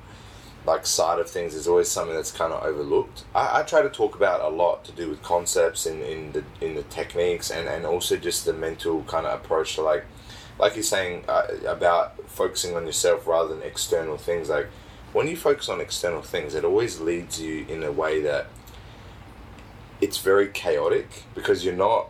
like 0.67 0.87
side 0.87 1.19
of 1.19 1.29
things 1.31 1.55
is 1.55 1.69
always 1.69 1.91
something 1.91 2.15
that's 2.15 2.33
kind 2.33 2.53
of 2.53 2.63
overlooked. 2.65 3.25
I, 3.35 3.61
I 3.61 3.63
try 3.65 3.81
to 3.83 3.89
talk 3.91 4.15
about 4.15 4.41
a 4.41 4.49
lot 4.49 4.85
to 4.87 4.93
do 4.93 5.09
with 5.11 5.23
concepts 5.23 5.85
in, 5.87 6.01
in 6.03 6.33
the 6.33 6.45
in 6.63 6.75
the 6.75 6.83
techniques 6.85 7.51
and, 7.51 7.69
and 7.69 7.85
also 7.85 8.17
just 8.17 8.45
the 8.47 8.53
mental 8.55 9.03
kind 9.05 9.27
of 9.27 9.39
approach 9.39 9.75
to 9.77 9.83
like 9.83 10.05
like 10.59 10.75
you're 10.75 10.83
saying 10.83 11.25
uh, 11.29 11.47
about 11.67 12.29
focusing 12.29 12.77
on 12.77 12.87
yourself 12.87 13.27
rather 13.27 13.55
than 13.55 13.63
external 13.63 14.17
things. 14.17 14.49
Like 14.49 14.69
when 15.13 15.29
you 15.29 15.37
focus 15.37 15.69
on 15.69 15.81
external 15.81 16.23
things, 16.23 16.55
it 16.55 16.65
always 16.65 17.01
leads 17.01 17.41
you 17.41 17.65
in 17.69 17.83
a 17.83 17.93
way 17.93 18.21
that 18.23 18.47
it's 20.01 20.19
very 20.19 20.49
chaotic 20.49 21.25
because 21.35 21.65
you're 21.65 21.75
not 21.75 22.09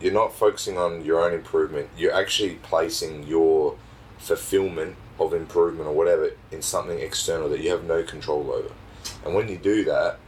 you're 0.00 0.12
not 0.12 0.34
focusing 0.34 0.76
on 0.76 1.04
your 1.04 1.24
own 1.24 1.32
improvement. 1.32 1.88
You're 1.96 2.14
actually 2.14 2.56
placing 2.56 3.26
your 3.26 3.76
fulfillment 4.18 4.96
of 5.18 5.32
improvement 5.32 5.88
or 5.88 5.94
whatever 5.94 6.32
in 6.50 6.60
something 6.62 6.98
external 6.98 7.48
that 7.50 7.60
you 7.60 7.70
have 7.70 7.84
no 7.84 8.02
control 8.02 8.50
over. 8.50 8.70
And 9.24 9.34
when 9.34 9.48
you 9.48 9.56
do 9.56 9.84
that, 9.84 10.18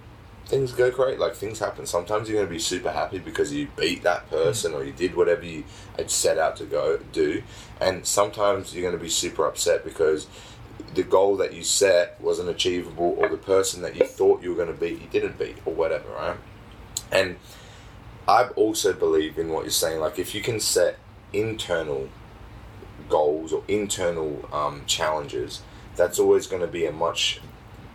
things 0.47 0.73
go 0.73 0.91
great. 0.91 1.19
Like 1.19 1.35
things 1.35 1.59
happen. 1.59 1.87
Sometimes 1.87 2.29
you're 2.29 2.39
going 2.39 2.49
to 2.49 2.53
be 2.53 2.61
super 2.61 2.91
happy 2.91 3.19
because 3.19 3.53
you 3.53 3.69
beat 3.77 4.03
that 4.05 4.31
person 4.31 4.73
or 4.73 4.85
you 4.85 4.93
did 4.93 5.15
whatever 5.15 5.45
you 5.45 5.65
had 5.97 6.11
set 6.11 6.39
out 6.39 6.57
to 6.57 6.65
go 6.65 6.99
do. 7.13 7.43
And 7.81 8.07
sometimes 8.07 8.75
you're 8.75 8.83
going 8.83 8.97
to 8.97 9.03
be 9.03 9.11
super 9.11 9.47
upset 9.47 9.85
because 9.85 10.27
the 10.95 11.03
goal 11.03 11.37
that 11.37 11.53
you 11.53 11.63
set 11.63 12.21
wasn't 12.21 12.49
achievable 12.49 13.17
or 13.19 13.29
the 13.29 13.37
person 13.37 13.83
that 13.83 13.97
you 13.97 14.07
thought 14.07 14.43
you 14.43 14.51
were 14.51 14.57
going 14.57 14.73
to 14.73 14.81
beat 14.81 15.01
you 15.01 15.09
didn't 15.11 15.39
beat 15.39 15.57
or 15.65 15.75
whatever, 15.75 16.09
right? 16.11 16.37
And 17.11 17.37
I 18.29 18.49
also 18.49 18.93
believe 18.93 19.39
in 19.39 19.49
what 19.49 19.65
you're 19.65 19.71
saying. 19.71 20.01
Like 20.01 20.19
if 20.19 20.35
you 20.35 20.41
can 20.41 20.61
set 20.61 20.99
internal 21.33 22.09
goals 23.09 23.53
or 23.53 23.63
internal 23.69 24.49
um, 24.53 24.85
challenges, 24.87 25.63
that's 25.97 26.19
always 26.19 26.47
going 26.47 26.63
to 26.63 26.69
be 26.69 26.87
a 26.87 26.93
much 26.93 27.41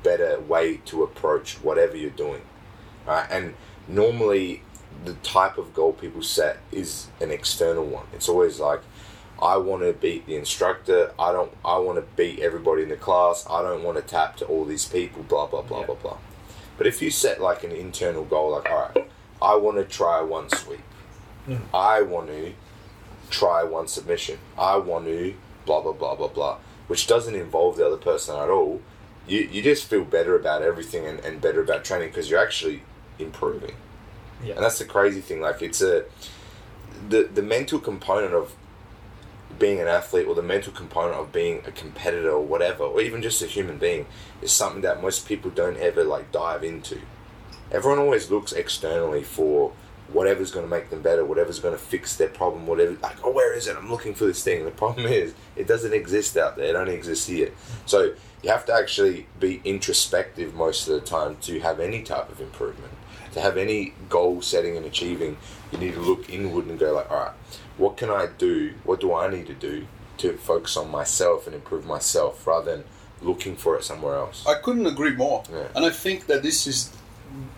better 0.03 0.39
way 0.39 0.77
to 0.85 1.03
approach 1.03 1.55
whatever 1.55 1.95
you're 1.95 2.09
doing. 2.09 2.41
Right? 3.05 3.27
And 3.29 3.53
normally, 3.87 4.63
the 5.05 5.13
type 5.15 5.57
of 5.57 5.73
goal 5.73 5.93
people 5.93 6.21
set 6.21 6.57
is 6.71 7.07
an 7.19 7.31
external 7.31 7.85
one. 7.85 8.05
It's 8.13 8.29
always 8.29 8.59
like, 8.59 8.81
I 9.41 9.57
want 9.57 9.81
to 9.81 9.93
beat 9.93 10.27
the 10.27 10.35
instructor. 10.35 11.11
I 11.17 11.31
don't. 11.31 11.51
I 11.65 11.79
want 11.79 11.97
to 11.97 12.03
beat 12.15 12.39
everybody 12.39 12.83
in 12.83 12.89
the 12.89 12.95
class. 12.95 13.45
I 13.49 13.63
don't 13.63 13.81
want 13.83 13.97
to 13.97 14.03
tap 14.03 14.37
to 14.37 14.45
all 14.45 14.65
these 14.65 14.85
people. 14.85 15.23
Blah 15.23 15.47
blah 15.47 15.63
blah 15.63 15.79
Yeah. 15.79 15.85
blah 15.87 15.95
blah. 15.95 16.17
But 16.77 16.85
if 16.87 17.01
you 17.01 17.09
set 17.09 17.41
like 17.41 17.63
an 17.63 17.71
internal 17.71 18.23
goal, 18.23 18.51
like 18.51 18.69
all 18.69 18.91
right, 18.93 19.07
I 19.41 19.55
want 19.55 19.77
to 19.77 19.83
try 19.83 20.21
one 20.21 20.47
sweep. 20.49 20.81
Mm. 21.47 21.61
I 21.73 22.03
want 22.03 22.27
to 22.27 22.53
try 23.31 23.63
one 23.63 23.87
submission. 23.87 24.37
I 24.59 24.75
want 24.77 25.05
to 25.05 25.33
blah 25.65 25.81
blah 25.81 25.93
blah 25.93 26.13
blah 26.13 26.27
blah, 26.27 26.57
which 26.85 27.07
doesn't 27.07 27.33
involve 27.33 27.77
the 27.77 27.87
other 27.87 27.97
person 27.97 28.35
at 28.35 28.49
all. 28.49 28.79
You, 29.27 29.39
you 29.51 29.61
just 29.61 29.85
feel 29.85 30.03
better 30.03 30.35
about 30.35 30.61
everything 30.61 31.05
and, 31.05 31.19
and 31.19 31.39
better 31.39 31.61
about 31.61 31.83
training 31.83 32.09
because 32.09 32.29
you're 32.29 32.41
actually 32.41 32.83
improving. 33.19 33.75
Yeah. 34.43 34.55
And 34.55 34.63
that's 34.63 34.79
the 34.79 34.85
crazy 34.85 35.21
thing. 35.21 35.41
Like 35.41 35.61
it's 35.61 35.81
a 35.81 36.05
the 37.07 37.23
the 37.23 37.41
mental 37.41 37.79
component 37.79 38.33
of 38.33 38.55
being 39.59 39.79
an 39.79 39.87
athlete 39.87 40.27
or 40.27 40.33
the 40.33 40.41
mental 40.41 40.73
component 40.73 41.15
of 41.15 41.31
being 41.31 41.61
a 41.67 41.71
competitor 41.71 42.31
or 42.31 42.43
whatever, 42.43 42.83
or 42.83 43.01
even 43.01 43.21
just 43.21 43.41
a 43.41 43.45
human 43.45 43.77
being, 43.77 44.07
is 44.41 44.51
something 44.51 44.81
that 44.81 45.01
most 45.01 45.27
people 45.27 45.51
don't 45.51 45.77
ever 45.77 46.03
like 46.03 46.31
dive 46.31 46.63
into. 46.63 46.99
Everyone 47.71 47.99
always 47.99 48.31
looks 48.31 48.51
externally 48.51 49.23
for 49.23 49.71
whatever's 50.11 50.51
going 50.51 50.65
to 50.65 50.69
make 50.69 50.89
them 50.89 51.01
better, 51.01 51.23
whatever's 51.23 51.59
going 51.59 51.73
to 51.73 51.79
fix 51.79 52.17
their 52.17 52.27
problem, 52.27 52.65
whatever. 52.67 52.97
Like, 53.01 53.23
oh, 53.23 53.31
where 53.31 53.53
is 53.53 53.67
it? 53.67 53.77
I'm 53.77 53.89
looking 53.89 54.13
for 54.13 54.25
this 54.25 54.43
thing. 54.43 54.65
The 54.65 54.71
problem 54.71 55.05
is, 55.05 55.33
it 55.55 55.67
doesn't 55.67 55.93
exist 55.93 56.35
out 56.37 56.57
there. 56.57 56.65
It 56.65 56.75
only 56.75 56.93
exists 56.93 57.27
here. 57.27 57.51
So 57.85 58.13
you 58.43 58.49
have 58.49 58.65
to 58.65 58.73
actually 58.73 59.27
be 59.39 59.61
introspective 59.63 60.53
most 60.53 60.87
of 60.87 60.93
the 60.99 61.05
time 61.05 61.37
to 61.41 61.59
have 61.59 61.79
any 61.79 62.01
type 62.03 62.29
of 62.31 62.41
improvement. 62.41 62.93
To 63.33 63.39
have 63.41 63.55
any 63.55 63.93
goal 64.09 64.41
setting 64.41 64.75
and 64.75 64.85
achieving, 64.85 65.37
you 65.71 65.77
need 65.77 65.93
to 65.93 66.01
look 66.01 66.29
inward 66.29 66.65
and 66.65 66.77
go 66.77 66.93
like, 66.93 67.09
all 67.09 67.17
right, 67.17 67.31
what 67.77 67.95
can 67.97 68.09
I 68.09 68.27
do? 68.37 68.73
What 68.83 68.99
do 68.99 69.13
I 69.13 69.29
need 69.29 69.47
to 69.47 69.53
do 69.53 69.85
to 70.17 70.33
focus 70.37 70.75
on 70.75 70.89
myself 70.91 71.45
and 71.47 71.55
improve 71.55 71.85
myself 71.85 72.45
rather 72.45 72.75
than 72.75 72.83
looking 73.21 73.55
for 73.55 73.77
it 73.77 73.83
somewhere 73.83 74.15
else? 74.15 74.45
I 74.45 74.55
couldn't 74.55 74.85
agree 74.85 75.15
more. 75.15 75.43
Yeah. 75.51 75.67
And 75.75 75.85
I 75.85 75.91
think 75.91 76.25
that 76.27 76.43
this 76.43 76.67
is 76.67 76.91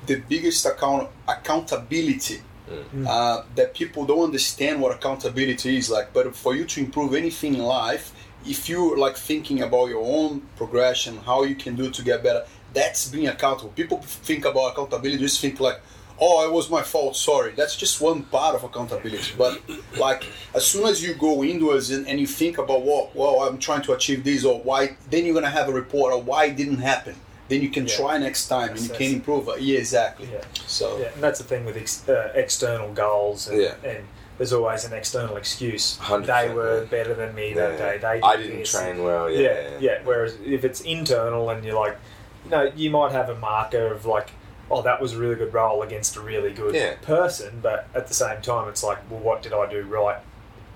the 0.06 0.18
biggest 0.18 0.66
account 0.66 1.10
accountability 1.28 2.42
Mm. 2.70 3.06
uh, 3.06 3.44
that 3.56 3.74
people 3.74 4.06
don't 4.06 4.24
understand 4.24 4.82
what 4.82 4.96
accountability 4.96 5.78
is 5.78 5.90
like. 5.90 6.14
But 6.14 6.34
for 6.34 6.56
you 6.56 6.64
to 6.64 6.80
improve 6.80 7.14
anything 7.14 7.56
in 7.56 7.62
life, 7.62 8.14
if 8.46 8.70
you're 8.70 8.98
like 8.98 9.16
thinking 9.18 9.62
about 9.62 9.90
your 9.90 10.04
own 10.04 10.42
progression, 10.56 11.18
how 11.18 11.44
you 11.44 11.56
can 11.56 11.76
do 11.76 11.90
to 11.92 12.02
get 12.04 12.24
better, 12.24 12.46
that's 12.74 13.10
being 13.10 13.28
accountable. 13.28 13.72
People 13.72 14.00
think 14.02 14.46
about 14.46 14.74
accountability, 14.74 15.18
just 15.20 15.40
think 15.42 15.60
like, 15.60 15.80
oh, 16.20 16.48
it 16.48 16.52
was 16.54 16.70
my 16.70 16.82
fault, 16.82 17.16
sorry. 17.16 17.52
That's 17.52 17.76
just 17.76 18.00
one 18.02 18.24
part 18.24 18.56
of 18.56 18.64
accountability. 18.64 19.34
But 19.38 19.62
like, 19.98 20.26
as 20.56 20.66
soon 20.66 20.86
as 20.88 21.04
you 21.04 21.14
go 21.16 21.44
inwards 21.44 21.90
and, 21.92 22.08
and 22.08 22.20
you 22.20 22.28
think 22.28 22.58
about, 22.58 22.82
what, 22.84 23.16
well, 23.16 23.42
I'm 23.42 23.58
trying 23.58 23.82
to 23.84 23.94
achieve 23.94 24.24
this 24.24 24.46
or 24.46 24.60
why, 24.62 24.96
then 25.10 25.26
you're 25.26 25.34
gonna 25.34 25.50
have 25.50 25.70
a 25.70 25.74
report 25.74 26.14
of 26.14 26.26
why 26.26 26.46
it 26.46 26.56
didn't 26.56 26.78
happen. 26.80 27.16
Then 27.50 27.62
you 27.62 27.70
can 27.70 27.86
Yeah. 27.88 27.96
try 27.98 28.18
next 28.18 28.48
time 28.48 28.70
and 28.72 28.80
you 28.80 28.90
can 28.90 29.14
improve. 29.16 29.50
Yeah, 29.60 29.78
exactly. 29.80 30.30
Yeah. 30.32 30.42
So 30.66 30.98
Yeah, 30.98 31.08
and 31.14 31.22
that's 31.22 31.40
the 31.40 31.46
thing 31.46 31.66
with 31.66 31.78
ex- 31.78 32.08
uh, 32.08 32.32
external 32.36 32.92
goals, 32.94 33.48
and, 33.50 33.62
Yeah. 33.62 33.76
and 33.84 34.08
there's 34.38 34.54
always 34.54 34.84
an 34.86 34.94
external 34.94 35.38
excuse. 35.38 35.98
100%, 36.02 36.26
They 36.26 36.54
were 36.54 36.86
better 36.86 37.14
than 37.14 37.34
me 37.36 37.50
Yeah. 37.50 37.68
that 37.70 37.78
day. 37.78 37.98
They 38.00 38.22
I 38.22 38.36
did 38.36 38.44
didn't 38.44 38.60
this. 38.60 38.72
train 38.72 39.04
well. 39.04 39.30
Yeah, 39.30 39.40
Yeah, 39.40 39.70
yeah, 39.80 39.98
Whereas 40.04 40.36
if 40.46 40.64
it's 40.66 40.82
internal 40.82 41.50
and 41.50 41.64
you're 41.64 41.80
like, 41.80 41.98
you 42.46 42.52
know, 42.52 42.72
you 42.76 42.90
might 42.90 43.12
have 43.12 43.30
a 43.30 43.36
marker 43.36 43.88
of 43.88 44.06
like, 44.06 44.32
oh, 44.72 44.82
that 44.82 45.00
was 45.02 45.14
a 45.14 45.18
really 45.20 45.36
good 45.36 45.54
role 45.54 45.82
against 45.84 46.16
a 46.16 46.22
really 46.22 46.52
good 46.52 46.74
Yeah. 46.74 46.96
person, 47.02 47.60
but 47.62 47.88
at 47.94 48.08
the 48.08 48.14
same 48.14 48.42
time, 48.42 48.68
it's 48.70 48.84
like, 48.84 48.98
well, 49.10 49.20
what 49.20 49.42
did 49.44 49.54
I 49.54 49.70
do 49.70 49.84
right? 49.84 50.18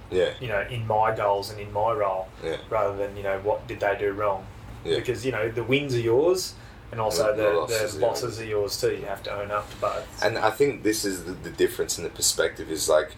yeah, 0.09 0.29
You 0.39 0.47
know, 0.47 0.61
in 0.69 0.87
my 0.87 1.13
goals 1.13 1.49
and 1.51 1.59
in 1.59 1.73
my 1.73 1.91
role, 1.91 2.27
yeah. 2.43 2.55
rather 2.69 2.95
than 2.95 3.17
you 3.17 3.23
know 3.23 3.39
what 3.43 3.67
did 3.67 3.81
they 3.81 3.93
do 3.99 4.11
wrong? 4.13 4.45
Yeah. 4.85 4.95
Because 4.99 5.25
you 5.25 5.33
know 5.33 5.49
the 5.49 5.63
wins 5.63 5.93
are 5.95 5.99
yours, 5.99 6.53
and 6.93 7.01
also 7.01 7.35
The- 7.35 7.43
the, 7.43 7.49
the 7.49 7.57
losses 7.57 7.93
the 7.97 8.05
are 8.05 8.07
losses 8.09 8.39
are 8.39 8.45
yours 8.45 8.79
too. 8.79 8.91
You 8.95 9.05
have 9.07 9.21
to 9.23 9.33
own 9.33 9.51
up 9.51 9.69
to 9.71 9.75
both. 9.77 10.23
And 10.23 10.37
I 10.37 10.49
think 10.51 10.83
this 10.83 11.03
is 11.03 11.25
the, 11.25 11.33
the 11.33 11.49
difference 11.49 11.97
in 11.97 12.05
the 12.05 12.09
perspective 12.09 12.71
is 12.71 12.87
like 12.87 13.15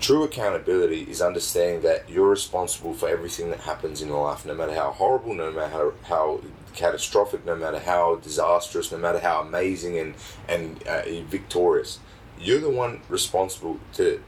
true 0.00 0.24
accountability 0.24 1.02
is 1.02 1.20
understanding 1.22 1.82
that 1.82 2.08
you're 2.08 2.28
responsible 2.30 2.94
for 2.94 3.08
everything 3.08 3.50
that 3.50 3.60
happens 3.60 4.00
in 4.02 4.08
your 4.08 4.24
life, 4.24 4.44
no 4.46 4.54
matter 4.54 4.74
how 4.74 4.90
horrible, 4.90 5.34
no 5.34 5.50
matter 5.52 5.68
how, 5.70 5.92
how 6.04 6.40
catastrophic, 6.74 7.44
no 7.44 7.54
matter 7.54 7.78
how 7.78 8.16
disastrous, 8.16 8.90
no 8.90 8.98
matter 8.98 9.18
how 9.18 9.40
amazing 9.40 9.98
and 9.98 10.14
and 10.48 10.86
uh, 10.86 11.02
victorious. 11.28 11.98
You're 12.40 12.60
the 12.60 12.70
one 12.70 13.00
responsible 13.08 13.78
to, 13.94 14.22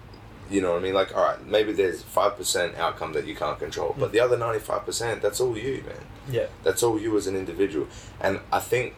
you 0.51 0.61
know 0.61 0.73
what 0.73 0.81
I 0.81 0.83
mean? 0.83 0.95
Like, 0.95 1.17
all 1.17 1.23
right, 1.23 1.47
maybe 1.47 1.73
there's 1.73 2.03
five 2.03 2.37
percent 2.37 2.77
outcome 2.77 3.13
that 3.15 3.27
you 3.27 3.35
can't 3.35 3.59
control, 3.59 3.95
but 3.99 4.13
the 4.13 4.21
other 4.21 4.37
ninety 4.37 4.61
five 4.61 4.85
percent, 4.85 5.23
that's 5.23 5.41
all 5.41 5.57
you, 5.57 5.83
man. 5.87 6.05
yeah, 6.29 6.47
That's 6.65 6.83
all 6.83 7.01
you 7.01 7.17
as 7.17 7.27
an 7.27 7.37
individual. 7.37 7.87
And 8.21 8.41
I 8.53 8.61
think 8.61 8.95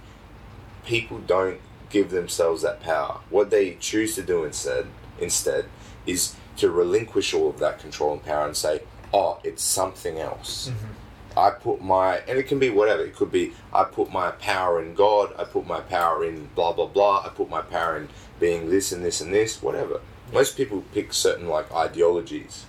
people 0.85 1.19
don't 1.19 1.61
give 1.91 2.11
themselves 2.11 2.63
that 2.63 2.81
power. 2.83 3.21
What 3.31 3.51
they 3.51 3.75
choose 3.75 4.15
to 4.17 4.23
do 4.23 4.45
instead 4.45 4.87
instead 5.21 5.67
is 6.07 6.35
to 6.57 6.71
relinquish 6.71 7.35
all 7.35 7.49
of 7.49 7.59
that 7.59 7.79
control 7.79 8.13
and 8.13 8.25
power 8.25 8.47
and 8.47 8.57
say, 8.57 8.83
Oh, 9.15 9.39
it's 9.45 9.63
something 9.63 10.19
else. 10.19 10.69
Mm-hmm. 10.69 11.39
I 11.39 11.51
put 11.51 11.81
my 11.83 12.19
and 12.29 12.39
it 12.39 12.45
can 12.45 12.59
be 12.59 12.71
whatever. 12.71 13.05
It 13.05 13.15
could 13.17 13.33
be 13.33 13.53
I 13.73 13.85
put 13.85 14.13
my 14.13 14.33
power 14.33 14.83
in 14.83 14.95
God, 14.95 15.35
I 15.39 15.45
put 15.45 15.67
my 15.67 15.81
power 15.81 16.25
in 16.25 16.49
blah 16.55 16.73
blah 16.73 16.87
blah, 16.87 17.25
I 17.25 17.31
put 17.31 17.49
my 17.49 17.63
power 17.63 17.97
in 17.97 18.09
being 18.39 18.71
this 18.71 18.93
and 18.93 19.05
this 19.05 19.21
and 19.21 19.33
this, 19.33 19.63
whatever. 19.63 20.01
Most 20.33 20.57
people 20.57 20.85
pick 20.93 21.13
certain 21.13 21.49
like 21.49 21.73
ideologies 21.73 22.67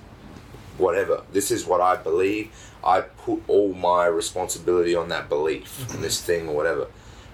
whatever. 0.77 1.23
This 1.31 1.51
is 1.51 1.65
what 1.65 1.81
I 1.81 1.95
believe. 1.95 2.51
I 2.83 3.01
put 3.01 3.43
all 3.47 3.73
my 3.73 4.05
responsibility 4.05 4.95
on 4.95 5.09
that 5.09 5.29
belief, 5.29 5.89
on 5.93 6.01
this 6.01 6.21
thing 6.21 6.49
or 6.49 6.55
whatever. 6.55 6.87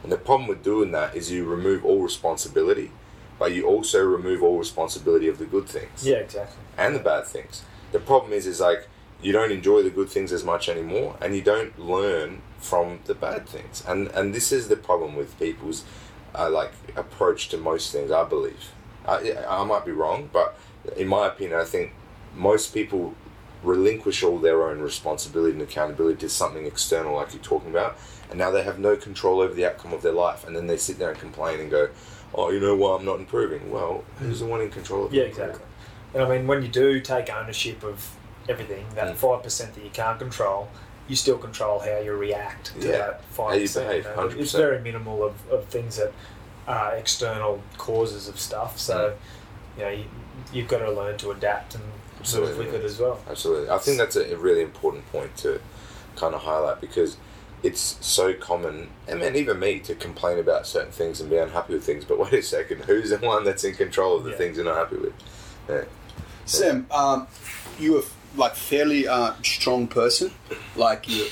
And 0.03 0.12
the 0.12 0.17
problem 0.17 0.47
with 0.47 0.63
doing 0.63 0.91
that 0.91 1.15
is 1.15 1.31
you 1.31 1.45
remove 1.45 1.83
all 1.83 2.01
responsibility, 2.01 2.91
but 3.39 3.54
you 3.54 3.65
also 3.65 4.04
remove 4.04 4.43
all 4.43 4.60
responsibility 4.60 5.28
of 5.28 5.39
the 5.39 5.45
good 5.45 5.67
things 5.67 6.06
yeah, 6.06 6.17
exactly. 6.17 6.62
and 6.78 6.93
the 6.93 6.99
bad 6.99 7.25
things. 7.25 7.63
The 7.91 7.99
problem 7.99 8.34
is, 8.34 8.45
is 8.45 8.60
like 8.60 8.88
you 9.21 9.32
don't 9.32 9.52
enjoy 9.52 9.82
the 9.82 9.89
good 9.89 10.10
things 10.10 10.32
as 10.32 10.43
much 10.43 10.69
anymore, 10.69 11.17
and 11.21 11.36
you 11.36 11.41
don't 11.41 11.78
learn 11.80 12.41
from 12.60 12.99
the 13.06 13.15
bad 13.15 13.47
things. 13.47 13.84
And 13.88 14.08
and 14.10 14.34
this 14.34 14.52
is 14.52 14.67
the 14.67 14.75
problem 14.75 15.15
with 15.15 15.39
people's 15.39 15.84
uh, 16.36 16.49
like 16.49 16.71
approach 16.95 17.49
to 17.49 17.58
most 17.58 17.91
things. 17.91 18.12
I 18.12 18.23
believe. 18.23 18.71
I, 19.08 19.36
I 19.47 19.63
might 19.63 19.86
be 19.86 19.91
wrong, 19.91 20.30
but 20.32 20.58
in 20.95 21.08
my 21.08 21.28
opinion, 21.28 21.60
I 21.60 21.63
think 21.63 21.93
most 22.36 22.73
people 22.73 23.15
relinquish 23.63 24.23
all 24.23 24.38
their 24.38 24.67
own 24.69 24.80
responsibility 24.80 25.54
and 25.54 25.62
accountability 25.62 26.19
to 26.19 26.30
something 26.30 26.65
external, 26.65 27.15
like 27.15 27.34
you're 27.34 27.43
talking 27.43 27.69
about, 27.69 27.97
and 28.30 28.38
now 28.38 28.52
they 28.52 28.63
have 28.63 28.80
no 28.80 28.95
control 28.95 29.41
over 29.41 29.54
the 29.54 29.65
outcome 29.65 29.93
of 29.93 30.02
their 30.02 30.13
life. 30.13 30.45
And 30.45 30.56
then 30.56 30.67
they 30.67 30.78
sit 30.78 30.99
there 30.99 31.10
and 31.10 31.19
complain 31.19 31.60
and 31.60 31.69
go, 31.69 31.89
oh, 32.33 32.49
you 32.51 32.59
know 32.59 32.75
why 32.75 32.95
I'm 32.97 33.05
not 33.05 33.19
improving? 33.19 33.71
Well, 33.71 34.03
who's 34.19 34.39
the 34.39 34.45
one 34.45 34.61
in 34.61 34.69
control 34.69 35.05
of 35.05 35.13
Yeah, 35.13 35.23
exactly. 35.23 35.61
And 36.13 36.23
I 36.23 36.29
mean, 36.29 36.47
when 36.47 36.61
you 36.61 36.67
do 36.67 36.99
take 37.01 37.29
ownership 37.31 37.83
of 37.83 38.09
everything, 38.47 38.85
that 38.95 39.13
Mm. 39.13 39.17
five 39.17 39.43
percent 39.43 39.75
that 39.75 39.83
you 39.83 39.89
can't 39.91 40.17
control, 40.19 40.69
you 41.07 41.15
still 41.15 41.37
control 41.37 41.79
how 41.79 41.99
you 41.99 42.13
react 42.13 42.73
to 42.81 42.87
Yeah. 42.87 42.97
that 42.97 43.13
How 43.13 43.19
five 43.49 43.55
you 43.55 43.67
percent. 43.67 43.87
behave, 43.87 44.05
It's 44.05 44.15
100%. 44.53 44.57
very 44.57 44.79
minimal 44.81 45.23
of, 45.23 45.33
of 45.51 45.65
things 45.65 45.97
that 45.97 46.11
are 46.67 46.95
external 46.95 47.61
causes 47.77 48.27
of 48.27 48.39
stuff. 48.39 48.75
Mm. 48.75 48.79
So, 48.79 49.13
you 49.77 49.83
know, 49.83 49.89
you, 49.89 50.05
you've 50.53 50.67
got 50.67 50.79
to 50.79 50.91
learn 50.91 51.17
to 51.17 51.31
adapt 51.31 51.75
and 51.75 51.83
move 51.83 51.93
Absolutely, 52.21 52.65
with 52.65 52.73
yeah. 52.73 52.79
it 52.79 52.85
as 52.85 52.99
well. 52.99 53.19
Absolutely. 53.29 53.69
I 53.69 53.77
think 53.79 53.97
that's 53.97 54.15
a, 54.15 54.33
a 54.33 54.37
really 54.37 54.61
important 54.61 55.09
point 55.11 55.35
to 55.37 55.59
kind 56.15 56.35
of 56.35 56.41
highlight 56.41 56.81
because 56.81 57.17
it's 57.63 57.97
so 58.01 58.33
common, 58.33 58.89
and 59.07 59.19
man, 59.19 59.35
even 59.35 59.59
me, 59.59 59.79
to 59.79 59.95
complain 59.95 60.39
about 60.39 60.65
certain 60.65 60.91
things 60.91 61.19
and 61.19 61.29
be 61.29 61.37
unhappy 61.37 61.73
with 61.73 61.83
things. 61.83 62.05
But 62.05 62.19
wait 62.19 62.33
a 62.33 62.41
second, 62.41 62.81
who's 62.85 63.09
the 63.09 63.17
one 63.17 63.43
that's 63.43 63.63
in 63.63 63.75
control 63.75 64.15
of 64.17 64.23
the 64.23 64.31
Yeah. 64.31 64.37
things 64.37 64.55
you're 64.57 64.65
not 64.65 64.77
happy 64.77 64.97
with? 64.97 65.13
Yeah. 65.69 65.83
Sam, 66.45 66.87
um, 66.91 67.27
you're 67.79 68.03
like 68.35 68.55
fairly 68.55 69.07
uh, 69.07 69.33
strong 69.43 69.87
person. 69.87 70.31
Like 70.75 71.07
you, 71.09 71.27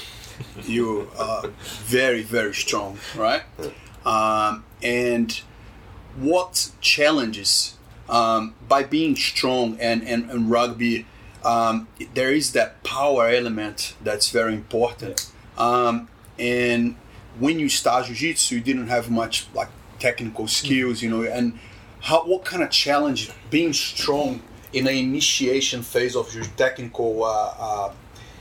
you 0.66 1.10
are 1.18 1.48
very 1.86 2.22
very 2.24 2.54
strong, 2.54 3.00
right? 3.16 3.44
Um, 4.06 4.64
and 4.84 5.42
what 6.18 6.72
challenges 6.82 7.76
um, 8.10 8.54
by 8.68 8.84
being 8.84 9.16
strong 9.16 9.78
and 9.80 10.04
and, 10.08 10.30
and 10.30 10.52
rugby? 10.52 11.06
Um, 11.44 11.88
there 12.14 12.32
is 12.32 12.52
that 12.54 12.84
power 12.84 13.28
element 13.30 13.96
that's 14.04 14.30
very 14.30 14.54
important. 14.54 15.32
Um, 15.58 16.10
and 16.40 16.96
when 17.40 17.60
you 17.60 17.70
start 17.70 18.06
jiu-jitsu, 18.08 18.56
you 18.56 18.62
didn't 18.62 18.88
have 18.88 19.10
much 19.10 19.48
like 19.54 19.70
technical 20.00 20.48
skills, 20.48 21.02
you 21.02 21.10
know, 21.10 21.24
and 21.24 21.60
how 22.02 22.26
what 22.26 22.46
kind 22.46 22.64
of 22.64 22.70
challenge 22.70 23.32
being 23.50 23.74
strong 23.74 24.42
in 24.74 24.88
an 24.88 24.94
initiation 24.94 25.82
phase 25.82 26.16
of 26.16 26.34
your 26.34 26.46
technical 26.56 27.24
uh, 27.24 27.54
uh, 27.60 27.94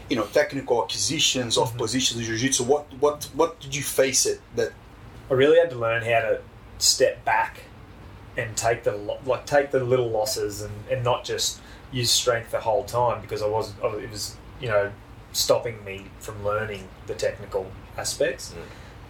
you 0.09 0.17
know 0.17 0.25
technical 0.27 0.83
acquisitions 0.83 1.57
of 1.57 1.77
positions 1.77 2.21
in 2.21 2.27
jiu-jitsu 2.27 2.65
what 2.65 2.87
what 3.01 3.29
what 3.35 3.59
did 3.61 3.75
you 3.75 3.83
face 3.83 4.27
it 4.27 4.41
that 4.55 4.73
I 5.31 5.35
really 5.35 5.59
had 5.59 5.71
to 5.71 5.77
learn 5.77 6.03
how 6.03 6.21
to 6.21 6.41
step 6.79 7.25
back 7.25 7.63
and 8.37 8.57
take 8.57 8.85
the 8.85 8.93
like 9.25 9.47
take 9.47 9.71
the 9.71 9.83
little 9.83 10.11
losses 10.11 10.63
and, 10.63 10.75
and 10.91 11.03
not 11.03 11.25
just 11.25 11.61
use 11.91 12.11
strength 12.11 12.51
the 12.51 12.61
whole 12.61 12.85
time 12.85 13.21
because 13.21 13.43
I 13.43 13.49
was 13.49 13.73
it 13.83 14.11
was 14.11 14.37
you 14.61 14.69
know 14.69 14.93
stopping 15.33 15.85
me 15.85 16.07
from 16.19 16.45
learning 16.45 16.89
the 17.07 17.15
technical 17.15 17.71
aspects. 17.97 18.55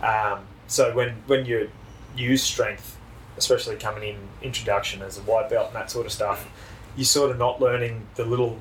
Um, 0.02 0.40
so 0.66 0.94
when 0.94 1.10
when 1.26 1.46
you 1.46 1.70
use 2.16 2.42
strength, 2.42 2.96
especially 3.36 3.76
coming 3.76 4.02
in 4.08 4.16
introduction 4.42 5.02
as 5.02 5.18
a 5.18 5.22
white 5.22 5.48
belt 5.50 5.68
and 5.68 5.76
that 5.76 5.90
sort 5.90 6.06
of 6.06 6.12
stuff, 6.12 6.48
you're 6.96 7.04
sort 7.04 7.30
of 7.30 7.38
not 7.38 7.60
learning 7.60 8.06
the 8.16 8.24
little 8.24 8.58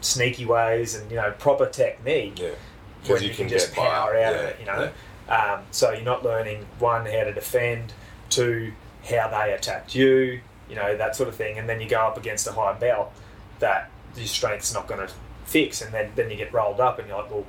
sneaky 0.00 0.44
ways 0.44 0.94
and 0.94 1.10
you 1.10 1.16
know 1.16 1.32
proper 1.38 1.66
technique 1.66 2.38
Yeah. 2.38 2.50
when 3.06 3.22
you, 3.22 3.30
can, 3.30 3.48
just 3.48 3.72
power 3.74 4.16
out 4.16 4.34
of 4.34 4.40
it, 4.42 4.56
you 4.60 4.66
know. 4.66 4.90
Um, 5.28 5.60
so 5.72 5.92
you're 5.92 6.02
not 6.02 6.22
learning 6.24 6.66
one 6.78 7.04
how 7.04 7.24
to 7.24 7.32
defend, 7.32 7.92
two 8.30 8.72
how 9.08 9.28
they 9.28 9.52
attacked 9.52 9.94
you, 9.94 10.40
you 10.68 10.76
know 10.76 10.96
that 10.96 11.16
sort 11.16 11.28
of 11.28 11.34
thing, 11.34 11.58
and 11.58 11.68
then 11.68 11.80
you 11.80 11.88
go 11.88 12.00
up 12.00 12.16
against 12.16 12.46
a 12.46 12.52
high 12.52 12.74
belt 12.74 13.12
that 13.58 13.90
your 14.16 14.26
strength's 14.26 14.72
not 14.72 14.86
going 14.86 15.06
to 15.06 15.12
fix, 15.44 15.82
and 15.82 15.92
then 15.92 16.12
then 16.14 16.30
you 16.30 16.36
get 16.36 16.52
rolled 16.52 16.80
up, 16.80 16.98
and 16.98 17.08
you're 17.08 17.18
like, 17.20 17.30
well, 17.30 17.44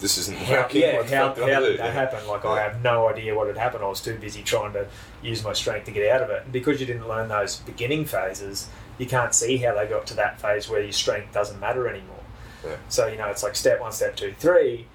This 0.00 0.18
isn't 0.18 0.36
how, 0.36 0.62
working. 0.62 0.82
yeah, 0.82 1.02
how, 1.04 1.28
how 1.28 1.60
do? 1.60 1.66
did 1.66 1.78
that 1.78 1.92
happen? 1.92 2.26
Like 2.26 2.44
I 2.44 2.62
have 2.62 2.82
no 2.82 3.08
idea 3.08 3.34
what 3.34 3.46
had 3.46 3.56
happened. 3.56 3.84
I 3.84 3.88
was 3.88 4.00
too 4.00 4.18
busy 4.18 4.42
trying 4.42 4.72
to 4.72 4.86
use 5.22 5.44
my 5.44 5.52
strength 5.52 5.86
to 5.86 5.92
get 5.92 6.10
out 6.10 6.22
of 6.22 6.30
it, 6.30 6.42
and 6.44 6.52
because 6.52 6.80
you 6.80 6.86
didn't 6.86 7.08
learn 7.08 7.28
those 7.28 7.56
beginning 7.56 8.04
phases, 8.04 8.68
you 8.98 9.06
can't 9.06 9.32
see 9.34 9.56
how 9.58 9.74
they 9.74 9.86
got 9.86 10.06
to 10.08 10.14
that 10.14 10.40
phase 10.40 10.68
where 10.68 10.80
your 10.80 10.92
strength 10.92 11.32
doesn't 11.32 11.60
matter 11.60 11.88
anymore. 11.88 12.22
Yeah. 12.64 12.76
So 12.88 13.06
you 13.06 13.16
know, 13.16 13.28
it's 13.28 13.42
like 13.42 13.54
step 13.56 13.80
one, 13.80 13.92
step 13.92 14.16
two, 14.16 14.34
three. 14.38 14.86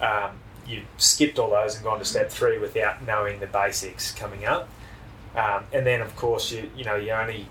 Um, 0.00 0.38
you 0.66 0.82
skipped 0.96 1.38
all 1.38 1.50
those 1.50 1.76
and 1.76 1.84
gone 1.84 1.98
to 1.98 2.04
step 2.04 2.30
three 2.30 2.58
without 2.58 3.06
knowing 3.06 3.40
the 3.40 3.46
basics 3.46 4.12
coming 4.12 4.44
up, 4.44 4.68
um, 5.34 5.64
and 5.72 5.86
then 5.86 6.00
of 6.00 6.16
course 6.16 6.50
you 6.50 6.70
you 6.76 6.84
know 6.84 6.96
you 6.96 7.10
only. 7.10 7.48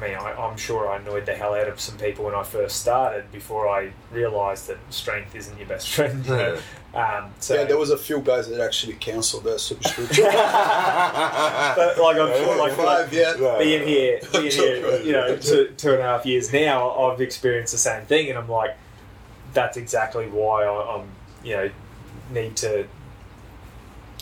I 0.00 0.08
mean, 0.08 0.16
I, 0.16 0.32
I'm 0.32 0.56
sure 0.56 0.88
I 0.88 0.98
annoyed 0.98 1.26
the 1.26 1.34
hell 1.34 1.54
out 1.54 1.66
of 1.66 1.80
some 1.80 1.98
people 1.98 2.26
when 2.26 2.34
I 2.34 2.42
first 2.44 2.80
started 2.80 3.30
before 3.32 3.68
I 3.68 3.92
realised 4.12 4.68
that 4.68 4.78
strength 4.90 5.34
isn't 5.34 5.58
your 5.58 5.66
best 5.66 5.88
friend. 5.90 6.24
You 6.24 6.30
know? 6.30 6.58
um, 6.94 7.30
so 7.40 7.54
yeah 7.54 7.64
there 7.64 7.76
was 7.76 7.90
a 7.90 7.98
few 7.98 8.20
guys 8.20 8.48
that 8.48 8.60
actually 8.60 8.94
canceled 8.94 9.44
their 9.44 9.58
subscription 9.58 10.24
but 10.24 11.98
like 11.98 12.16
I'm 12.16 12.34
sure, 12.42 12.56
like, 12.56 12.72
five 12.72 13.12
yeah 13.12 13.34
being 13.58 13.86
here, 13.86 14.20
being 14.32 14.50
here, 14.50 15.00
you 15.02 15.12
know, 15.12 15.36
two, 15.36 15.74
two 15.76 15.92
and 15.92 16.00
a 16.00 16.04
half 16.04 16.24
years 16.24 16.52
now, 16.52 16.90
I've 16.90 17.20
experienced 17.20 17.72
the 17.72 17.78
same 17.78 18.04
thing, 18.06 18.28
and 18.30 18.38
I'm 18.38 18.48
like, 18.48 18.76
that's 19.52 19.76
exactly 19.76 20.26
why 20.28 20.64
I, 20.64 20.96
I'm, 20.96 21.08
you 21.42 21.56
know, 21.56 21.70
need 22.32 22.56
to, 22.58 22.86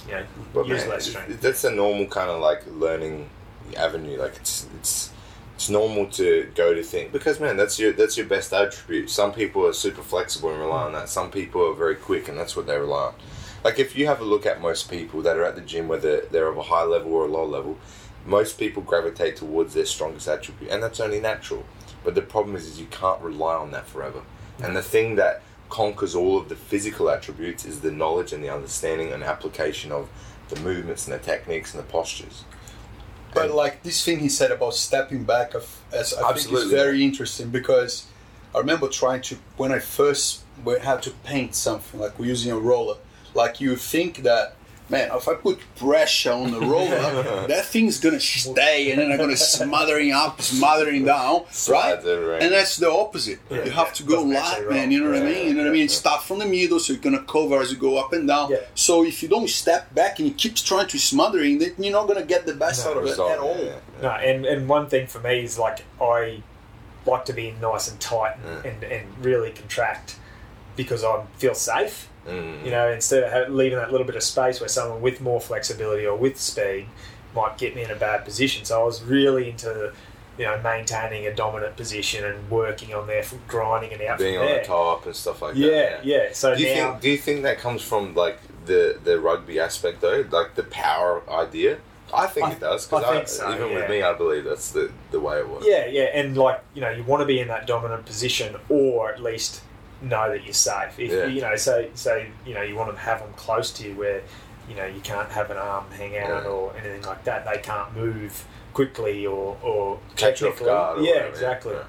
you 0.06 0.12
know, 0.12 0.24
But 0.54 0.66
use 0.66 0.80
man, 0.82 0.90
less 0.90 1.06
strength. 1.06 1.40
That's 1.40 1.64
a 1.64 1.70
normal 1.70 2.06
kind 2.06 2.30
of 2.30 2.40
like 2.40 2.62
learning 2.66 3.28
avenue. 3.76 4.18
Like 4.18 4.36
it's 4.36 4.66
it's 4.78 5.10
it's 5.56 5.70
normal 5.70 6.06
to 6.06 6.52
go 6.54 6.74
to 6.74 6.82
think 6.82 7.12
because 7.12 7.40
man, 7.40 7.56
that's 7.56 7.78
your 7.78 7.90
that's 7.92 8.18
your 8.18 8.26
best 8.26 8.52
attribute. 8.52 9.08
Some 9.08 9.32
people 9.32 9.66
are 9.66 9.72
super 9.72 10.02
flexible 10.02 10.50
and 10.50 10.60
rely 10.60 10.84
on 10.84 10.92
that. 10.92 11.08
Some 11.08 11.30
people 11.30 11.66
are 11.66 11.72
very 11.72 11.96
quick 11.96 12.28
and 12.28 12.38
that's 12.38 12.54
what 12.54 12.66
they 12.66 12.78
rely 12.78 13.06
on. 13.06 13.14
Like 13.64 13.78
if 13.78 13.96
you 13.96 14.06
have 14.06 14.20
a 14.20 14.24
look 14.24 14.44
at 14.44 14.60
most 14.60 14.90
people 14.90 15.22
that 15.22 15.38
are 15.38 15.44
at 15.44 15.54
the 15.54 15.62
gym, 15.62 15.88
whether 15.88 16.20
they're 16.20 16.48
of 16.48 16.58
a 16.58 16.62
high 16.64 16.84
level 16.84 17.14
or 17.14 17.24
a 17.24 17.28
low 17.28 17.46
level, 17.46 17.78
most 18.26 18.58
people 18.58 18.82
gravitate 18.82 19.36
towards 19.36 19.72
their 19.72 19.86
strongest 19.86 20.28
attribute, 20.28 20.70
and 20.70 20.82
that's 20.82 21.00
only 21.00 21.20
natural. 21.20 21.64
But 22.04 22.14
the 22.14 22.22
problem 22.22 22.54
is, 22.54 22.66
is 22.66 22.78
you 22.78 22.86
can't 22.86 23.20
rely 23.22 23.54
on 23.54 23.70
that 23.70 23.88
forever. 23.88 24.22
And 24.62 24.76
the 24.76 24.82
thing 24.82 25.16
that 25.16 25.42
conquers 25.70 26.14
all 26.14 26.38
of 26.38 26.48
the 26.48 26.54
physical 26.54 27.08
attributes 27.08 27.64
is 27.64 27.80
the 27.80 27.90
knowledge 27.90 28.32
and 28.32 28.44
the 28.44 28.52
understanding 28.52 29.12
and 29.12 29.24
application 29.24 29.90
of 29.90 30.08
the 30.48 30.60
movements 30.60 31.08
and 31.08 31.14
the 31.14 31.24
techniques 31.24 31.74
and 31.74 31.82
the 31.82 31.88
postures. 31.88 32.44
But 33.36 33.50
like 33.54 33.82
this 33.82 34.04
thing 34.04 34.18
he 34.20 34.28
said 34.28 34.50
about 34.50 34.74
stepping 34.74 35.24
back, 35.24 35.54
of, 35.54 35.80
as 35.92 36.14
I 36.14 36.18
think 36.18 36.30
Absolutely. 36.30 36.64
is 36.66 36.70
very 36.70 37.04
interesting 37.04 37.50
because 37.50 38.06
I 38.54 38.58
remember 38.58 38.88
trying 38.88 39.20
to 39.22 39.36
when 39.56 39.72
I 39.72 39.78
first 39.78 40.42
had 40.82 41.02
to 41.02 41.10
paint 41.24 41.54
something 41.54 42.00
like 42.00 42.18
we're 42.18 42.26
using 42.26 42.52
a 42.52 42.58
roller. 42.58 42.96
Like 43.34 43.60
you 43.60 43.76
think 43.76 44.22
that 44.22 44.56
man, 44.88 45.10
if 45.12 45.26
I 45.28 45.34
put 45.34 45.58
pressure 45.76 46.32
on 46.32 46.50
the 46.50 46.60
roller, 46.60 47.46
that 47.48 47.64
thing's 47.66 47.98
gonna 47.98 48.20
stay 48.20 48.90
and 48.90 49.00
then 49.00 49.12
I'm 49.12 49.18
gonna 49.18 49.36
smothering 49.36 50.12
up, 50.12 50.40
smothering 50.40 51.04
down, 51.04 51.42
right? 51.42 51.54
Slides 51.54 52.06
everywhere. 52.06 52.38
And 52.42 52.52
that's 52.52 52.76
the 52.76 52.90
opposite. 52.90 53.40
Yeah, 53.50 53.64
you 53.64 53.70
have 53.72 53.88
yeah. 53.88 53.92
to 53.94 54.02
go 54.04 54.22
light, 54.22 54.68
man. 54.70 54.90
You 54.90 55.04
know 55.04 55.10
what 55.10 55.22
I 55.22 55.24
mean? 55.24 55.48
You 55.48 55.54
know 55.54 55.62
what 55.62 55.68
I 55.68 55.72
mean? 55.72 55.82
yeah. 55.82 55.86
Start 55.88 56.22
from 56.22 56.38
the 56.38 56.46
middle, 56.46 56.78
so 56.78 56.92
you're 56.92 57.02
gonna 57.02 57.22
cover 57.24 57.60
as 57.60 57.70
you 57.72 57.78
go 57.78 57.98
up 57.98 58.12
and 58.12 58.28
down. 58.28 58.50
Yeah. 58.50 58.58
So 58.74 59.04
if 59.04 59.22
you 59.22 59.28
don't 59.28 59.48
step 59.48 59.94
back 59.94 60.18
and 60.18 60.28
you 60.28 60.34
keep 60.34 60.54
trying 60.56 60.88
to 60.88 60.98
smothering, 60.98 61.58
then 61.58 61.74
you're 61.78 61.92
not 61.92 62.06
gonna 62.06 62.24
get 62.24 62.46
the 62.46 62.54
best 62.54 62.84
No, 62.84 62.92
out 62.92 62.96
of 62.98 63.06
it 63.06 63.12
at 63.12 63.38
all. 63.38 63.56
yeah, 63.58 63.64
yeah. 63.64 64.02
No, 64.02 64.10
and, 64.10 64.46
and 64.46 64.68
one 64.68 64.88
thing 64.88 65.06
for 65.06 65.20
me 65.20 65.42
is 65.44 65.58
like 65.58 65.84
I 66.00 66.42
like 67.06 67.24
to 67.26 67.32
be 67.32 67.54
nice 67.60 67.88
and 67.90 68.00
tight 68.00 68.36
and, 68.44 68.66
and, 68.66 68.84
and 68.84 69.24
really 69.24 69.50
contract 69.50 70.16
because 70.74 71.04
I 71.04 71.24
feel 71.38 71.54
safe. 71.54 72.08
Mm. 72.26 72.64
You 72.64 72.70
know, 72.70 72.90
instead 72.90 73.22
of 73.22 73.52
leaving 73.52 73.78
that 73.78 73.90
little 73.92 74.06
bit 74.06 74.16
of 74.16 74.22
space 74.22 74.60
where 74.60 74.68
someone 74.68 75.00
with 75.00 75.20
more 75.20 75.40
flexibility 75.40 76.06
or 76.06 76.16
with 76.16 76.38
speed 76.40 76.86
might 77.34 77.58
get 77.58 77.74
me 77.76 77.82
in 77.82 77.90
a 77.90 77.96
bad 77.96 78.24
position. 78.24 78.64
So 78.64 78.80
I 78.80 78.84
was 78.84 79.02
really 79.02 79.50
into, 79.50 79.92
you 80.38 80.44
know, 80.44 80.60
maintaining 80.62 81.26
a 81.26 81.34
dominant 81.34 81.76
position 81.76 82.24
and 82.24 82.50
working 82.50 82.94
on 82.94 83.08
from 83.22 83.40
grinding 83.46 83.92
and 83.92 84.02
out 84.02 84.18
being 84.18 84.38
on 84.38 84.46
the 84.46 84.62
top 84.64 85.06
and 85.06 85.14
stuff 85.14 85.42
like 85.42 85.54
yeah, 85.54 85.68
that. 85.68 86.04
yeah, 86.06 86.16
yeah. 86.24 86.28
So 86.32 86.54
Do 86.54 86.62
you 86.62 86.74
now, 86.74 86.90
think 86.90 87.02
do 87.02 87.10
you 87.10 87.18
think 87.18 87.42
that 87.42 87.58
comes 87.58 87.82
from 87.82 88.14
like 88.14 88.38
the 88.64 88.98
the 89.02 89.20
rugby 89.20 89.60
aspect 89.60 90.00
though, 90.00 90.24
like 90.30 90.54
the 90.54 90.64
power 90.64 91.22
idea? 91.30 91.78
I 92.14 92.26
think 92.28 92.46
I- 92.46 92.52
it 92.52 92.60
does 92.60 92.86
because 92.86 93.36
so, 93.36 93.52
even 93.52 93.68
yeah. 93.68 93.74
with 93.74 93.90
me, 93.90 94.02
I 94.02 94.14
believe 94.14 94.44
that's 94.44 94.70
the 94.70 94.90
the 95.10 95.20
way 95.20 95.38
it 95.38 95.48
works. 95.48 95.66
yeah, 95.68 95.86
yeah, 95.86 96.04
and 96.14 96.36
like 96.36 96.62
you 96.74 96.80
know, 96.80 96.90
you 96.90 97.02
want 97.02 97.20
to 97.20 97.26
be 97.26 97.40
in 97.40 97.48
that 97.48 97.66
dominant 97.66 98.06
position, 98.06 98.56
or 98.68 99.10
at 99.10 99.22
least 99.22 99.60
know 100.02 100.30
that 100.30 100.44
you're 100.44 100.52
safe. 100.54 100.98
If 100.98 101.10
Yeah. 101.12 101.26
you 101.26 101.40
know, 101.40 101.56
so 101.56 101.88
so 101.94 102.24
you 102.44 102.54
know, 102.54 102.62
you 102.62 102.74
want 102.76 102.92
to 102.92 102.98
have 102.98 103.20
them 103.20 103.32
close 103.36 103.70
to 103.72 103.88
you 103.88 103.94
where 103.94 104.22
you 104.68 104.74
know 104.74 104.84
you 104.86 105.00
can't 105.00 105.30
have 105.30 105.50
an 105.50 105.56
arm 105.56 105.90
hang 105.90 106.16
out 106.18 106.42
Yeah. 106.44 106.48
or 106.50 106.74
anything 106.76 107.02
like 107.02 107.24
that. 107.24 107.44
They 107.44 107.58
can't 107.58 107.94
move 107.96 108.44
quickly 108.74 109.26
or 109.26 109.56
or 109.62 109.98
Catch 110.16 110.42
off 110.42 110.58
guard. 110.60 111.00
Yeah, 111.02 111.12
whatever, 111.12 111.28
exactly. 111.28 111.74
Yeah. 111.74 111.82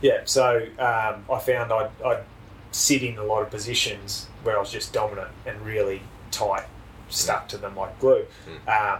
Yeah, 0.00 0.20
so 0.26 0.58
um, 0.78 1.24
I 1.28 1.40
found 1.40 1.72
I'd, 1.72 1.90
I'd 2.06 2.22
sit 2.70 3.02
in 3.02 3.18
a 3.18 3.24
lot 3.24 3.42
of 3.42 3.50
positions 3.50 4.28
where 4.44 4.56
I 4.56 4.60
was 4.60 4.70
just 4.70 4.92
dominant 4.92 5.30
and 5.44 5.60
really 5.62 6.02
tight, 6.30 6.66
stuck 7.08 7.48
to 7.48 7.58
them 7.58 7.74
like 7.74 7.98
glue. 7.98 8.24
Um, 8.68 8.98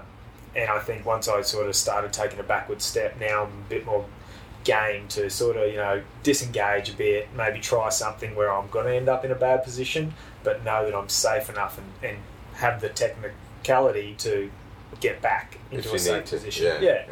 and 0.56 0.68
I 0.68 0.80
think 0.80 1.06
once 1.06 1.28
I 1.28 1.42
sort 1.42 1.68
of 1.68 1.76
started 1.76 2.12
taking 2.12 2.40
a 2.40 2.42
backward 2.42 2.82
step, 2.82 3.14
now 3.20 3.44
I'm 3.44 3.50
a 3.50 3.68
bit 3.68 3.86
more 3.86 4.06
game 4.64 5.08
to 5.08 5.30
sort 5.30 5.56
of, 5.56 5.68
you 5.70 5.76
know, 5.76 6.02
disengage 6.22 6.90
a 6.90 6.92
bit, 6.94 7.28
maybe 7.36 7.58
try 7.60 7.88
something 7.88 8.34
where 8.34 8.52
I'm 8.52 8.68
going 8.68 8.86
to 8.86 8.94
end 8.94 9.08
up 9.08 9.24
in 9.24 9.30
a 9.30 9.34
bad 9.34 9.64
position, 9.64 10.14
but 10.44 10.64
know 10.64 10.84
that 10.84 10.94
I'm 10.94 11.08
safe 11.08 11.48
enough 11.48 11.78
and, 11.78 11.92
and 12.02 12.18
have 12.54 12.80
the 12.80 12.88
technicality 12.88 14.14
to 14.18 14.50
get 15.00 15.20
back 15.22 15.58
into 15.70 15.94
a 15.94 15.98
safe 15.98 16.28
position. 16.28 16.66
Yeah. 16.66 16.80
yeah, 16.80 17.04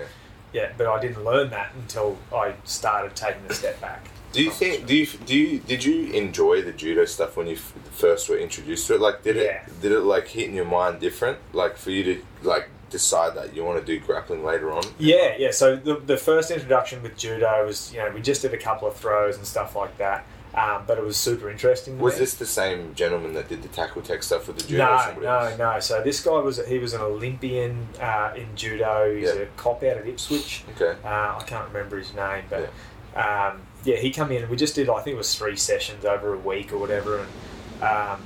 yeah. 0.52 0.72
But 0.76 0.86
I 0.88 1.00
didn't 1.00 1.24
learn 1.24 1.50
that 1.50 1.72
until 1.74 2.18
I 2.34 2.54
started 2.64 3.14
taking 3.16 3.46
the 3.46 3.54
step 3.54 3.80
back. 3.80 4.08
Do 4.32 4.42
you 4.42 4.50
think? 4.50 4.86
Do 4.86 4.94
you? 4.94 5.06
Do 5.06 5.34
you? 5.34 5.58
Did 5.60 5.82
you 5.84 6.12
enjoy 6.12 6.60
the 6.60 6.72
judo 6.72 7.06
stuff 7.06 7.36
when 7.38 7.46
you 7.46 7.54
f- 7.54 7.72
first 7.92 8.28
were 8.28 8.36
introduced 8.36 8.86
to 8.88 8.96
it? 8.96 9.00
Like, 9.00 9.22
did 9.22 9.36
Yeah. 9.36 9.42
it? 9.42 9.80
Did 9.80 9.92
it 9.92 10.00
like 10.00 10.28
hit 10.28 10.48
in 10.48 10.54
your 10.54 10.66
mind 10.66 11.00
different? 11.00 11.38
Like 11.54 11.76
for 11.78 11.90
you 11.90 12.02
to 12.04 12.22
like 12.42 12.68
decide 12.96 13.34
that 13.36 13.54
you 13.54 13.64
want 13.64 13.78
to 13.78 13.84
do 13.84 13.98
grappling 14.00 14.44
later 14.44 14.72
on? 14.72 14.82
Yeah, 14.98 15.34
yeah. 15.38 15.50
So 15.50 15.76
the, 15.76 15.96
the 15.96 16.16
first 16.16 16.50
introduction 16.50 17.02
with 17.02 17.16
judo 17.16 17.66
was, 17.66 17.92
you 17.92 17.98
know, 17.98 18.10
we 18.10 18.20
just 18.20 18.42
did 18.42 18.54
a 18.54 18.58
couple 18.58 18.88
of 18.88 18.96
throws 18.96 19.36
and 19.36 19.46
stuff 19.46 19.76
like 19.76 19.96
that. 19.98 20.24
Um, 20.54 20.84
but 20.86 20.96
it 20.96 21.04
was 21.04 21.18
super 21.18 21.50
interesting. 21.50 21.98
Was 21.98 22.14
me. 22.14 22.20
this 22.20 22.34
the 22.34 22.46
same 22.46 22.94
gentleman 22.94 23.34
that 23.34 23.46
did 23.48 23.62
the 23.62 23.68
tackle 23.68 24.00
tech 24.00 24.22
stuff 24.22 24.46
with 24.48 24.56
the 24.58 24.66
judo? 24.66 24.84
or 24.84 25.20
No, 25.22 25.28
else? 25.28 25.58
no, 25.58 25.72
no. 25.74 25.80
So 25.80 26.02
this 26.02 26.20
guy 26.24 26.38
was 26.38 26.64
he 26.66 26.78
was 26.78 26.94
an 26.94 27.02
Olympian 27.02 27.86
uh, 28.00 28.32
in 28.34 28.46
judo. 28.56 29.14
He's 29.14 29.28
Yeah. 29.28 29.42
a 29.42 29.46
cop 29.58 29.82
out 29.82 29.98
of 29.98 30.06
Ipswich. 30.08 30.64
Okay. 30.74 30.98
Uh, 31.04 31.08
I 31.38 31.44
can't 31.46 31.68
remember 31.68 31.98
his 31.98 32.14
name, 32.14 32.44
but 32.48 32.70
yeah. 33.14 33.50
Um, 33.50 33.60
yeah, 33.84 33.96
he 33.96 34.10
come 34.10 34.30
in 34.32 34.42
and 34.42 34.50
we 34.50 34.56
just 34.56 34.74
did 34.74 34.88
I 34.88 35.00
think 35.02 35.14
it 35.14 35.18
was 35.18 35.34
three 35.34 35.56
sessions 35.56 36.04
over 36.06 36.32
a 36.34 36.38
week 36.38 36.72
or 36.72 36.78
whatever, 36.78 37.18
and 37.20 37.82
um, 37.82 38.22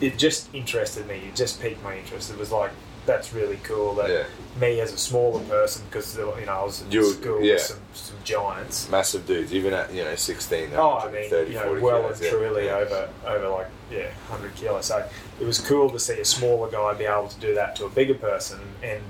it 0.00 0.16
just 0.18 0.48
interested 0.54 1.06
me. 1.06 1.16
It 1.28 1.36
just 1.36 1.60
piqued 1.60 1.82
my 1.82 1.98
interest. 1.98 2.30
It 2.30 2.38
was 2.38 2.50
like 2.50 2.70
that's 3.06 3.32
really 3.32 3.58
cool 3.62 3.94
that 3.96 4.08
Yeah. 4.10 4.24
me 4.60 4.80
as 4.80 4.92
a 4.92 4.98
smaller 4.98 5.40
person 5.44 5.82
because 5.90 6.16
you 6.16 6.24
know 6.46 6.52
I 6.52 6.64
was 6.64 6.82
in 6.82 6.90
You- 6.90 7.12
school 7.12 7.42
yeah. 7.42 7.54
with 7.54 7.62
some, 7.62 7.78
some 7.92 8.16
giants. 8.24 8.88
Massive 8.88 9.26
dudes, 9.26 9.52
even 9.52 9.74
at 9.74 9.92
you 9.92 10.04
know 10.04 10.14
sixteen. 10.16 10.70
Oh, 10.74 10.94
I 10.98 11.04
mean, 11.10 11.30
130, 11.30 11.50
you 11.52 11.56
know, 11.58 11.64
40 11.66 11.80
well 11.82 12.02
kilos, 12.02 12.20
and 12.20 12.30
truly 12.30 12.64
Yeah. 12.66 12.76
over 12.76 13.08
over 13.26 13.48
like 13.48 13.66
yeah, 13.90 14.06
hundred 14.28 14.54
kilos. 14.54 14.86
So 14.86 15.04
it 15.40 15.44
was 15.44 15.58
cool 15.60 15.90
to 15.90 15.98
see 15.98 16.18
a 16.20 16.24
smaller 16.24 16.70
guy 16.70 16.94
be 16.94 17.04
able 17.04 17.28
to 17.28 17.38
do 17.40 17.54
that 17.54 17.76
to 17.76 17.84
a 17.86 17.90
bigger 17.90 18.14
person. 18.14 18.60
And 18.82 19.00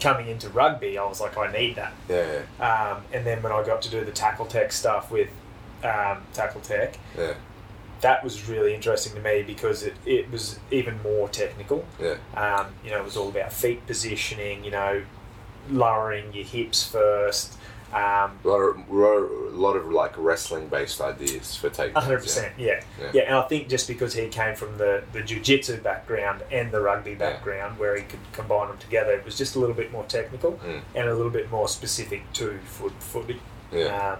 coming 0.00 0.28
into 0.28 0.48
rugby, 0.50 0.98
I 0.98 1.04
was 1.04 1.20
like, 1.20 1.36
I 1.38 1.50
need 1.50 1.76
that. 1.76 1.92
Yeah, 2.08 2.42
Um, 2.60 3.04
and 3.12 3.24
then 3.26 3.42
when 3.42 3.52
I 3.52 3.62
got 3.64 3.80
to 3.82 3.88
do 3.90 4.04
the 4.04 4.10
tackle 4.12 4.44
tech 4.46 4.70
stuff 4.72 5.10
with 5.10 5.28
um, 5.82 6.22
tackle 6.32 6.60
tech, 6.60 6.98
yeah, 7.18 7.34
that 8.04 8.22
was 8.22 8.48
really 8.48 8.74
interesting 8.74 9.12
to 9.14 9.20
me 9.20 9.42
because 9.42 9.82
it, 9.82 9.94
it 10.04 10.30
was 10.30 10.58
even 10.70 10.94
more 11.02 11.28
technical. 11.28 11.84
yeah, 11.98 12.16
Um, 12.36 12.66
you 12.84 12.90
know, 12.90 12.98
it 12.98 13.04
was 13.04 13.16
all 13.16 13.28
about 13.28 13.52
feet 13.52 13.86
positioning. 13.86 14.62
You 14.64 14.70
know, 14.70 15.02
lowering 15.70 16.32
your 16.32 16.44
hips 16.44 16.86
first. 16.86 17.56
Um, 17.92 18.40
a 18.44 18.48
lot 18.48 18.58
of, 18.60 18.76
a 18.90 19.56
lot 19.56 19.74
of 19.76 19.86
like 19.92 20.12
wrestling 20.18 20.66
based 20.68 21.00
ideas 21.00 21.54
for 21.54 21.70
taking. 21.70 21.94
hundred 21.94 22.22
percent, 22.22 22.52
yeah. 22.58 22.82
Yeah. 23.00 23.10
yeah, 23.14 23.22
And 23.22 23.34
I 23.36 23.42
think 23.42 23.68
just 23.68 23.86
because 23.86 24.12
he 24.14 24.26
came 24.28 24.56
from 24.56 24.76
the 24.78 25.04
the 25.12 25.22
jiu-jitsu 25.22 25.76
background 25.80 26.42
and 26.50 26.72
the 26.72 26.80
rugby 26.80 27.14
background, 27.14 27.78
where 27.78 27.96
he 27.96 28.02
could 28.02 28.18
combine 28.32 28.68
them 28.68 28.78
together, 28.78 29.12
it 29.12 29.24
was 29.24 29.38
just 29.38 29.54
a 29.54 29.60
little 29.60 29.76
bit 29.76 29.92
more 29.92 30.04
technical 30.04 30.52
Mm. 30.66 30.82
and 30.96 31.08
a 31.08 31.14
little 31.14 31.30
bit 31.30 31.50
more 31.52 31.68
specific 31.68 32.22
to 32.34 32.58
foot 32.64 32.94
footy. 33.00 33.40
Yeah, 33.72 33.86
Um, 34.14 34.18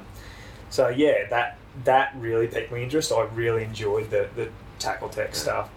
so 0.70 0.88
yeah, 0.88 1.26
that 1.30 1.58
that 1.84 2.14
really 2.16 2.46
piqued 2.46 2.70
my 2.70 2.78
interest. 2.78 3.12
I 3.12 3.22
really 3.22 3.64
enjoyed 3.64 4.10
the 4.10 4.28
the 4.36 4.48
tackle 4.78 5.08
tech 5.08 5.30
Yeah. 5.30 5.34
stuff, 5.38 5.70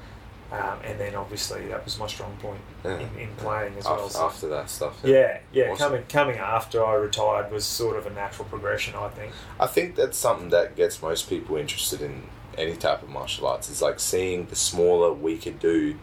um, 0.52 0.80
and 0.84 1.00
then 1.00 1.16
obviously 1.16 1.68
that 1.68 1.84
was 1.84 1.98
my 1.98 2.08
strong 2.08 2.36
point 2.38 2.60
yeah. 2.86 3.00
in, 3.00 3.20
in 3.20 3.30
playing 3.38 3.76
as 3.78 3.86
after, 3.86 3.98
well. 4.02 4.10
So, 4.10 4.26
after 4.26 4.48
that 4.50 4.70
stuff. 4.70 5.00
yeah, 5.04 5.40
yeah. 5.52 5.72
Awesome. 5.72 5.90
Coming 5.90 6.04
coming 6.08 6.38
after 6.38 6.86
I 6.86 6.94
retired 6.94 7.52
was 7.52 7.66
sort 7.66 7.98
of 7.98 8.06
a 8.06 8.12
natural 8.12 8.48
progression, 8.48 8.96
I 8.96 9.10
think. 9.10 9.34
I 9.60 9.68
think 9.68 9.96
that's 9.96 10.18
something 10.18 10.50
that 10.50 10.76
gets 10.76 11.02
most 11.02 11.30
people 11.30 11.58
interested 11.58 12.02
in 12.02 12.24
any 12.58 12.76
type 12.76 13.04
of 13.04 13.10
martial 13.10 13.48
arts. 13.48 13.70
Is 13.70 13.82
like 13.82 14.00
seeing 14.00 14.46
the 14.48 14.56
smaller, 14.56 15.14
weaker 15.14 15.52
dude 15.52 16.00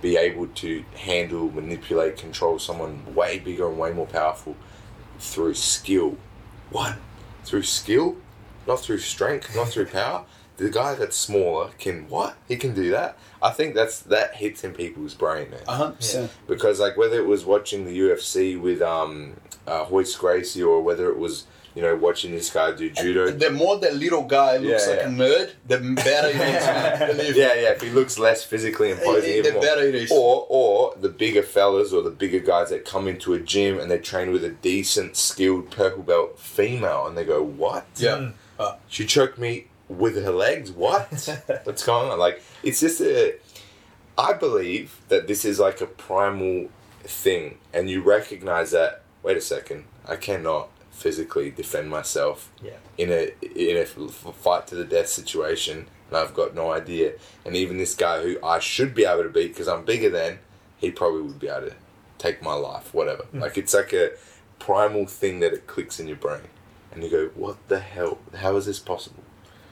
be 0.00 0.16
able 0.16 0.46
to 0.46 0.84
handle, 0.94 1.50
manipulate, 1.50 2.16
control 2.16 2.58
someone 2.58 3.14
way 3.14 3.38
bigger 3.38 3.68
and 3.68 3.78
way 3.78 3.92
more 3.92 4.06
powerful 4.06 4.54
through 5.18 5.54
skill. 5.54 6.16
What? 6.70 6.96
Through 7.44 7.64
skill? 7.64 8.16
Not 8.68 8.80
through 8.80 8.98
strength, 8.98 9.56
not 9.56 9.68
through 9.68 9.86
power. 9.86 10.24
The 10.58 10.70
guy 10.70 10.94
that's 10.94 11.16
smaller 11.16 11.70
can 11.78 12.08
what? 12.08 12.36
He 12.48 12.56
can 12.56 12.74
do 12.74 12.90
that. 12.90 13.16
I 13.40 13.50
think 13.50 13.74
that's 13.74 14.00
that 14.00 14.34
hits 14.36 14.62
in 14.64 14.72
people's 14.74 15.14
brain, 15.14 15.50
man 15.50 15.60
A 15.68 15.74
hundred 15.76 15.96
percent. 15.96 16.30
because 16.48 16.78
like 16.80 16.96
whether 16.96 17.16
it 17.18 17.26
was 17.26 17.44
watching 17.44 17.84
the 17.86 17.96
UFC 17.98 18.60
with 18.60 18.82
um 18.82 19.34
uh, 19.66 19.86
Royce 19.90 20.14
Gracie 20.16 20.62
or 20.62 20.82
whether 20.82 21.08
it 21.10 21.16
was 21.18 21.46
you 21.76 21.82
know 21.82 21.94
watching 21.94 22.32
this 22.32 22.50
guy 22.50 22.72
do 22.72 22.90
judo. 22.90 23.30
The 23.30 23.50
more 23.50 23.78
the 23.78 23.92
little 23.92 24.24
guy 24.24 24.56
looks 24.56 24.84
Yeah, 24.88 24.94
like 24.94 25.00
yeah. 25.02 25.06
a 25.06 25.10
nerd, 25.10 25.50
the 25.68 25.78
better 25.94 26.28
it 26.28 26.34
is. 26.34 26.66
man. 26.66 27.06
Believe 27.16 27.34
me. 27.36 27.40
yeah, 27.40 27.54
yeah. 27.54 27.70
If 27.76 27.80
he 27.82 27.90
looks 27.90 28.18
less 28.18 28.42
physically 28.42 28.90
imposing, 28.90 29.42
the 29.44 29.52
more. 29.52 29.62
better 29.62 29.82
it 29.82 29.94
is. 29.94 30.10
Or 30.10 30.44
or 30.48 30.96
the 31.00 31.08
bigger 31.08 31.44
fellas 31.44 31.92
or 31.92 32.02
the 32.02 32.10
bigger 32.10 32.40
guys 32.40 32.70
that 32.70 32.84
come 32.84 33.06
into 33.06 33.32
a 33.32 33.38
gym 33.38 33.78
and 33.78 33.88
they 33.88 33.98
train 33.98 34.32
with 34.32 34.42
a 34.42 34.50
decent, 34.50 35.16
skilled 35.16 35.70
purple 35.70 36.02
belt 36.02 36.36
female, 36.40 37.06
and 37.06 37.16
they 37.16 37.24
go, 37.24 37.40
"What? 37.44 37.86
Yeah. 37.96 38.30
Uh, 38.58 38.76
She 38.88 39.06
choked 39.06 39.38
me 39.38 39.66
with 39.88 40.16
her 40.22 40.32
legs. 40.32 40.70
What? 40.70 41.08
What's 41.64 41.84
going 41.84 42.10
on? 42.10 42.18
Like 42.18 42.42
it's 42.62 42.80
just 42.80 43.00
a. 43.00 43.36
I 44.16 44.32
believe 44.32 45.00
that 45.08 45.28
this 45.28 45.44
is 45.44 45.60
like 45.60 45.80
a 45.80 45.86
primal 45.86 46.68
thing, 47.04 47.58
and 47.72 47.88
you 47.88 48.02
recognize 48.02 48.72
that. 48.72 49.02
Wait 49.22 49.36
a 49.36 49.40
second, 49.40 49.84
I 50.08 50.16
cannot 50.16 50.68
physically 50.90 51.50
defend 51.50 51.88
myself 51.90 52.50
Yeah. 52.62 52.72
in 52.96 53.10
a 53.12 53.30
in 53.54 53.76
a 53.76 53.84
fight 53.86 54.66
to 54.68 54.74
the 54.74 54.84
death 54.84 55.08
situation, 55.08 55.86
and 56.08 56.16
I've 56.16 56.34
got 56.34 56.54
no 56.54 56.72
idea. 56.72 57.12
And 57.44 57.54
even 57.56 57.78
this 57.78 57.94
guy 57.94 58.22
who 58.22 58.38
I 58.44 58.58
should 58.58 58.94
be 58.94 59.04
able 59.04 59.22
to 59.22 59.28
beat 59.28 59.48
because 59.48 59.68
I'm 59.68 59.84
bigger 59.84 60.10
than, 60.10 60.38
he 60.78 60.90
probably 60.90 61.22
would 61.22 61.38
be 61.38 61.48
able 61.48 61.68
to 61.68 61.74
take 62.18 62.42
my 62.42 62.54
life, 62.54 62.92
whatever. 62.92 63.26
Like 63.32 63.56
it's 63.56 63.74
like 63.74 63.92
a 63.92 64.10
primal 64.58 65.06
thing 65.06 65.38
that 65.40 65.52
it 65.52 65.66
clicks 65.68 66.00
in 66.00 66.08
your 66.08 66.16
brain, 66.16 66.42
and 67.00 67.04
you 67.04 67.10
go, 67.10 67.30
"What 67.34 67.56
the 67.68 67.78
hell? 67.80 68.18
How 68.36 68.56
is 68.56 68.66
this 68.66 68.78
possible?" 68.78 69.22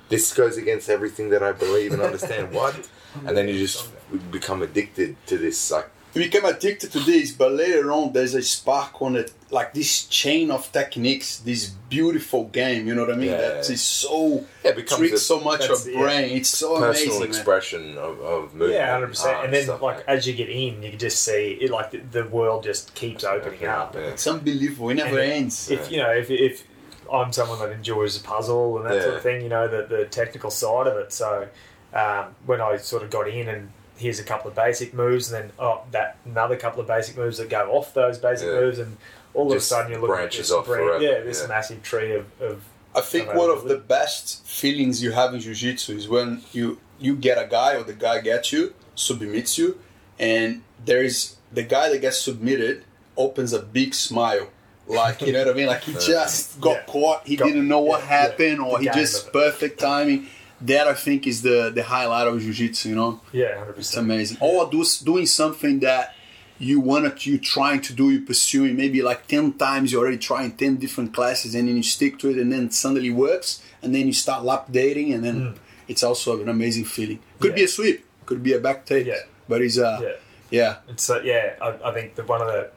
This 0.08 0.32
goes 0.32 0.56
against 0.56 0.88
everything 0.88 1.30
that 1.30 1.42
I 1.42 1.52
believe 1.52 1.92
and 1.92 2.00
understand. 2.00 2.52
what? 2.52 2.88
And 3.26 3.36
then 3.36 3.48
you 3.48 3.58
just 3.58 3.88
become 4.30 4.62
addicted 4.62 5.16
to 5.26 5.36
this 5.38 5.70
like 5.70 5.88
you 6.14 6.22
become 6.30 6.46
addicted 6.46 6.90
to 6.92 7.00
this, 7.00 7.30
but 7.32 7.52
later 7.52 7.92
on 7.92 8.12
there's 8.14 8.32
a 8.34 8.40
spark 8.40 9.02
on 9.02 9.16
it, 9.16 9.34
like 9.50 9.74
this 9.74 10.06
chain 10.06 10.50
of 10.50 10.70
techniques, 10.72 11.38
this 11.40 11.68
beautiful 11.90 12.44
game. 12.44 12.86
You 12.86 12.94
know 12.94 13.02
what 13.04 13.12
I 13.12 13.16
mean? 13.16 13.32
Yeah. 13.32 13.36
That 13.36 13.68
is 13.70 13.82
so 13.82 14.46
Yeah, 14.64 14.70
it 14.70 14.76
becomes 14.76 14.98
tricks 15.00 15.14
a 15.14 15.18
so 15.18 15.40
much 15.40 15.60
that's- 15.60 15.84
of 15.86 15.92
yeah. 15.92 16.00
brain. 16.00 16.36
It's 16.38 16.48
so 16.48 16.78
personal 16.78 16.88
amazing, 17.16 17.20
man. 17.20 17.28
expression 17.28 17.98
of, 17.98 18.20
of 18.20 18.54
movement. 18.54 18.72
Yeah, 18.72 18.92
hundred 18.92 19.08
percent. 19.08 19.44
And 19.44 19.52
then, 19.52 19.64
stuff, 19.64 19.82
like 19.82 20.06
man. 20.06 20.16
as 20.16 20.26
you 20.26 20.32
get 20.34 20.48
in, 20.48 20.82
you 20.82 20.90
can 20.90 20.98
just 20.98 21.20
see 21.22 21.58
it. 21.60 21.70
Like 21.70 21.90
the, 21.90 21.98
the 21.98 22.24
world 22.28 22.64
just 22.64 22.94
keeps 22.94 23.22
opening 23.24 23.60
Yeah, 23.62 23.82
up. 23.82 23.94
yeah. 23.94 24.12
It's 24.12 24.26
unbelievable. 24.26 24.88
It 24.90 24.94
never 24.94 25.18
And 25.18 25.32
ends. 25.32 25.70
If 25.70 25.90
you 25.90 25.98
know, 25.98 26.12
if, 26.12 26.30
if 26.30 26.64
I'm 27.12 27.32
someone 27.32 27.59
that 27.61 27.70
enjoys 27.70 28.16
a 28.18 28.22
puzzle 28.22 28.78
and 28.78 28.86
that 28.90 29.02
sort 29.02 29.14
of 29.16 29.22
thing, 29.22 29.42
you 29.42 29.48
know, 29.48 29.68
the 29.68 29.82
the 29.82 30.04
technical 30.07 30.50
side 30.50 30.86
of 30.86 30.96
it. 30.96 31.12
So 31.12 31.48
um, 31.94 32.34
when 32.46 32.61
I 32.61 32.76
sort 32.78 33.02
of 33.02 33.11
got 33.11 33.28
in 33.28 33.48
and 33.48 33.70
here's 33.96 34.18
a 34.20 34.24
couple 34.24 34.50
of 34.50 34.54
basic 34.57 34.92
moves, 34.92 35.32
and 35.32 35.42
then 35.44 35.52
oh, 35.59 35.82
that 35.92 36.18
another 36.26 36.57
couple 36.57 36.80
of 36.80 36.86
basic 36.86 37.16
moves 37.16 37.38
that 37.38 37.48
go 37.48 37.70
off 37.72 37.94
those 37.94 38.18
basic 38.18 38.48
Yeah. 38.48 38.54
moves, 38.61 38.78
and 38.78 38.96
all 39.34 39.50
Just 39.50 39.70
of 39.72 39.78
a 39.78 39.80
sudden 39.80 39.92
you're 39.92 40.00
looking 40.00 40.16
branches 40.16 40.38
at 40.38 40.42
this 40.42 40.50
off 40.52 40.66
bran- 40.66 40.80
forever. 40.86 41.02
yeah, 41.04 41.20
this 41.20 41.40
Yeah. 41.42 41.46
massive 41.48 41.82
tree 41.82 42.14
of, 42.14 42.26
of 42.40 42.62
I 42.94 43.00
think 43.02 43.34
one 43.34 43.50
of 43.50 43.64
the 43.64 43.76
best 43.76 44.46
feelings 44.46 45.02
you 45.02 45.12
have 45.12 45.34
in 45.34 45.40
jiu-jitsu 45.40 45.96
is 45.96 46.09
when 46.09 46.42
you 46.52 46.78
you 46.98 47.14
get 47.14 47.36
a 47.36 47.46
guy 47.46 47.74
or 47.74 47.82
the 47.82 47.92
guy 47.92 48.20
gets 48.20 48.52
you, 48.52 48.72
submits 48.94 49.59
you, 49.59 49.78
and 50.18 50.62
there 50.84 51.02
is 51.02 51.36
the 51.52 51.62
guy 51.62 51.90
that 51.90 52.00
gets 52.00 52.18
submitted 52.20 52.84
opens 53.18 53.52
a 53.52 53.61
big 53.61 53.94
smile. 53.94 54.48
Like 54.89 55.20
you 55.22 55.32
know 55.32 55.41
what 55.45 55.51
I 55.55 55.55
mean? 55.55 55.66
Like 55.66 55.82
he 55.82 55.93
just 55.95 56.61
got 56.61 56.76
Yeah. 56.76 56.82
caught, 56.87 57.26
he 57.26 57.37
Got- 57.37 57.47
didn't 57.47 57.66
know 57.68 57.80
what 57.80 58.01
yeah, 58.01 58.07
yeah. 58.11 58.20
happened, 58.22 58.61
or 58.61 58.78
he 58.78 58.87
just 58.87 59.32
perfect 59.32 59.80
timing. 59.80 60.26
That 60.61 60.87
I 60.89 60.95
think 60.95 61.26
is 61.26 61.43
the 61.43 61.70
the 61.74 61.82
highlight 61.82 62.26
of 62.28 62.41
jiu-jitsu. 62.41 62.89
You 62.91 62.95
know, 62.95 63.20
yeah, 63.32 63.59
hundred 63.59 63.78
it's 63.78 63.89
percent. 63.91 64.07
amazing. 64.07 64.39
Or 64.41 64.70
do, 64.70 64.82
doing 65.05 65.26
something 65.26 65.80
that 65.80 66.14
you 66.59 66.80
wanted, 66.80 67.18
to, 67.18 67.30
you 67.32 67.39
trying 67.39 67.82
to 67.82 67.93
do, 67.93 68.11
you 68.11 68.22
pursuing 68.22 68.74
maybe 68.76 69.03
like 69.03 69.26
ten 69.26 69.53
times. 69.53 69.93
You're 69.93 70.01
already 70.03 70.16
trying 70.18 70.53
ten 70.53 70.76
different 70.76 71.12
classes, 71.12 71.55
and 71.55 71.68
then 71.68 71.76
you 71.76 71.82
stick 71.82 72.18
to 72.20 72.30
it, 72.30 72.39
and 72.39 72.51
then 72.53 72.70
suddenly 72.70 73.11
works, 73.11 73.61
and 73.82 73.95
then 73.95 74.07
you 74.07 74.14
start 74.14 74.45
lap 74.45 74.68
dating, 74.70 75.12
and 75.12 75.22
then 75.22 75.57
it's 75.89 76.03
also 76.03 76.41
an 76.41 76.49
amazing 76.49 76.84
feeling. 76.87 77.18
Could 77.41 77.55
be 77.55 77.64
a 77.64 77.68
sweep, 77.68 78.05
could 78.24 78.43
be 78.43 78.55
a 78.55 78.59
back 78.61 78.87
take, 78.87 79.07
Yeah. 79.07 79.16
but 79.49 79.61
it's 79.61 79.76
uh, 79.78 80.01
Yeah. 80.03 80.09
yeah. 80.51 80.76
And 80.89 80.99
so 80.99 81.20
yeah, 81.20 81.57
I, 81.61 81.91
I 81.91 81.93
think 81.93 82.14
that 82.14 82.26
one 82.26 82.41
of 82.41 82.47
the 82.47 82.70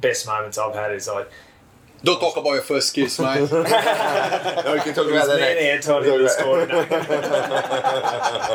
best 0.00 0.26
moments 0.26 0.58
I've 0.58 0.74
had 0.74 0.92
is 0.92 1.08
like 1.08 1.30
Don't 2.02 2.20
talk 2.20 2.36
about 2.36 2.52
your 2.52 2.62
first 2.62 2.92
kiss, 2.94 3.18
mate. 3.18 3.50
No, 3.52 3.62
we 4.74 4.80
can 4.80 4.94
talk 4.94 5.06
It 5.06 5.12
about 5.12 5.28
was 5.28 5.28
that 5.28 5.40
me 5.40 5.48
and. 5.48 5.58
Anton 5.58 6.04
in 6.04 6.10
the 6.10 6.28
talk 6.28 6.38
story. 6.38 6.62
about- 6.64 6.90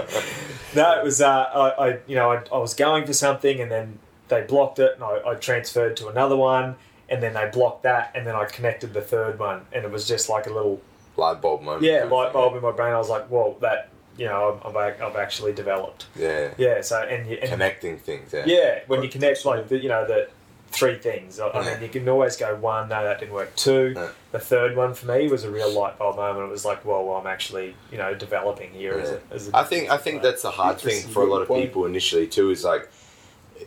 No, 0.76 1.00
it 1.00 1.04
was 1.04 1.20
uh, 1.22 1.28
I, 1.30 1.88
I, 1.88 1.98
you 2.08 2.16
know, 2.16 2.32
I, 2.32 2.42
I 2.54 2.58
was 2.60 2.74
going 2.76 3.06
for 3.08 3.14
something 3.14 3.60
and 3.60 3.72
then 3.72 3.98
they 4.28 4.42
blocked 4.44 4.78
it, 4.78 4.92
and 4.94 5.04
I, 5.04 5.20
I 5.26 5.34
transferred 5.36 5.98
to 5.98 6.08
another 6.10 6.36
one, 6.38 6.76
and 7.10 7.24
then 7.24 7.34
they 7.34 7.50
blocked 7.52 7.82
that, 7.84 8.12
and 8.14 8.28
then 8.28 8.36
I 8.36 8.46
connected 8.46 8.94
the 8.94 9.02
third 9.02 9.40
one, 9.40 9.66
and 9.74 9.84
it 9.84 9.90
was 9.92 10.08
just 10.08 10.30
like 10.30 10.46
a 10.46 10.54
little 10.54 10.80
Light 11.18 11.42
bulb 11.42 11.64
moment. 11.64 11.82
yeah 11.84 12.04
light 12.04 12.32
bulb 12.32 12.56
in 12.56 12.62
my 12.62 12.72
brain. 12.72 12.94
I 12.94 12.98
was 13.00 13.10
like, 13.10 13.30
well, 13.32 13.58
that 13.62 13.90
you 14.18 14.26
know 14.26 14.62
I've, 14.64 14.76
I've, 14.76 15.02
I've 15.02 15.16
actually 15.16 15.54
developed. 15.54 16.06
Yeah. 16.16 16.52
Yeah. 16.60 16.82
So 16.82 17.02
and, 17.02 17.28
you, 17.28 17.38
and 17.42 17.50
Connecting 17.50 17.98
things. 17.98 18.32
Yeah. 18.32 18.44
yeah, 18.46 18.80
when 18.86 19.02
you 19.02 19.10
connect 19.10 19.44
like 19.46 19.68
the, 19.70 19.80
you 19.80 19.90
know 19.90 20.06
the 20.06 20.30
three 20.72 20.97
things. 20.97 21.39
I, 21.39 21.49
I 21.49 21.65
mean, 21.65 21.82
you 21.82 21.89
can 21.89 22.07
always 22.09 22.38
go 22.38 22.55
one, 22.55 22.89
no, 22.89 23.03
that 23.03 23.20
didn't 23.20 23.34
work. 23.34 23.55
Two, 23.55 23.93
Yeah. 23.95 24.09
the 24.32 24.39
third 24.39 24.76
one 24.76 24.93
for 24.93 25.07
me 25.07 25.28
was 25.28 25.43
a 25.43 25.51
real 25.51 25.72
light 25.72 25.97
bulb 25.97 26.15
moment. 26.17 26.47
It 26.47 26.51
was 26.51 26.63
like, 26.65 26.86
well, 26.86 27.03
well 27.05 27.17
I'm 27.17 27.28
actually 27.28 27.76
you 27.91 27.97
know 27.97 28.13
developing 28.13 28.72
here 28.72 28.93
as, 28.93 29.09
a, 29.09 29.22
as 29.32 29.47
a. 29.49 29.57
I 29.57 29.63
think 29.63 29.89
I 29.89 29.97
think 29.97 30.22
that's 30.22 30.41
the 30.43 30.51
hard 30.51 30.78
thing 30.80 31.01
for 31.09 31.24
a 31.24 31.26
lot 31.26 31.41
of 31.41 31.47
point. 31.47 31.65
people 31.65 31.86
initially 31.86 32.28
too. 32.28 32.49
Is 32.51 32.63
like 32.63 32.89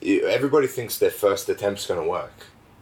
everybody 0.02 0.66
thinks 0.66 0.98
their 0.98 1.10
first 1.10 1.48
attempt's 1.48 1.86
going 1.86 2.00
to 2.02 2.08
work. 2.08 2.32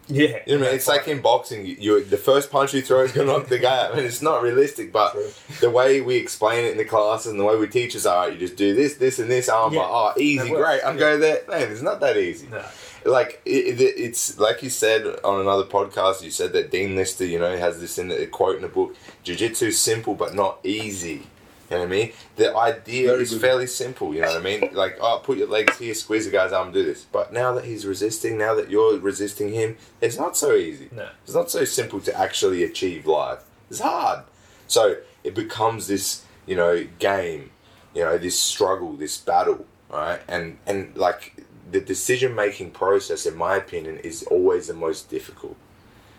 yeah. 0.07 0.39
You 0.47 0.55
know, 0.55 0.61
what 0.61 0.67
I 0.67 0.71
mean? 0.71 0.75
it's 0.77 0.89
like 0.89 1.09
in 1.09 1.21
boxing. 1.21 1.67
You, 1.67 1.77
you 1.79 2.05
the 2.05 2.17
first 2.17 2.51
punch 2.51 2.75
you 2.75 2.83
throw 2.83 3.03
is 3.03 3.13
going 3.13 3.27
to 3.27 3.33
knock 3.33 3.47
the 3.49 3.59
guy 3.59 3.87
out. 3.87 3.93
I 3.93 3.97
mean, 3.97 4.05
it's 4.05 4.23
not 4.23 4.43
realistic, 4.43 4.93
but 4.93 5.13
True. 5.13 5.31
the 5.61 5.71
way 5.71 6.01
we 6.01 6.17
explain 6.17 6.65
it 6.65 6.73
in 6.73 6.79
the 6.79 6.85
classes 6.85 7.31
and 7.31 7.39
the 7.41 7.45
way 7.45 7.57
we 7.57 7.67
teach 7.69 7.95
is, 7.95 8.07
all 8.07 8.25
right, 8.27 8.33
you 8.33 8.39
just 8.39 8.57
do 8.57 8.75
this, 8.75 8.95
this, 8.95 9.19
and 9.19 9.31
this. 9.31 9.49
Oh, 9.49 9.67
I'm 9.67 9.73
Yeah. 9.73 9.81
like, 9.81 10.17
oh, 10.17 10.21
easy, 10.21 10.49
great. 10.51 10.81
I'm 10.85 10.95
Yeah. 10.97 11.01
going 11.01 11.21
there. 11.21 11.41
Man, 11.49 11.71
it's 11.73 11.83
not 11.83 12.01
that 12.01 12.17
easy. 12.17 12.49
No. 12.49 12.63
Like 13.05 13.41
it, 13.45 13.81
it, 13.81 13.95
it's 13.97 14.39
like 14.39 14.63
you 14.63 14.71
said 14.71 15.07
on 15.25 15.41
another 15.41 15.65
podcast. 15.65 16.23
You 16.23 16.31
said 16.31 16.53
that 16.53 16.71
Dean 16.71 16.97
Lister, 16.97 17.25
you 17.25 17.39
know, 17.39 17.57
has 17.57 17.81
this 17.81 17.99
in 17.99 18.09
the 18.09 18.27
quote 18.27 18.57
in 18.57 18.63
the 18.63 18.69
book: 18.69 18.95
"Jiu-jitsu 19.23 19.67
is 19.67 19.81
simple 19.81 20.15
but 20.15 20.35
not 20.35 20.59
easy." 20.65 21.27
You 21.71 21.77
know 21.77 21.85
what 21.85 21.87
I 21.87 21.91
mean? 21.91 22.13
The 22.35 22.57
idea 22.57 23.09
Very 23.11 23.23
is 23.23 23.31
good. 23.31 23.41
fairly 23.41 23.67
simple. 23.69 24.13
You 24.13 24.23
know 24.23 24.27
what 24.27 24.39
I 24.39 24.41
mean? 24.41 24.71
Like, 24.73 24.99
oh, 25.01 25.21
put 25.23 25.39
your 25.39 25.47
legs 25.47 25.79
here, 25.79 25.95
squeeze 25.95 26.25
the 26.25 26.33
guy's 26.33 26.53
arm, 26.53 26.73
do 26.73 26.85
this. 26.85 27.05
But 27.05 27.33
now 27.33 27.53
that 27.55 27.65
he's 27.65 27.87
resisting, 27.87 28.37
now 28.37 28.57
that 28.57 28.71
you're 28.71 28.99
resisting 28.99 29.53
him, 29.53 29.77
it's 30.01 30.19
not 30.19 30.37
so 30.37 30.57
easy. 30.57 30.89
No. 30.91 31.09
It's 31.23 31.35
not 31.35 31.49
so 31.49 31.65
simple 31.65 32.01
to 32.01 32.19
actually 32.19 32.65
achieve 32.65 33.07
life. 33.07 33.45
It's 33.71 33.79
hard. 33.79 34.25
So 34.67 34.97
it 35.23 35.37
becomes 35.37 35.87
this, 35.87 36.25
you 36.45 36.57
know, 36.57 36.89
game, 36.99 37.51
you 37.95 38.03
know, 38.03 38.19
this 38.19 38.37
struggle, 38.37 38.95
this 38.95 39.19
battle, 39.19 39.65
right? 39.89 40.21
And 40.27 40.59
and 40.67 40.97
like 40.97 41.40
the 41.71 41.81
decision 41.81 42.35
making 42.35 42.71
process, 42.73 43.27
in 43.27 43.37
my 43.37 43.57
opinion, 43.57 43.99
is 43.99 44.23
always 44.25 44.67
the 44.67 44.75
most 44.75 45.09
difficult 45.11 45.57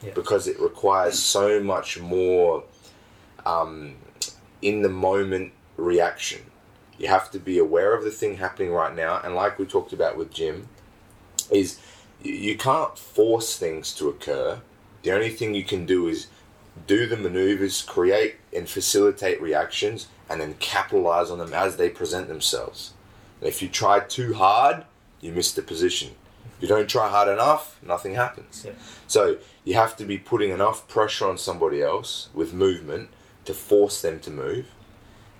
Yeah. 0.01 0.13
because 0.13 0.47
it 0.47 0.59
requires 0.59 1.19
so 1.19 1.61
much 1.61 1.99
more 1.99 2.63
um, 3.45 3.95
in 4.61 4.81
the 4.81 4.89
moment 4.89 5.53
reaction. 5.77 6.41
You 6.97 7.07
have 7.07 7.31
to 7.31 7.39
be 7.39 7.57
aware 7.57 7.93
of 7.95 8.03
the 8.03 8.11
thing 8.11 8.37
happening 8.37 8.71
right 8.71 8.95
now, 8.95 9.19
and 9.23 9.35
like 9.35 9.57
we 9.57 9.65
talked 9.65 9.93
about 9.93 10.17
with 10.17 10.31
Jim, 10.31 10.67
is 11.49 11.79
you, 12.23 12.55
can't 12.57 12.97
force 12.97 13.57
things 13.57 13.93
to 13.95 14.07
occur. 14.09 14.61
The 15.01 15.11
only 15.11 15.29
thing 15.29 15.55
you 15.55 15.63
can 15.63 15.85
do 15.87 16.07
is 16.07 16.27
do 16.87 17.07
the 17.07 17.17
maneuvers, 17.17 17.81
create 17.81 18.35
and 18.55 18.69
facilitate 18.69 19.41
reactions, 19.41 20.07
and 20.29 20.39
then 20.39 20.53
capitalize 20.59 21.31
on 21.31 21.39
them 21.39 21.53
as 21.53 21.77
they 21.77 21.89
present 21.89 22.27
themselves. 22.27 22.93
And 23.39 23.49
if 23.49 23.61
you 23.61 23.67
try 23.67 23.99
too 24.01 24.35
hard, 24.35 24.85
you 25.21 25.31
miss 25.31 25.53
the 25.53 25.61
position. 25.61 26.11
If 26.57 26.63
you 26.63 26.67
don't 26.67 26.89
try 26.89 27.09
hard 27.09 27.27
enough, 27.27 27.79
nothing 27.81 28.15
happens. 28.15 28.63
Yeah. 28.65 28.73
So 29.07 29.37
you 29.63 29.75
have 29.75 29.95
to 29.97 30.05
be 30.05 30.17
putting 30.17 30.51
enough 30.51 30.87
pressure 30.87 31.27
on 31.27 31.37
somebody 31.37 31.81
else 31.81 32.29
with 32.33 32.53
movement 32.53 33.09
to 33.45 33.53
force 33.53 34.01
them 34.01 34.19
to 34.21 34.31
move. 34.31 34.65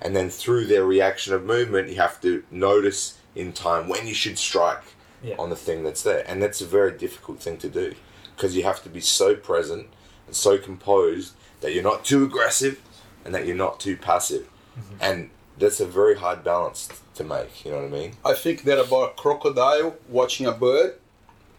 And 0.02 0.16
then 0.16 0.30
through 0.30 0.66
their 0.66 0.84
reaction 0.86 1.34
of 1.34 1.44
movement, 1.44 1.90
you 1.90 1.96
have 1.96 2.20
to 2.22 2.44
notice 2.50 3.20
in 3.36 3.54
time 3.54 3.88
when 3.88 4.08
you 4.08 4.14
should 4.14 4.38
strike 4.38 4.84
Yeah. 5.24 5.36
on 5.38 5.50
the 5.52 5.56
thing 5.56 5.84
that's 5.84 6.02
there. 6.02 6.24
And 6.28 6.42
that's 6.42 6.62
a 6.62 6.66
very 6.66 6.92
difficult 6.98 7.40
thing 7.40 7.58
to 7.58 7.70
do 7.70 7.94
because 8.36 8.56
you 8.56 8.64
have 8.64 8.82
to 8.84 8.90
be 8.90 9.02
so 9.02 9.36
present 9.36 9.88
and 10.26 10.36
so 10.36 10.58
composed 10.58 11.34
that 11.62 11.74
you're 11.74 11.84
not 11.84 12.04
too 12.04 12.24
aggressive 12.24 12.82
and 13.24 13.36
that 13.36 13.46
you're 13.46 13.56
not 13.56 13.80
too 13.80 13.96
passive. 13.96 14.50
Mm-hmm. 14.80 14.96
And 15.02 15.30
that's 15.62 15.80
a 15.80 15.86
very 15.86 16.16
hard 16.16 16.44
balance 16.44 16.90
to 17.16 17.24
make, 17.24 17.64
you 17.66 17.72
know 17.72 17.78
what 17.78 17.86
I 17.86 17.90
mean? 17.90 18.12
I 18.26 18.34
think 18.34 18.64
that 18.64 18.80
about 18.80 19.12
a 19.12 19.14
crocodile 19.14 19.96
watching 20.10 20.46
a 20.48 20.52
bird 20.52 20.96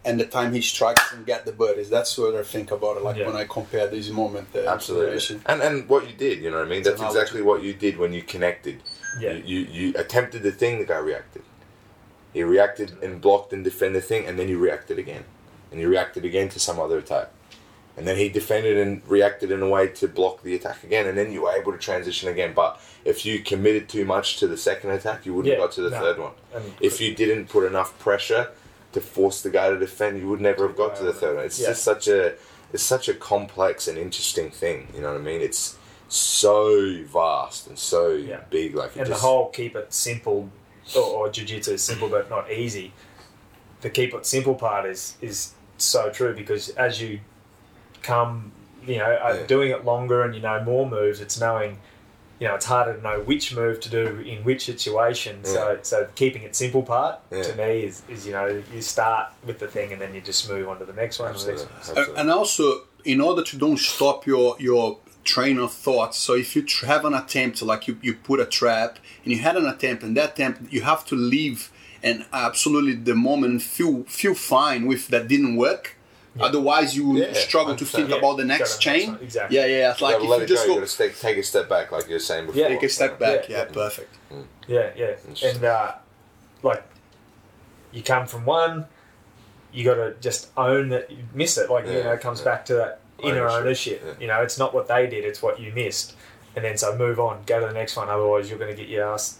and 0.05 0.19
the 0.19 0.25
time 0.25 0.53
he 0.53 0.61
strikes 0.61 1.13
and 1.13 1.25
get 1.25 1.45
the 1.45 1.51
bird 1.51 1.77
is 1.77 1.89
that's 1.89 2.17
what 2.17 2.35
I 2.35 2.43
think 2.43 2.71
about 2.71 2.97
it. 2.97 3.03
Like 3.03 3.17
Yeah. 3.17 3.27
when 3.27 3.35
I 3.35 3.45
compare 3.45 3.87
this 3.87 4.09
moment, 4.09 4.51
the 4.53 4.67
Absolutely. 4.67 5.39
And 5.45 5.61
and 5.61 5.87
what 5.87 6.07
you 6.09 6.15
did, 6.15 6.39
you 6.43 6.51
know 6.51 6.57
what 6.57 6.67
I 6.67 6.69
mean? 6.69 6.83
That's 6.83 7.01
exactly 7.01 7.41
what 7.41 7.63
you 7.63 7.73
did 7.73 7.97
when 7.97 8.11
you 8.13 8.21
connected. 8.21 8.81
Yeah. 9.19 9.31
You, 9.31 9.59
you 9.59 9.59
you 9.77 9.93
attempted 9.95 10.43
the 10.43 10.51
thing, 10.51 10.79
the 10.79 10.85
guy 10.85 10.97
reacted. 10.97 11.43
He 12.33 12.43
reacted 12.43 12.97
and 13.03 13.21
blocked 13.21 13.53
and 13.53 13.63
defended 13.63 14.01
the 14.01 14.07
thing, 14.07 14.25
and 14.27 14.37
then 14.39 14.49
you 14.49 14.57
reacted 14.57 14.97
again. 14.97 15.23
And 15.71 15.79
you 15.79 15.87
reacted 15.87 16.25
again 16.25 16.49
to 16.49 16.59
some 16.59 16.79
other 16.79 16.97
attack. 16.97 17.29
And 17.95 18.07
then 18.07 18.17
he 18.17 18.27
defended 18.27 18.77
and 18.77 19.01
reacted 19.07 19.51
in 19.51 19.61
a 19.61 19.69
way 19.69 19.87
to 19.87 20.07
block 20.07 20.41
the 20.41 20.55
attack 20.55 20.83
again, 20.83 21.05
and 21.07 21.15
then 21.17 21.31
you 21.31 21.43
were 21.43 21.51
able 21.51 21.71
to 21.71 21.77
transition 21.77 22.27
again. 22.29 22.53
But 22.55 22.79
if 23.05 23.23
you 23.25 23.39
committed 23.39 23.87
too 23.87 24.03
much 24.03 24.37
to 24.39 24.47
the 24.47 24.57
second 24.57 24.89
attack, 24.91 25.25
you 25.27 25.33
wouldn't 25.35 25.53
Yeah, 25.53 25.59
have 25.59 25.69
got 25.69 25.75
to 25.75 25.81
the 25.83 25.89
no. 25.91 25.99
third 25.99 26.17
one. 26.19 26.31
If 26.81 26.99
you 26.99 27.13
didn't 27.13 27.49
put 27.49 27.65
enough 27.65 27.97
pressure 27.99 28.49
to 28.93 29.01
force 29.01 29.41
the 29.41 29.51
guy 29.51 29.69
to 29.69 29.77
defend, 29.77 30.19
you 30.19 30.27
would 30.27 30.41
never 30.41 30.65
have 30.67 30.75
got 30.75 30.95
to 30.97 31.03
the 31.03 31.13
third 31.13 31.35
one. 31.35 31.45
It's 31.45 31.59
Yeah. 31.59 31.67
just 31.69 31.83
such 31.83 32.07
a 32.07 32.33
it's 32.71 32.81
such 32.81 33.07
a 33.07 33.13
complex 33.13 33.87
and 33.87 33.99
interesting 33.99 34.49
thing. 34.49 34.87
You 34.95 35.01
know 35.01 35.11
what 35.11 35.21
I 35.21 35.23
mean? 35.23 35.41
It's 35.41 35.75
so 36.09 37.03
vast 37.03 37.67
and 37.67 37.77
so 37.77 38.13
Yeah. 38.13 38.41
big. 38.49 38.73
Like 38.73 38.95
and 38.95 39.05
just, 39.05 39.21
the 39.21 39.27
whole 39.27 39.49
keep 39.49 39.75
it 39.75 39.93
simple, 39.93 40.49
or, 40.95 41.01
or 41.03 41.29
jiu-jitsu 41.29 41.73
is 41.73 41.83
simple 41.83 42.09
but 42.09 42.31
not 42.31 42.51
easy. 42.51 42.91
The 43.81 43.91
keep 43.91 44.15
it 44.15 44.25
simple 44.25 44.55
part 44.55 44.87
is 44.87 45.15
is 45.21 45.51
so 45.77 46.09
true 46.09 46.33
because 46.35 46.69
as 46.69 46.99
you 46.99 47.19
come, 48.03 48.51
you 48.85 48.97
know, 48.97 49.05
uh, 49.23 49.37
Yeah. 49.39 49.45
doing 49.47 49.71
it 49.71 49.83
longer 49.85 50.21
and 50.23 50.35
you 50.35 50.41
know 50.41 50.61
more 50.63 50.87
moves, 50.89 51.19
it's 51.21 51.39
knowing, 51.39 51.79
you 52.39 52.47
know, 52.47 52.55
it's 52.55 52.65
harder 52.65 52.93
to 52.95 53.01
know 53.01 53.19
which 53.21 53.55
move 53.55 53.79
to 53.79 53.89
do 53.89 54.05
in 54.25 54.43
which 54.43 54.65
situation. 54.65 55.43
So 55.45 55.79
so 55.81 56.07
keeping 56.15 56.43
it 56.43 56.55
simple 56.55 56.83
part 56.83 57.19
to 57.31 57.55
me 57.55 57.71
is, 57.87 58.01
is 58.09 58.25
you 58.27 58.33
know 58.33 58.61
you 58.73 58.81
start 58.81 59.29
with 59.47 59.57
the 59.59 59.67
thing 59.67 59.91
and 59.93 59.99
then 60.01 60.13
you 60.13 60.21
just 60.21 60.49
move 60.49 60.67
on 60.69 60.77
to 60.79 60.85
the 60.85 60.93
next 60.93 61.19
one. 61.19 61.29
and 61.29 61.35
Absolutely. 61.35 61.63
And- 61.63 61.71
Absolutely. 61.79 62.15
And 62.19 62.29
also, 62.31 62.65
in 63.05 63.19
order 63.21 63.43
to 63.43 63.57
don't 63.57 63.79
stop 63.79 64.25
your 64.27 64.55
your 64.59 64.97
train 65.23 65.57
of 65.57 65.71
thought, 65.71 66.13
so 66.13 66.33
if 66.35 66.53
you 66.55 66.65
have 66.85 67.05
an 67.05 67.13
attempt, 67.13 67.61
like 67.61 67.87
you, 67.87 67.97
you 68.01 68.13
put 68.13 68.39
a 68.41 68.45
trap 68.45 68.99
and 69.23 69.31
you 69.33 69.39
had 69.39 69.55
an 69.55 69.65
attempt, 69.65 70.03
and 70.03 70.17
that 70.17 70.31
attempt 70.33 70.71
you 70.73 70.81
have 70.81 71.05
to 71.05 71.15
leave 71.15 71.71
and 72.03 72.25
absolutely 72.33 72.95
the 72.95 73.15
moment 73.15 73.61
feel 73.61 74.03
feel 74.19 74.35
fine 74.35 74.85
with 74.91 75.07
that 75.07 75.27
didn't 75.29 75.55
work. 75.55 75.95
Otherwise, 76.39 76.95
you 76.95 77.17
Yeah, 77.17 77.33
struggle 77.33 77.75
to 77.75 77.85
think 77.85 78.09
100%. 78.09 78.17
about 78.17 78.37
the 78.37 78.45
next 78.45 78.59
go 78.83 78.91
to 78.93 78.99
the 78.99 79.05
next 79.05 79.05
chain. 79.11 79.17
exactly. 79.21 79.57
Yeah, 79.57 79.65
yeah. 79.65 79.91
It's 79.91 80.01
like 80.01 80.17
gotta 80.19 80.33
if 80.33 80.41
you 80.41 80.47
just 80.47 80.65
go. 80.65 80.73
You 80.73 80.79
go, 80.79 80.85
gotta 80.85 80.97
take, 80.97 81.19
take 81.19 81.37
a 81.37 81.43
step 81.43 81.69
back, 81.69 81.91
like 81.91 82.09
you're 82.09 82.19
saying 82.19 82.47
before. 82.47 82.61
Yeah. 82.61 82.67
take 82.69 82.83
a 82.83 82.89
step 82.89 83.19
back. 83.19 83.47
Yeah. 83.49 83.57
Yeah, 83.59 83.65
perfect. 83.65 84.15
Yeah, 84.67 84.89
yeah. 84.95 85.15
And 85.43 85.63
uh, 85.63 85.91
like 86.63 86.83
you 87.91 88.01
come 88.01 88.25
from 88.25 88.45
one, 88.45 88.85
you 89.71 89.83
got 89.83 89.95
to 89.95 90.15
just 90.21 90.49
own 90.57 90.89
that 90.89 91.11
you 91.11 91.17
missed 91.33 91.57
it. 91.57 91.69
Like 91.69 91.85
you 91.85 91.93
know, 92.03 92.11
it 92.13 92.21
comes 92.21 92.39
yeah. 92.39 92.45
back 92.45 92.65
to 92.65 92.73
that 92.75 92.99
inner 93.21 93.47
Ownership, 93.47 94.01
ownership. 94.01 94.03
yeah. 94.05 94.13
You 94.21 94.27
know, 94.27 94.41
it's 94.41 94.57
not 94.57 94.73
what 94.73 94.87
they 94.87 95.05
did; 95.07 95.23
it's 95.25 95.41
what 95.41 95.59
you 95.59 95.71
missed. 95.73 96.15
And 96.55 96.63
then 96.65 96.77
so 96.77 96.95
move 96.95 97.19
on, 97.19 97.43
go 97.45 97.59
to 97.59 97.65
the 97.67 97.73
next 97.73 97.95
one. 97.95 98.09
Otherwise, 98.09 98.49
you're 98.49 98.59
going 98.59 98.69
to 98.69 98.77
get 98.79 98.87
your 98.87 99.11
ass, 99.11 99.39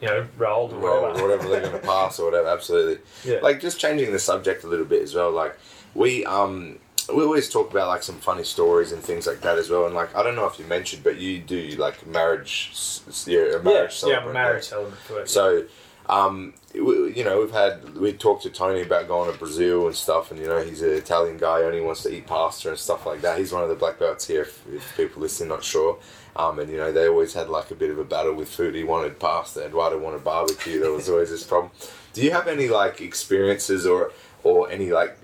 you 0.00 0.08
know, 0.08 0.26
rolled 0.36 0.72
or 0.72 0.78
Well, 0.80 1.02
whatever. 1.02 1.22
whatever 1.22 1.48
they're 1.48 1.60
going 1.60 1.72
to 1.80 1.86
pass 1.86 2.18
or 2.18 2.24
whatever. 2.26 2.48
Absolutely. 2.48 2.98
Yeah. 3.24 3.38
Like 3.40 3.60
just 3.60 3.78
changing 3.80 4.10
the 4.12 4.18
subject 4.18 4.64
a 4.64 4.66
little 4.66 4.84
bit 4.84 5.02
as 5.02 5.14
well. 5.14 5.30
Like 5.30 5.56
we 5.94 6.24
um 6.24 6.78
we 7.14 7.24
always 7.24 7.48
talk 7.50 7.70
about 7.70 7.88
like 7.88 8.02
some 8.04 8.16
funny 8.16 8.44
stories 8.44 8.92
and 8.92 9.02
things 9.02 9.26
like 9.26 9.40
that 9.40 9.58
as 9.58 9.68
well. 9.70 9.86
And 9.86 9.94
like 9.94 10.14
I 10.14 10.22
don't 10.22 10.36
know 10.36 10.46
if 10.46 10.58
you 10.58 10.64
mentioned, 10.66 11.02
but 11.02 11.16
you 11.18 11.38
do 11.40 11.70
like 11.78 12.06
marriage. 12.06 12.70
s- 12.72 13.02
s- 13.08 13.26
a 13.26 13.30
yeah, 13.32 13.38
marriage. 13.62 13.64
yeah, 13.64 13.88
celebrant, 13.88 14.32
marriage 14.34 14.72
element 14.72 14.96
to 15.08 15.16
it. 15.16 15.28
So, 15.28 15.64
um, 16.08 16.54
we, 16.74 17.12
you 17.14 17.24
know, 17.24 17.40
we've 17.40 17.50
had 17.50 17.96
we 17.98 18.12
talked 18.12 18.42
to 18.44 18.50
Tony 18.50 18.82
about 18.82 19.08
going 19.08 19.32
to 19.32 19.36
Brazil 19.38 19.86
and 19.86 19.96
stuff, 19.96 20.30
and 20.30 20.38
you 20.38 20.46
know, 20.46 20.62
he's 20.62 20.82
an 20.82 20.90
Italian 20.90 21.36
guy, 21.36 21.62
only 21.62 21.80
wants 21.80 22.02
to 22.04 22.14
eat 22.14 22.26
pasta 22.26 22.68
and 22.68 22.78
stuff 22.78 23.06
like 23.06 23.22
that. 23.22 23.38
He's 23.38 23.52
one 23.52 23.62
of 23.64 23.68
the 23.68 23.74
black 23.74 23.98
belts 23.98 24.26
here. 24.26 24.42
If, 24.42 24.64
if 24.72 24.96
people 24.96 25.22
listening, 25.22 25.48
not 25.48 25.64
sure. 25.64 25.98
Um, 26.36 26.60
and 26.60 26.70
you 26.70 26.76
know, 26.76 26.92
they 26.92 27.08
always 27.08 27.34
had 27.34 27.48
like 27.48 27.72
a 27.72 27.74
bit 27.74 27.90
of 27.90 27.98
a 27.98 28.04
battle 28.04 28.34
with 28.34 28.48
food. 28.48 28.74
He 28.76 28.84
wanted 28.84 29.18
pasta, 29.18 29.64
Eduardo 29.66 29.98
wanted 29.98 30.22
barbecue. 30.22 30.78
There 30.78 30.92
was 30.92 31.08
always 31.08 31.30
this 31.30 31.42
problem. 31.42 31.72
Do 32.12 32.22
you 32.22 32.30
have 32.30 32.46
any 32.46 32.68
like 32.68 33.00
experiences 33.00 33.84
or 33.84 34.12
or 34.44 34.70
any 34.70 34.90
like 34.92 35.16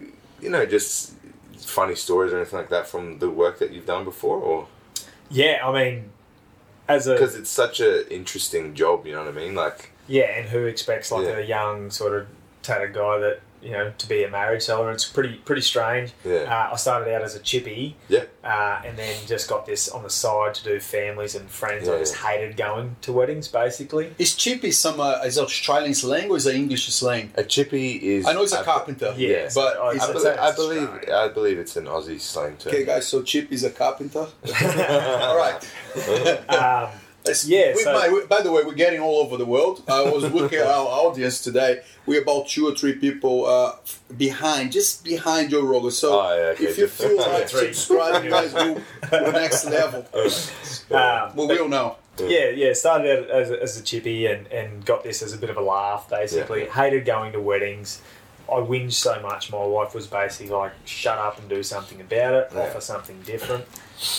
you 0.47 0.53
know 0.53 0.65
just 0.65 1.13
funny 1.59 1.97
stories 1.97 2.33
or 2.33 2.37
anything 2.37 2.57
like 2.61 2.69
that 2.71 2.87
from 2.87 3.19
the 3.19 3.29
work 3.29 3.59
that 3.59 3.73
you've 3.73 3.85
done 3.85 4.05
before, 4.05 4.39
or 4.39 4.69
yeah, 5.29 5.59
I 5.65 5.73
mean, 5.73 6.11
as 6.87 7.09
a 7.09 7.15
because 7.15 7.35
it's 7.35 7.51
such 7.51 7.81
an 7.81 8.05
interesting 8.11 8.73
job, 8.75 9.05
you 9.07 9.13
know 9.13 9.25
what 9.25 9.35
I 9.35 9.37
mean? 9.37 9.57
Like, 9.57 9.91
Yeah, 10.07 10.31
and 10.39 10.49
who 10.49 10.65
expects 10.67 11.11
like 11.11 11.27
Yeah. 11.27 11.39
a 11.39 11.45
young 11.45 11.91
sort 11.91 12.15
of 12.15 12.29
tattered 12.63 12.95
guy 12.95 13.19
that 13.19 13.41
you 13.63 13.73
know 13.73 13.93
to 13.97 14.09
be 14.09 14.23
a 14.25 14.31
marriage 14.31 14.63
seller? 14.63 14.91
It's 14.93 15.05
pretty 15.05 15.35
pretty 15.37 15.63
strange. 15.63 16.13
Yeah. 16.25 16.41
Uh, 16.43 16.73
I 16.73 16.77
started 16.77 17.13
out 17.15 17.23
as 17.23 17.35
a 17.35 17.41
chippy, 17.41 17.97
yeah, 18.09 18.25
uh, 18.45 18.83
and 18.85 18.97
then 18.97 19.17
just 19.27 19.49
got 19.49 19.67
this 19.67 19.89
on 19.89 20.03
the 20.03 20.11
side 20.11 20.55
to 20.55 20.65
do 20.65 20.81
families 20.81 21.35
and 21.35 21.49
friends. 21.51 21.89
I 21.89 21.99
just 21.99 22.15
yeah. 22.15 22.31
hated 22.31 22.57
going 22.57 22.97
to 23.03 23.13
weddings, 23.13 23.49
basically. 23.49 24.15
Is 24.19 24.35
chippy 24.35 24.71
some 24.71 25.01
uh, 25.01 25.21
is 25.25 25.39
Australian 25.39 25.95
slang 25.95 26.31
or 26.31 26.37
is 26.37 26.47
it 26.47 26.55
English 26.55 26.87
slang? 26.89 27.33
a 27.37 27.45
chippy 27.45 27.93
is. 28.17 28.27
I 28.27 28.33
know 28.33 28.43
it's 28.43 28.53
a 28.53 28.61
I- 28.61 28.65
carpenter. 28.65 29.15
Yeah, 29.17 29.49
but 29.55 29.77
I- 29.79 29.97
I, 29.97 30.13
believe, 30.13 30.39
I 30.39 30.53
believe 30.55 30.89
I 31.13 31.29
believe 31.29 31.59
it's 31.59 31.77
an 31.77 31.87
Aussie 31.87 32.21
slang 32.21 32.57
term. 32.57 32.73
okay, 32.73 32.85
guys. 32.85 33.07
So 33.07 33.23
chip 33.23 33.53
is 33.53 33.65
a 33.65 33.71
carpenter. 33.71 34.27
All 35.27 35.37
right. 35.37 35.63
Um, 36.49 36.91
It's- 36.91 37.06
Yeah, 37.47 37.75
we 37.75 37.83
so- 37.83 37.93
might- 37.93 38.13
we- 38.13 38.27
by 38.27 38.41
the 38.43 38.51
way, 38.53 38.63
we're 38.65 38.73
getting 38.75 39.01
all 39.01 39.17
over 39.21 39.37
the 39.37 39.45
world. 39.45 39.83
I 39.89 40.03
was 40.03 40.25
looking 40.33 40.59
at 40.59 40.67
our 40.67 40.87
audience 40.87 41.41
today. 41.43 41.83
We're 42.07 42.23
about 42.23 42.49
two 42.49 42.69
or 42.69 42.75
three 42.75 42.95
people 42.95 43.47
uh, 43.47 43.73
behind, 44.17 44.73
just 44.73 45.05
behind 45.05 45.51
Joe 45.51 45.63
Rogan. 45.63 45.91
So 45.91 46.21
Oh, 46.21 46.35
yeah, 46.37 46.43
okay, 46.51 46.65
if 46.65 46.79
you 46.79 46.87
feel 46.87 47.17
like 47.33 47.49
Three. 47.49 47.73
subscribing, 47.73 48.31
guys, 48.31 48.53
go 48.53 48.75
to 48.75 48.83
the 49.11 49.33
next 49.33 49.65
level. 49.67 50.07
Um, 50.91 51.37
We 51.37 51.47
will 51.47 51.69
now. 51.69 51.97
Yeah, 52.19 52.49
yeah. 52.49 52.73
Started 52.73 53.25
out 53.25 53.31
as 53.31 53.51
a, 53.51 53.63
as 53.63 53.79
a 53.79 53.83
chippy 53.83 54.27
and, 54.27 54.47
and 54.49 54.85
got 54.87 55.03
this 55.05 55.21
as 55.23 55.33
a 55.35 55.37
bit 55.39 55.51
of 55.51 55.57
a 55.57 55.61
laugh. 55.61 56.09
Basically, 56.09 56.65
Yeah. 56.65 56.73
hated 56.73 57.05
going 57.05 57.33
to 57.33 57.41
weddings. 57.41 58.01
I 58.49 58.55
whinged 58.61 58.93
so 58.93 59.21
much. 59.21 59.51
My 59.51 59.65
wife 59.65 59.93
was 59.95 60.07
basically 60.07 60.51
like, 60.55 60.73
"Shut 60.85 61.19
up 61.19 61.39
and 61.41 61.49
do 61.49 61.63
something 61.65 62.01
about 62.01 62.35
it. 62.35 62.49
Yeah. 62.55 62.61
Offer 62.61 62.81
something 62.81 63.21
different." 63.23 63.65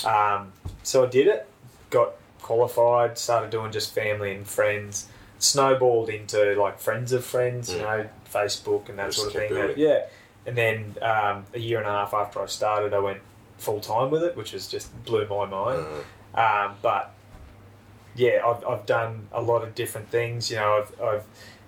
Um, 0.06 0.52
so 0.84 1.06
I 1.06 1.10
did 1.10 1.28
it. 1.28 1.48
Got 1.90 2.12
qualified. 2.48 3.18
Started 3.18 3.50
doing 3.52 3.72
just 3.72 3.94
family 3.94 4.32
and 4.34 4.48
friends. 4.48 5.08
Snowballed 5.40 6.10
into 6.10 6.40
like 6.60 6.80
friends 6.80 7.12
of 7.12 7.24
friends. 7.26 7.70
You 7.72 7.80
Mm. 7.80 7.82
know, 7.82 8.10
Facebook 8.34 8.90
and 8.90 8.98
that 9.00 9.08
Just 9.08 9.18
sort 9.20 9.28
of 9.30 9.34
kept 9.34 9.48
thing. 9.54 9.58
building. 9.68 9.78
yeah. 9.78 10.06
And 10.46 10.56
then 10.58 10.96
um, 11.02 11.46
a 11.54 11.60
year 11.60 11.78
and 11.80 11.88
a 11.88 11.92
half 11.92 12.14
after 12.14 12.42
I 12.42 12.46
started, 12.48 12.94
I 12.94 13.00
went 13.00 13.20
full 13.58 13.80
time 13.82 14.10
with 14.10 14.24
it, 14.24 14.36
which 14.38 14.54
was 14.54 14.68
just 14.68 14.88
blew 15.06 15.28
my 15.28 15.46
mind. 15.46 15.86
Uh, 15.86 16.40
Um, 16.40 16.76
but 16.82 17.12
yeah, 18.16 18.42
I've, 18.46 18.64
I've 18.66 18.86
done 18.86 19.28
a 19.32 19.42
lot 19.42 19.64
of 19.64 19.76
different 19.76 20.10
things. 20.10 20.50
You 20.52 20.58
know, 20.58 20.72
I've, 20.82 21.02
I've 21.02 21.24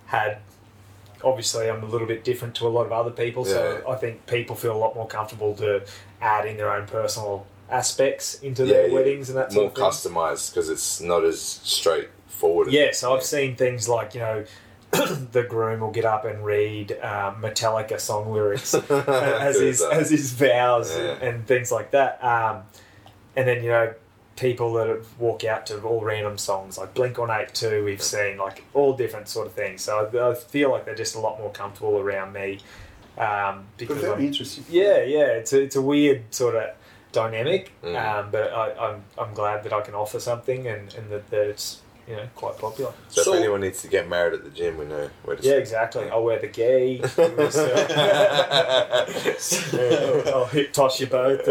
had 0.05 0.37
obviously 1.23 1.69
I'm 1.69 1.83
a 1.83 1.87
little 1.87 2.07
bit 2.07 2.23
different 2.23 2.55
to 2.55 2.67
a 2.67 2.69
lot 2.69 2.85
of 2.85 2.91
other 2.93 3.11
people, 3.11 3.43
so 3.45 3.83
I 3.87 3.95
think 3.95 4.25
people 4.27 4.55
feel 4.55 4.73
a 4.75 4.81
lot 4.85 4.95
more 4.95 5.07
comfortable 5.07 5.53
to 5.55 5.83
add 6.21 6.45
in 6.45 6.55
their 6.57 6.71
own 6.71 6.87
personal 6.87 7.45
aspects 7.69 8.39
into 8.41 8.65
Yeah, 8.65 8.73
their 8.73 8.87
yeah. 8.87 8.93
weddings 8.93 9.29
and 9.29 9.37
that 9.37 9.51
more 9.53 9.63
sort 9.63 9.67
of 9.67 9.75
thing. 9.75 10.11
customized 10.13 10.51
because 10.51 10.69
it's 10.69 10.99
not 11.01 11.23
as 11.23 11.41
straightforward. 11.41 12.71
Yeah, 12.71 12.91
so 12.93 13.15
I've 13.15 13.23
seen 13.23 13.55
things 13.55 13.87
like 13.89 14.13
you 14.13 14.19
know. 14.21 14.45
the 14.91 15.45
groom 15.47 15.81
will 15.81 15.91
get 15.91 16.03
up 16.03 16.25
and 16.25 16.43
read 16.43 16.93
um, 17.03 17.43
Metallica 17.43 17.99
song 17.99 18.33
lyrics 18.33 18.73
as 18.89 19.59
his 19.59 19.83
as 19.83 20.09
his 20.09 20.33
vows 20.33 20.89
Yeah. 20.97 21.11
and, 21.11 21.21
and 21.21 21.47
things 21.47 21.71
like 21.71 21.91
that. 21.91 22.23
Um, 22.23 22.63
and 23.35 23.47
then 23.47 23.63
you 23.63 23.69
know 23.69 23.93
people 24.35 24.73
that 24.73 25.05
walk 25.19 25.43
out 25.43 25.67
to 25.67 25.79
all 25.81 26.01
random 26.01 26.39
songs 26.39 26.75
like 26.79 26.95
Blink 26.95 27.19
One 27.19 27.29
Eight 27.29 27.53
Two. 27.53 27.85
We've 27.85 28.01
seen 28.01 28.37
like 28.39 28.63
all 28.73 28.93
different 28.97 29.27
sort 29.27 29.45
of 29.45 29.53
things. 29.53 29.83
So 29.83 30.09
I, 30.11 30.31
I 30.31 30.33
feel 30.33 30.71
like 30.71 30.85
they're 30.85 30.95
just 30.95 31.13
a 31.13 31.19
lot 31.19 31.37
more 31.39 31.51
comfortable 31.51 31.99
around 31.99 32.33
me 32.33 32.59
um, 33.15 33.65
because 33.77 33.97
Very 34.01 34.13
I'm, 34.13 34.25
interesting. 34.25 34.63
yeah, 34.71 35.03
yeah. 35.03 35.25
It's 35.37 35.53
a, 35.53 35.61
it's 35.61 35.75
a 35.75 35.83
weird 35.83 36.23
sort 36.33 36.55
of 36.55 36.71
dynamic, 37.11 37.71
Mm. 37.83 37.95
um, 37.95 38.29
but 38.31 38.51
I, 38.53 38.71
I'm 38.85 39.03
I'm 39.17 39.33
glad 39.33 39.63
that 39.63 39.73
I 39.73 39.81
can 39.81 39.95
offer 39.95 40.19
something 40.19 40.67
and, 40.67 40.93
and 40.95 41.09
that, 41.09 41.29
that 41.31 41.47
it's 41.49 41.81
you 42.07 42.15
know 42.15 42.27
quite 42.35 42.57
popular. 42.57 42.93
So, 43.09 43.21
So- 43.23 43.33
if 43.33 43.39
anyone 43.39 43.61
needs 43.61 43.81
to 43.81 43.87
get 43.87 44.07
married 44.09 44.33
at 44.33 44.43
the 44.43 44.49
gym, 44.51 44.77
we 44.77 44.85
know 44.85 45.09
where 45.23 45.35
to 45.35 45.41
Yeah, 45.43 45.49
start. 45.51 45.61
exactly. 45.61 46.09
I'll 46.09 46.23
wear 46.23 46.39
the 46.39 46.47
gi. 46.47 47.01
I'll 50.33 50.45
hit 50.47 50.73
toss 50.73 50.99
you 50.99 51.07
both. 51.07 51.41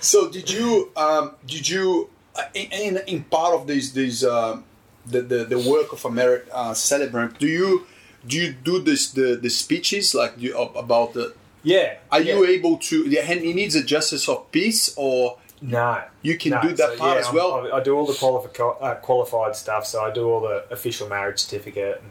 So 0.00 0.28
did 0.30 0.50
you 0.50 0.90
um, 0.96 1.32
did 1.46 1.68
you 1.68 2.10
uh, 2.36 2.42
in, 2.54 2.70
in 2.72 2.98
in 3.06 3.22
part 3.24 3.54
of 3.54 3.66
this 3.66 3.90
this 3.92 4.24
um, 4.24 4.64
the, 5.06 5.22
the 5.22 5.44
the 5.44 5.58
work 5.58 5.92
of 5.92 6.04
a 6.04 6.10
married 6.10 6.42
uh, 6.52 6.74
celebrant? 6.74 7.38
Do 7.38 7.46
you 7.46 7.86
do 8.26 8.36
you 8.36 8.52
do 8.52 8.80
this 8.80 9.10
the 9.12 9.36
the 9.36 9.50
speeches 9.50 10.14
like 10.14 10.34
you, 10.38 10.56
about 10.56 11.14
the? 11.14 11.34
Yeah. 11.62 11.96
Are 12.10 12.20
yeah. 12.20 12.34
you 12.34 12.44
able 12.46 12.78
to? 12.78 13.04
And 13.18 13.40
he 13.40 13.52
needs 13.52 13.74
a 13.74 13.82
justice 13.82 14.28
of 14.28 14.50
peace, 14.52 14.92
or 14.96 15.38
No. 15.60 16.02
you 16.22 16.36
can 16.38 16.52
No, 16.52 16.62
do 16.62 16.68
that 16.68 16.90
so, 16.92 16.96
part 16.98 17.14
yeah, 17.14 17.20
as 17.20 17.26
I'm- 17.26 17.34
well. 17.34 17.72
I, 17.72 17.76
I 17.78 17.82
do 17.82 17.96
all 17.96 18.06
the 18.06 18.12
qualifi- 18.14 18.76
uh, 18.82 18.94
qualified 18.96 19.56
stuff. 19.56 19.86
So 19.86 20.02
I 20.02 20.10
do 20.10 20.28
all 20.28 20.40
the 20.40 20.64
official 20.70 21.08
marriage 21.08 21.38
certificate 21.40 22.02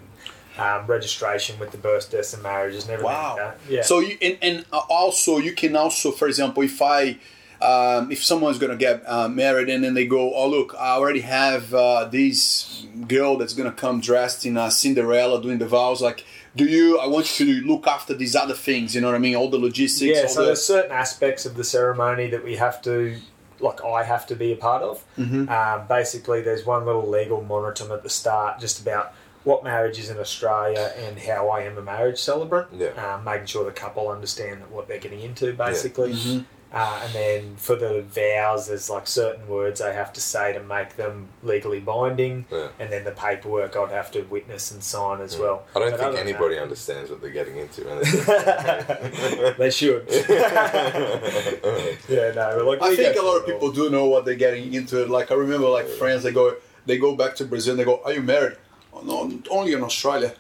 and 0.58 0.82
um, 0.82 0.88
registration 0.88 1.58
with 1.60 1.72
the 1.72 1.78
birth, 1.78 2.12
deaths, 2.12 2.34
and 2.34 2.44
marriages 2.44 2.84
and 2.84 2.92
everything 2.92 3.14
Wow. 3.14 3.38
like 3.38 3.58
that. 3.68 3.72
Yeah. 3.74 3.82
So 3.84 4.00
you 4.00 4.18
and, 4.22 4.38
and 4.42 4.66
also 4.72 5.38
you 5.38 5.54
can 5.54 5.76
also, 5.76 6.12
for 6.12 6.28
example, 6.28 6.64
if 6.64 6.82
I 6.82 7.18
um, 7.62 8.12
if 8.12 8.24
someone's 8.24 8.58
gonna 8.58 8.76
get 8.76 9.04
uh, 9.08 9.28
married 9.28 9.70
and 9.70 9.84
then 9.84 9.94
they 9.94 10.06
go, 10.06 10.34
oh 10.34 10.48
look, 10.48 10.74
I 10.80 10.92
already 10.92 11.22
have 11.22 11.74
uh, 11.74 12.06
this 12.06 12.86
girl 13.08 13.38
that's 13.38 13.54
gonna 13.54 13.72
come 13.72 14.00
dressed 14.00 14.46
in 14.46 14.58
a 14.58 14.72
Cinderella 14.72 15.42
doing 15.42 15.58
the 15.58 15.68
vows. 15.68 16.02
Like, 16.02 16.26
do 16.56 16.66
you? 16.66 16.98
I 17.00 17.08
want 17.08 17.40
you 17.40 17.62
to 17.62 17.68
look 17.68 17.86
after 17.88 18.14
these 18.14 18.36
other 18.36 18.54
things. 18.54 18.96
You 18.96 19.02
know 19.02 19.08
what 19.08 19.16
I 19.16 19.20
mean? 19.20 19.36
All 19.36 19.50
the 19.50 19.60
logistics. 19.60 20.16
yeah, 20.16 20.24
all 20.24 20.30
so 20.30 20.40
the, 20.42 20.46
there's 20.48 20.64
certain 20.66 20.92
aspects 20.92 21.46
of 21.46 21.56
the 21.56 21.64
ceremony 21.64 22.28
that 22.28 22.44
we 22.44 22.56
have 22.56 22.82
to, 22.84 23.18
like 23.60 23.84
I 23.84 24.04
have 24.04 24.26
to 24.28 24.36
be 24.36 24.52
a 24.54 24.56
part 24.56 24.82
of. 24.82 25.04
Mhm. 25.18 25.50
Um, 25.50 25.88
basically, 25.88 26.42
there's 26.42 26.66
one 26.66 26.86
little 26.86 27.08
legal 27.08 27.42
monitum 27.48 27.92
at 27.94 28.04
the 28.04 28.10
start, 28.10 28.60
just 28.60 28.82
about 28.82 29.14
what 29.44 29.64
marriage 29.64 29.98
is 30.00 30.10
in 30.10 30.18
Australia 30.18 30.92
and 30.98 31.18
how 31.18 31.50
I 31.50 31.62
am 31.62 31.78
a 31.78 31.82
marriage 31.82 32.20
celebrant. 32.20 32.68
Yeah. 32.74 32.90
Um, 33.16 33.24
making 33.24 33.48
sure 33.48 33.64
the 33.64 33.72
couple 33.72 34.10
understand 34.10 34.62
what 34.70 34.88
they're 34.88 35.00
getting 35.00 35.22
into, 35.22 35.54
basically. 35.54 36.14
Mhm. 36.14 36.46
Uh, 36.72 37.02
and 37.04 37.14
then 37.16 37.56
for 37.56 37.76
the 37.76 38.04
vows, 38.04 38.68
there's 38.68 38.92
like 38.92 39.08
certain 39.08 39.48
words 39.48 39.82
I 39.82 39.92
have 39.92 40.14
to 40.14 40.22
say 40.22 40.54
to 40.54 40.60
make 40.62 40.98
them 40.98 41.30
legally 41.42 41.80
binding, 41.80 42.46
Yeah. 42.52 42.68
and 42.80 42.92
then 42.92 43.06
the 43.06 43.12
paperwork 43.12 43.76
I'd 43.76 43.90
have 43.90 44.12
to 44.12 44.22
witness 44.22 44.70
and 44.70 44.84
sign 44.84 45.20
as 45.20 45.36
well. 45.36 45.64
I 45.76 45.80
don't 45.80 45.92
But 45.92 46.00
think 46.00 46.16
anybody 46.20 46.56
that- 46.56 46.62
understands 46.62 47.10
what 47.10 47.22
they're 47.22 47.32
getting 47.32 47.58
into. 47.58 47.82
they 49.58 49.72
should. 49.72 50.06
yeah, 52.08 52.32
no, 52.36 52.64
like 52.68 52.82
I 52.84 52.96
think 52.96 53.16
a 53.18 53.22
lot 53.24 53.38
of 53.38 53.46
people 53.48 53.72
do 53.72 53.90
know 53.90 54.06
what 54.06 54.26
they're 54.26 54.36
getting 54.36 54.72
into. 54.76 55.04
Like 55.08 55.32
I 55.32 55.36
remember, 55.36 55.68
like 55.70 55.88
friends, 55.88 56.22
they 56.22 56.32
go, 56.32 56.56
they 56.86 57.00
go 57.00 57.16
back 57.16 57.36
to 57.38 57.46
Brazil. 57.46 57.72
and 57.72 57.80
They 57.80 57.86
go, 57.86 58.00
"Are 58.06 58.14
you 58.14 58.22
married?" 58.22 58.58
Oh, 58.94 59.02
no, 59.02 59.40
only 59.50 59.74
in 59.74 59.84
Australia. 59.84 60.34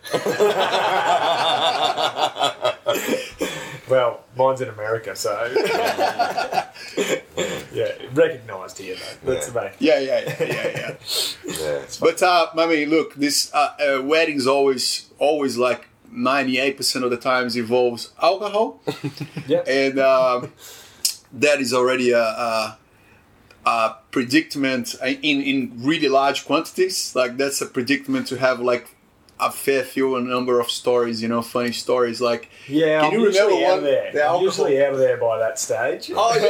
Well, 3.90 4.22
mine's 4.38 4.62
in 4.62 4.70
America, 4.70 5.16
so 5.16 5.32
yeah, 7.74 7.92
recognised 8.14 8.78
here 8.78 8.96
though. 9.24 9.34
That's 9.34 9.48
Yeah. 9.48 9.54
the 9.54 9.62
main. 9.62 9.72
Yeah, 9.80 10.00
yeah, 10.00 10.36
yeah, 10.40 10.42
yeah, 10.46 10.78
yeah. 10.78 10.96
yeah. 11.60 11.82
But 12.00 12.22
uh, 12.24 12.48
I 12.58 12.66
mean, 12.68 12.90
look, 12.90 13.16
this 13.16 13.52
uh, 13.54 13.74
uh, 13.80 14.02
weddings 14.04 14.48
always, 14.48 15.10
always 15.18 15.58
like 15.58 15.88
ninety-eight 16.12 16.78
percent 16.78 17.06
of 17.06 17.12
the 17.12 17.18
times 17.18 17.56
involves 17.56 18.12
alcohol, 18.22 18.82
Yeah, 19.48 19.60
and 19.68 20.00
um, 20.00 20.52
that 21.34 21.60
is 21.60 21.74
already 21.74 22.12
a, 22.12 22.22
a, 22.24 22.78
a 23.66 23.96
predicament 24.12 24.96
in 25.04 25.42
in 25.42 25.72
really 25.78 26.10
large 26.10 26.46
quantities. 26.46 27.16
Like 27.16 27.38
that's 27.38 27.62
a 27.62 27.66
predicament 27.66 28.28
to 28.28 28.38
have 28.38 28.60
like 28.60 28.96
a 29.40 29.52
fair 29.52 29.84
few 29.84 30.16
a 30.16 30.22
number 30.22 30.60
of 30.60 30.70
stories, 30.70 31.22
you 31.22 31.28
know, 31.28 31.42
funny 31.42 31.72
stories. 31.72 32.20
Like, 32.20 32.50
yeah. 32.68 33.02
Can 33.02 33.14
I'm 33.14 33.20
you 33.20 33.26
remember 33.28 33.50
usually 33.52 33.66
out 33.66 33.70
one- 33.70 33.78
of 33.80 33.84
there. 33.86 34.12
the 34.12 34.26
I'm 34.28 34.42
usually 34.42 34.84
out 34.84 34.94
of 34.94 35.00
there 35.00 35.18
by 35.18 35.38
that 35.40 35.58
stage. 35.60 36.12
Oh, 36.14 36.36
yeah, 36.36 36.44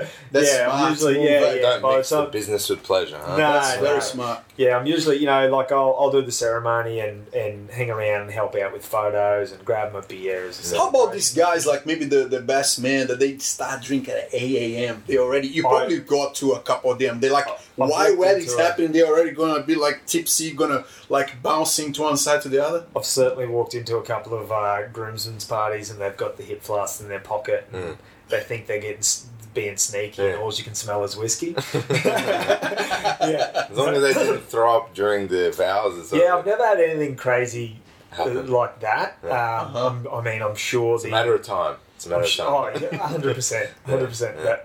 yeah. 0.00 0.06
That's 0.30 0.54
yeah, 0.54 0.68
I'm 0.70 0.78
smart. 0.78 0.90
usually 0.92 1.14
Move 1.14 1.24
yeah, 1.24 1.40
that. 1.40 1.56
yeah. 1.56 1.62
Don't 1.62 1.82
by 1.82 1.90
the 1.92 1.96
mix 1.98 2.08
the 2.10 2.22
business 2.26 2.68
with 2.68 2.82
pleasure, 2.82 3.18
huh? 3.20 3.36
No, 3.36 3.52
that's 3.54 3.76
no. 3.76 3.82
very 3.88 4.00
smart. 4.02 4.44
Yeah, 4.56 4.76
I'm 4.76 4.86
usually, 4.86 5.16
you 5.18 5.26
know, 5.26 5.48
like 5.48 5.72
I'll, 5.72 5.96
I'll 5.98 6.10
do 6.10 6.20
the 6.22 6.32
ceremony 6.32 7.00
and, 7.00 7.26
and 7.32 7.70
hang 7.70 7.90
around 7.90 8.22
and 8.22 8.30
help 8.30 8.54
out 8.56 8.72
with 8.72 8.84
photos 8.84 9.52
and 9.52 9.64
grab 9.64 9.92
my 9.92 10.00
beers. 10.00 10.72
How 10.76 10.88
about 10.90 11.12
these 11.12 11.32
guys, 11.34 11.66
like 11.66 11.86
maybe 11.86 12.04
the, 12.04 12.24
the 12.26 12.40
best 12.40 12.80
man 12.80 13.06
that 13.06 13.18
they 13.20 13.38
start 13.38 13.82
drinking 13.82 14.14
at 14.14 14.28
8 14.32 14.56
a.m.? 14.56 15.02
They 15.06 15.16
already, 15.18 15.48
you 15.48 15.66
I- 15.66 15.70
probably 15.70 15.98
got 16.00 16.34
to 16.36 16.52
a 16.52 16.60
couple 16.60 16.90
of 16.92 16.98
them. 16.98 17.20
They're 17.20 17.32
like, 17.32 17.48
I've 17.48 17.58
why 17.76 18.10
weddings 18.12 18.50
into 18.52 18.62
happening? 18.62 18.92
They're 18.92 19.06
already 19.06 19.30
gonna 19.30 19.62
be 19.62 19.76
like 19.76 20.04
tipsy, 20.06 20.52
gonna 20.52 20.84
like 21.08 21.40
bouncing 21.42 21.92
to 21.94 22.02
one 22.02 22.16
side 22.16 22.27
to 22.36 22.48
the 22.48 22.64
other. 22.64 22.84
I've 22.96 23.04
certainly 23.04 23.46
walked 23.46 23.74
into 23.74 23.96
a 23.96 24.02
couple 24.02 24.34
of 24.34 24.52
uh, 24.52 24.88
groomsmen's 24.92 25.44
parties 25.44 25.90
and 25.90 26.00
they've 26.00 26.16
got 26.16 26.36
the 26.36 26.42
hip 26.42 26.62
flask 26.62 27.00
in 27.00 27.08
their 27.08 27.20
pocket. 27.20 27.68
And 27.72 27.82
Mm. 27.84 27.96
They 28.28 28.40
think 28.40 28.66
they're 28.66 28.78
getting 28.80 28.98
s- 28.98 29.26
being 29.54 29.78
sneaky, 29.78 30.22
and 30.26 30.38
all 30.38 30.52
you 30.52 30.62
can 30.62 30.74
smell 30.74 31.02
is 31.04 31.16
whiskey. 31.16 31.54
yeah, 32.04 33.66
As 33.70 33.76
long 33.76 33.94
as 33.94 34.02
they 34.02 34.12
didn't 34.12 34.42
throw 34.42 34.76
up 34.76 34.94
during 34.94 35.28
the 35.28 35.50
vows, 35.52 35.94
or 35.98 36.02
something. 36.02 36.20
yeah. 36.20 36.36
I've 36.36 36.46
never 36.46 36.64
had 36.64 36.80
anything 36.80 37.16
crazy 37.16 37.78
uh, 38.12 38.16
Happened. 38.16 38.50
like 38.50 38.80
that. 38.80 39.18
Yeah. 39.24 39.30
Um, 39.60 39.66
Uh-huh. 39.76 39.86
I'm, 39.86 40.08
I 40.08 40.20
mean, 40.30 40.42
I'm 40.42 40.54
sure 40.56 40.94
It's 40.94 41.04
the 41.04 41.08
a 41.08 41.12
matter 41.12 41.34
of 41.34 41.42
time. 41.42 41.76
It's 41.96 42.06
a 42.06 42.10
matter 42.10 42.20
I'm 42.22 42.26
of 42.26 42.36
time. 42.36 42.46
oh, 42.48 42.88
yeah, 42.92 43.06
hundred 43.06 43.34
percent, 43.34 43.70
hundred 43.86 44.08
percent. 44.08 44.36
Yeah. 44.44 44.56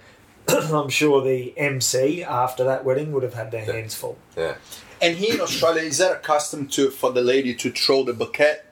But 0.46 0.64
I'm 0.74 0.90
sure 0.90 1.22
the 1.24 1.54
MC 1.58 2.24
after 2.24 2.64
that 2.66 2.84
wedding 2.84 3.12
would 3.14 3.24
have 3.24 3.34
had 3.34 3.52
their 3.52 3.64
hands 3.66 3.96
full. 3.96 4.18
Yeah. 4.38 4.56
And 5.04 5.18
here 5.18 5.36
in 5.36 5.42
Australia, 5.42 5.84
is 5.84 5.98
that 6.00 6.12
a 6.12 6.20
custom 6.20 6.68
to 6.70 6.90
for 6.90 7.12
the 7.12 7.22
lady 7.22 7.54
to 7.56 7.72
throw 7.72 8.04
the 8.04 8.14
bucket? 8.14 8.66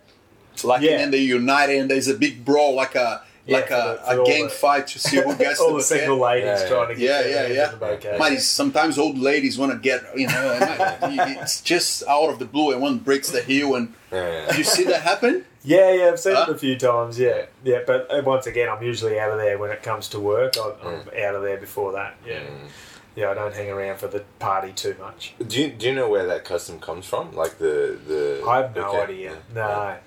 Like, 0.63 0.82
Yeah. 0.82 0.91
and 0.91 0.99
then 1.01 1.11
they 1.11 1.17
unite 1.19 1.69
and 1.69 1.89
there's 1.89 2.07
a 2.07 2.13
big 2.13 2.45
brawl, 2.45 2.75
like 2.75 2.95
a 2.95 3.21
Yeah, 3.47 3.57
like 3.57 3.71
a, 3.71 3.99
the- 4.05 4.21
a 4.21 4.25
gang 4.25 4.43
the- 4.43 4.49
fight 4.49 4.86
to 4.88 4.99
see 4.99 5.17
who 5.17 5.34
gets 5.36 5.59
All 5.61 5.71
the 5.71 5.77
the 5.77 5.84
single 5.84 6.19
bucket. 6.19 6.43
ladies 6.45 6.61
Yeah, 6.61 6.69
trying 6.69 6.88
to 6.89 6.95
get 6.95 7.03
Yeah, 7.03 7.21
their 7.23 7.32
yeah, 7.32 7.41
hands 7.41 7.55
yeah. 7.55 7.67
the 7.71 7.77
bouquet. 7.77 8.15
But 8.19 8.41
sometimes 8.41 8.97
old 8.99 9.17
ladies 9.17 9.57
want 9.57 9.71
to 9.71 9.79
get, 9.79 10.01
you 10.15 10.27
know, 10.27 10.59
and 11.01 11.19
it's 11.41 11.61
just 11.61 12.03
out 12.07 12.29
of 12.29 12.38
the 12.39 12.45
blue, 12.45 12.71
and 12.71 12.82
one 12.82 12.99
breaks 12.99 13.29
the 13.32 13.41
heel. 13.41 13.73
And 13.75 13.93
Yeah. 14.11 14.45
did 14.47 14.57
you 14.59 14.63
see 14.63 14.84
that 14.86 15.01
happen? 15.01 15.45
Yeah, 15.63 15.91
yeah, 15.91 16.07
I've 16.09 16.19
seen 16.19 16.36
Huh? 16.36 16.45
it 16.49 16.55
a 16.55 16.57
few 16.57 16.75
times. 16.77 17.17
Yeah, 17.19 17.45
yeah, 17.63 17.79
but 17.86 18.11
uh, 18.13 18.21
once 18.23 18.45
again, 18.47 18.67
I'm 18.69 18.84
usually 18.84 19.19
out 19.19 19.32
of 19.32 19.38
there 19.39 19.57
when 19.57 19.71
it 19.71 19.82
comes 19.84 20.07
to 20.09 20.19
work. 20.19 20.53
I'm, 20.63 20.73
I'm 20.88 20.99
out 21.25 21.36
of 21.36 21.41
there 21.43 21.57
before 21.57 21.91
that. 21.93 22.15
Yeah, 22.27 22.39
Mm. 22.41 22.67
Yeah, 23.16 23.30
I 23.32 23.34
don't 23.34 23.53
hang 23.53 23.70
around 23.70 23.97
for 23.99 24.07
the 24.07 24.22
party 24.39 24.72
too 24.72 24.95
much. 24.99 25.34
Do 25.45 25.62
you, 25.62 25.70
do 25.72 25.88
you 25.88 25.93
know 25.95 26.09
where 26.09 26.26
that 26.28 26.45
custom 26.45 26.80
comes 26.80 27.05
from? 27.05 27.34
Like 27.36 27.57
the 27.57 27.97
the. 28.07 28.43
I 28.47 28.57
have 28.62 28.76
no 28.76 28.88
okay, 28.89 29.01
idea. 29.03 29.32
yeah, 29.32 29.38
No, 29.53 29.68
yeah. 29.68 29.97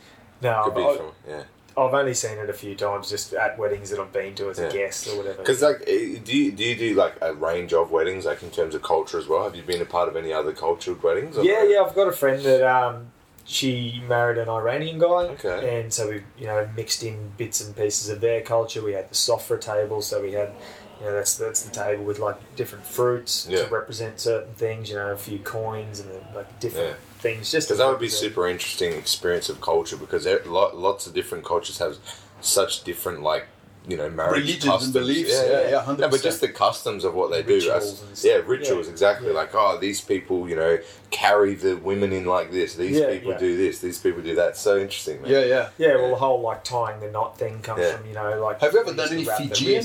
no. 0.43 0.63
Could 0.65 0.75
be 0.75 0.97
from 0.97 1.11
yeah. 1.29 1.43
I've 1.77 1.93
only 1.93 2.15
seen 2.15 2.39
it 2.39 2.49
a 2.49 2.53
few 2.53 2.77
times, 2.77 3.11
just 3.11 3.33
at 3.35 3.59
weddings 3.59 3.91
that 3.91 3.99
I've 3.99 4.13
been 4.13 4.37
to 4.37 4.49
as 4.49 4.61
Yeah. 4.61 4.67
a 4.67 4.73
guest 4.73 5.09
or 5.09 5.17
whatever. 5.17 5.39
Because 5.39 5.61
like, 5.61 5.83
eh, 5.89 6.19
do 6.23 6.37
you 6.37 6.53
do 6.53 6.63
you 6.65 6.77
do 6.77 6.95
like 6.95 7.15
a 7.21 7.35
range 7.35 7.73
of 7.73 7.91
weddings, 7.91 8.25
like 8.27 8.43
in 8.45 8.51
terms 8.51 8.75
of 8.77 8.83
culture 8.83 9.19
as 9.19 9.27
well? 9.27 9.43
Have 9.43 9.57
you 9.57 9.63
been 9.65 9.83
a 9.83 9.85
part 9.85 10.09
of 10.09 10.15
any 10.17 10.33
other 10.33 10.53
cultured 10.53 11.03
weddings? 11.03 11.37
Yeah, 11.43 11.65
yeah. 11.65 11.83
I've 11.83 11.95
got 11.97 12.07
a 12.07 12.13
friend 12.13 12.41
that 12.45 12.63
um, 12.63 13.09
she 13.45 14.01
married 14.09 14.39
an 14.39 14.49
Iranian 14.49 15.01
guy, 15.01 15.35
Okay. 15.35 15.81
and 15.81 15.93
so 15.93 16.09
we 16.11 16.23
you 16.39 16.47
know 16.47 16.69
mixed 16.77 17.03
in 17.03 17.33
bits 17.37 17.61
and 17.61 17.75
pieces 17.77 18.09
of 18.09 18.21
their 18.21 18.41
culture. 18.41 18.81
We 18.81 18.93
had 18.93 19.11
the 19.11 19.15
sofra 19.17 19.61
table, 19.61 20.01
so 20.01 20.23
we 20.23 20.31
had 20.33 20.53
you 21.01 21.07
know 21.07 21.12
that's 21.12 21.36
that's 21.36 21.62
the 21.62 21.70
table 21.70 22.05
with 22.05 22.18
like 22.18 22.36
different 22.57 22.86
fruits 22.86 23.47
Yeah. 23.49 23.64
to 23.64 23.68
represent 23.70 24.20
certain 24.20 24.55
things. 24.55 24.88
You 24.90 24.97
know, 24.97 25.12
a 25.12 25.16
few 25.16 25.38
coins 25.38 26.01
and 26.01 26.11
like 26.34 26.61
different 26.61 26.88
Yeah. 26.90 26.95
things. 27.20 27.51
Just 27.51 27.68
Because 27.68 27.78
that 27.78 27.88
would 27.88 28.01
be 28.01 28.09
super 28.09 28.47
interesting 28.49 28.92
experience 28.92 29.49
of 29.49 29.61
culture 29.61 29.97
because 29.97 30.24
there, 30.24 30.40
lot, 30.45 30.76
lots 30.76 31.07
of 31.07 31.14
different 31.14 31.45
cultures 31.45 31.78
have 31.78 31.97
such 32.40 32.84
different 32.84 33.22
like 33.22 33.47
you 33.86 33.99
know 33.99 34.09
marriage 34.09 34.40
Religions 34.40 34.64
and 34.64 34.72
customs. 34.72 34.92
beliefs, 34.95 35.30
yeah, 35.30 35.68
yeah, 35.68 35.84
100%. 35.84 35.99
No, 35.99 36.09
but 36.09 36.22
just 36.22 36.40
the 36.40 36.49
customs 36.49 37.05
of 37.05 37.12
what 37.14 37.30
they 37.30 37.42
do. 37.42 37.70
As- 37.70 38.03
yeah, 38.24 38.36
rituals 38.47 38.86
Yeah. 38.86 38.92
exactly. 38.92 39.28
Yeah. 39.28 39.34
Like 39.34 39.55
oh, 39.55 39.76
these 39.78 40.01
people 40.01 40.49
you 40.49 40.57
know 40.57 40.78
carry 41.11 41.55
the 41.55 41.74
women 41.76 42.11
in 42.12 42.24
like 42.24 42.51
this. 42.51 42.76
These 42.76 42.99
Yeah, 42.99 43.11
people 43.11 43.32
yeah. 43.32 43.38
do 43.38 43.57
this. 43.59 43.80
These 43.80 43.99
people 43.99 44.22
do 44.22 44.34
that. 44.36 44.57
So 44.57 44.78
interesting, 44.78 45.20
man. 45.20 45.30
Yeah, 45.30 45.45
yeah. 45.45 45.68
Yeah, 45.76 45.97
well, 45.97 46.09
the 46.11 46.16
whole 46.16 46.40
like 46.40 46.64
tying 46.64 47.01
the 47.01 47.11
knot 47.11 47.38
thing 47.38 47.61
comes 47.61 47.82
Yeah. 47.82 47.97
from 47.97 48.07
you 48.07 48.14
know 48.14 48.40
like. 48.42 48.61
Have 48.62 48.72
you 48.72 48.80
ever 48.80 48.95
done 48.95 49.12
any 49.12 49.24
wrap 49.26 49.36
Fijian? 49.38 49.84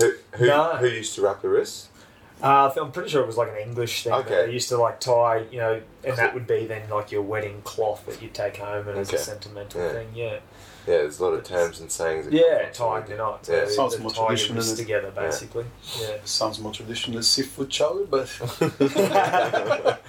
Who 0.00 0.12
who, 0.32 0.46
No. 0.46 0.76
who 0.76 0.86
used 0.86 1.14
to 1.16 1.22
wrap 1.22 1.42
the 1.42 1.48
wrists? 1.48 1.88
Uh, 2.42 2.72
I'm 2.80 2.90
pretty 2.90 3.10
sure 3.10 3.22
it 3.22 3.26
was 3.26 3.36
like 3.36 3.50
an 3.50 3.58
English 3.58 4.04
thing. 4.04 4.14
Okay. 4.14 4.34
Okay. 4.34 4.46
They 4.46 4.52
used 4.52 4.70
to 4.70 4.78
like 4.78 4.98
tie, 4.98 5.44
you 5.50 5.58
know, 5.58 5.82
and 6.04 6.16
that 6.16 6.32
would 6.32 6.46
be 6.46 6.66
then 6.66 6.88
like 6.88 7.12
your 7.12 7.20
wedding 7.20 7.60
cloth 7.62 8.06
that 8.06 8.22
you 8.22 8.30
take 8.30 8.56
home 8.56 8.88
and 8.88 8.98
as 8.98 9.12
a 9.12 9.18
sentimental 9.18 9.82
Yeah. 9.82 9.92
thing. 9.92 10.08
Yeah. 10.14 10.38
Yeah, 10.90 10.98
there's 11.02 11.20
a 11.20 11.24
lot 11.24 11.34
of 11.34 11.44
terms 11.44 11.78
and 11.80 11.90
sayings. 11.90 12.24
that 12.26 12.32
Yeah, 12.34 12.64
come 12.64 12.72
from 12.72 12.74
tying 12.74 13.02
it. 13.04 13.08
the 13.10 13.16
knot. 13.16 13.48
Yeah. 13.50 13.64
So 13.66 13.70
Sounds 13.88 13.98
more 14.00 14.10
traditional, 14.10 14.58
isn't 14.58 14.74
it? 14.78 14.82
together, 14.82 15.10
basically. 15.12 15.64
Yeah. 16.00 16.16
Sounds 16.24 16.58
more 16.58 16.72
traditional 16.72 17.18
as 17.18 17.28
seafood, 17.28 17.70
Charlie, 17.70 18.06
but 18.06 18.26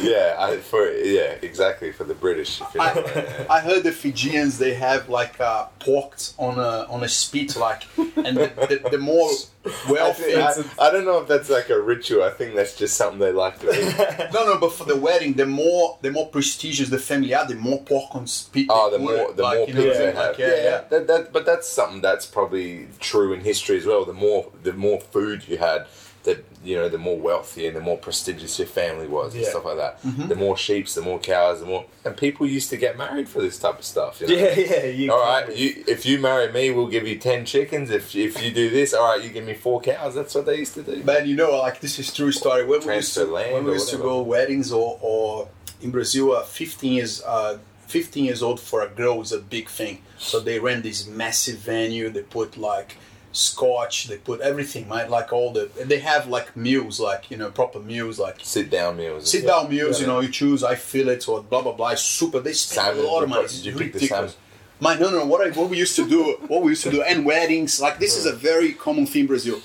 yeah, 0.00 0.36
I, 0.38 0.56
for 0.62 0.90
yeah, 0.90 1.36
exactly 1.42 1.92
for 1.92 2.04
the 2.04 2.14
British. 2.14 2.60
If 2.60 2.74
you 2.74 2.80
know 2.80 2.86
I, 2.86 2.94
what 2.94 3.16
yeah. 3.16 3.46
I 3.50 3.60
heard 3.60 3.82
the 3.82 3.92
Fijians 3.92 4.58
they 4.58 4.74
have 4.74 5.08
like 5.08 5.40
uh, 5.40 5.66
pork 5.80 6.16
on 6.38 6.58
a 6.58 6.86
on 6.88 7.02
a 7.02 7.08
spit, 7.08 7.56
like, 7.56 7.82
and 7.98 8.36
the, 8.36 8.52
the, 8.82 8.88
the 8.92 8.98
more 8.98 9.28
I, 9.66 9.92
wealthy. 9.92 10.22
think- 10.22 10.78
I, 10.78 10.86
I 10.86 10.90
don't 10.90 11.04
know 11.04 11.18
if 11.20 11.28
that's 11.28 11.50
like 11.50 11.70
a 11.70 11.80
ritual. 11.80 12.22
I 12.22 12.30
think 12.30 12.54
that's 12.54 12.76
just 12.76 12.96
something 12.96 13.18
they 13.18 13.32
like 13.32 13.58
to 13.60 13.70
eat. 13.70 14.32
No, 14.32 14.44
no, 14.46 14.58
but 14.58 14.72
for 14.72 14.84
the 14.84 14.96
wedding, 14.96 15.34
the 15.34 15.46
more 15.46 15.98
the 16.02 16.10
more 16.10 16.28
prestigious 16.28 16.88
the 16.88 16.98
family 16.98 17.34
are, 17.34 17.46
the 17.46 17.54
more 17.56 17.80
pork 17.82 18.14
on 18.14 18.26
spit. 18.26 18.66
Oh, 18.70 18.90
the 18.90 18.98
more 18.98 19.32
the 19.32 19.42
like, 19.42 19.58
more 19.58 19.68
you 19.68 19.74
know, 19.74 19.80
yeah, 19.82 20.10
they 20.14 20.20
like, 20.28 20.36
have. 20.36 20.38
yeah, 20.38 20.62
yeah. 20.62 20.80
That, 20.90 21.06
that, 21.06 21.32
but 21.32 21.44
that's 21.46 21.68
something 21.68 22.00
that's 22.00 22.26
probably 22.26 22.86
true 23.00 23.32
in 23.32 23.40
history 23.40 23.76
as 23.78 23.86
well. 23.86 24.04
The 24.04 24.12
more 24.12 24.50
the 24.62 24.72
more 24.72 25.00
food 25.00 25.46
you 25.48 25.58
had, 25.58 25.86
that 26.24 26.44
you 26.64 26.74
know, 26.76 26.88
the 26.88 26.96
more 26.98 27.18
wealthy 27.18 27.66
and 27.66 27.76
the 27.76 27.80
more 27.82 27.98
prestigious 27.98 28.58
your 28.58 28.66
family 28.66 29.06
was 29.06 29.34
and 29.34 29.42
Yeah. 29.42 29.50
stuff 29.50 29.66
like 29.66 29.76
that. 29.76 30.02
Mm-hmm. 30.02 30.28
The 30.28 30.34
more 30.36 30.56
sheep, 30.56 30.88
the 30.88 31.02
more 31.02 31.18
cows, 31.18 31.60
the 31.60 31.66
more 31.66 31.84
and 32.04 32.16
people 32.16 32.46
used 32.46 32.70
to 32.70 32.78
get 32.78 32.96
married 32.96 33.28
for 33.28 33.42
this 33.42 33.58
type 33.58 33.78
of 33.78 33.84
stuff. 33.84 34.20
You 34.22 34.28
know? 34.28 34.34
Yeah, 34.34 34.58
yeah. 34.58 34.84
You 34.86 35.12
All 35.12 35.18
can- 35.22 35.48
right, 35.48 35.56
you, 35.56 35.84
if 35.86 36.06
you 36.06 36.18
marry 36.18 36.50
me, 36.50 36.70
we'll 36.70 36.86
give 36.86 37.06
you 37.06 37.18
ten 37.18 37.44
chickens. 37.44 37.90
If 37.90 38.14
if 38.16 38.42
you 38.42 38.50
do 38.52 38.70
this, 38.70 38.94
all 38.94 39.04
right, 39.14 39.22
you 39.22 39.28
give 39.30 39.44
me 39.44 39.52
four 39.54 39.80
cows. 39.82 40.14
That's 40.14 40.34
what 40.34 40.46
they 40.46 40.56
used 40.58 40.74
to 40.74 40.82
do. 40.82 41.02
Man, 41.04 41.28
you 41.28 41.36
know, 41.36 41.58
like 41.58 41.80
this 41.80 41.98
is 41.98 42.12
true 42.12 42.32
story. 42.32 42.64
When 42.64 42.86
we 42.86 42.94
used 42.94 43.12
to, 43.14 43.24
land 43.26 43.52
when 43.52 43.64
we 43.64 43.70
or 43.72 43.74
used 43.74 43.90
to 43.90 43.98
go 43.98 44.22
weddings 44.22 44.72
or, 44.72 44.98
or 45.02 45.48
in 45.82 45.90
Brazil, 45.90 46.32
uh, 46.32 46.42
15 46.44 46.92
years, 46.94 47.22
uh, 47.22 47.58
15 47.86 48.24
years 48.24 48.42
old 48.42 48.60
for 48.60 48.82
a 48.82 48.88
girl 48.88 49.20
is 49.20 49.32
a 49.32 49.38
big 49.38 49.68
thing. 49.68 50.02
So 50.18 50.40
they 50.40 50.58
ran 50.58 50.82
this 50.82 51.06
massive 51.06 51.58
venue. 51.58 52.10
They 52.10 52.22
put 52.22 52.56
like 52.56 52.96
scotch. 53.32 54.06
They 54.06 54.16
put 54.16 54.40
everything, 54.40 54.88
right? 54.88 55.08
Like 55.08 55.32
all 55.32 55.52
the. 55.52 55.70
They 55.84 55.98
have 56.00 56.28
like 56.28 56.56
meals, 56.56 57.00
like 57.00 57.30
you 57.30 57.36
know, 57.36 57.50
proper 57.50 57.80
meals, 57.80 58.18
like 58.18 58.36
Sit 58.42 58.70
down 58.70 58.96
meals. 58.96 59.30
sit 59.30 59.46
down 59.46 59.68
meals. 59.68 60.00
Yeah. 60.00 60.06
You 60.06 60.12
know, 60.12 60.20
you 60.20 60.28
choose 60.28 60.64
I 60.64 60.74
feel 60.74 61.08
it 61.08 61.28
or 61.28 61.42
blah 61.42 61.62
blah 61.62 61.72
blah. 61.72 61.90
It's 61.90 62.02
super. 62.02 62.40
They 62.40 62.52
spend 62.52 62.96
Salmon, 62.96 63.04
a 63.04 63.08
lot 63.08 63.22
of 63.22 63.28
money. 63.28 63.44
It's 63.44 63.56
did 63.56 63.66
you 63.66 63.72
pick 63.72 63.92
the 63.92 63.98
ridiculous. 63.98 64.32
salmon? 64.32 64.44
My 64.80 64.96
no 64.96 65.10
no. 65.10 65.24
What 65.26 65.46
I, 65.46 65.50
what 65.58 65.70
we 65.70 65.78
used 65.78 65.96
to 65.96 66.08
do, 66.08 66.36
what 66.48 66.62
we 66.62 66.70
used 66.70 66.84
to 66.84 66.90
do, 66.90 67.02
and 67.02 67.24
weddings. 67.24 67.80
Like 67.80 67.98
this 67.98 68.16
is 68.16 68.26
a 68.26 68.32
very 68.32 68.72
common 68.72 69.06
thing 69.06 69.22
in 69.22 69.26
Brazil 69.26 69.60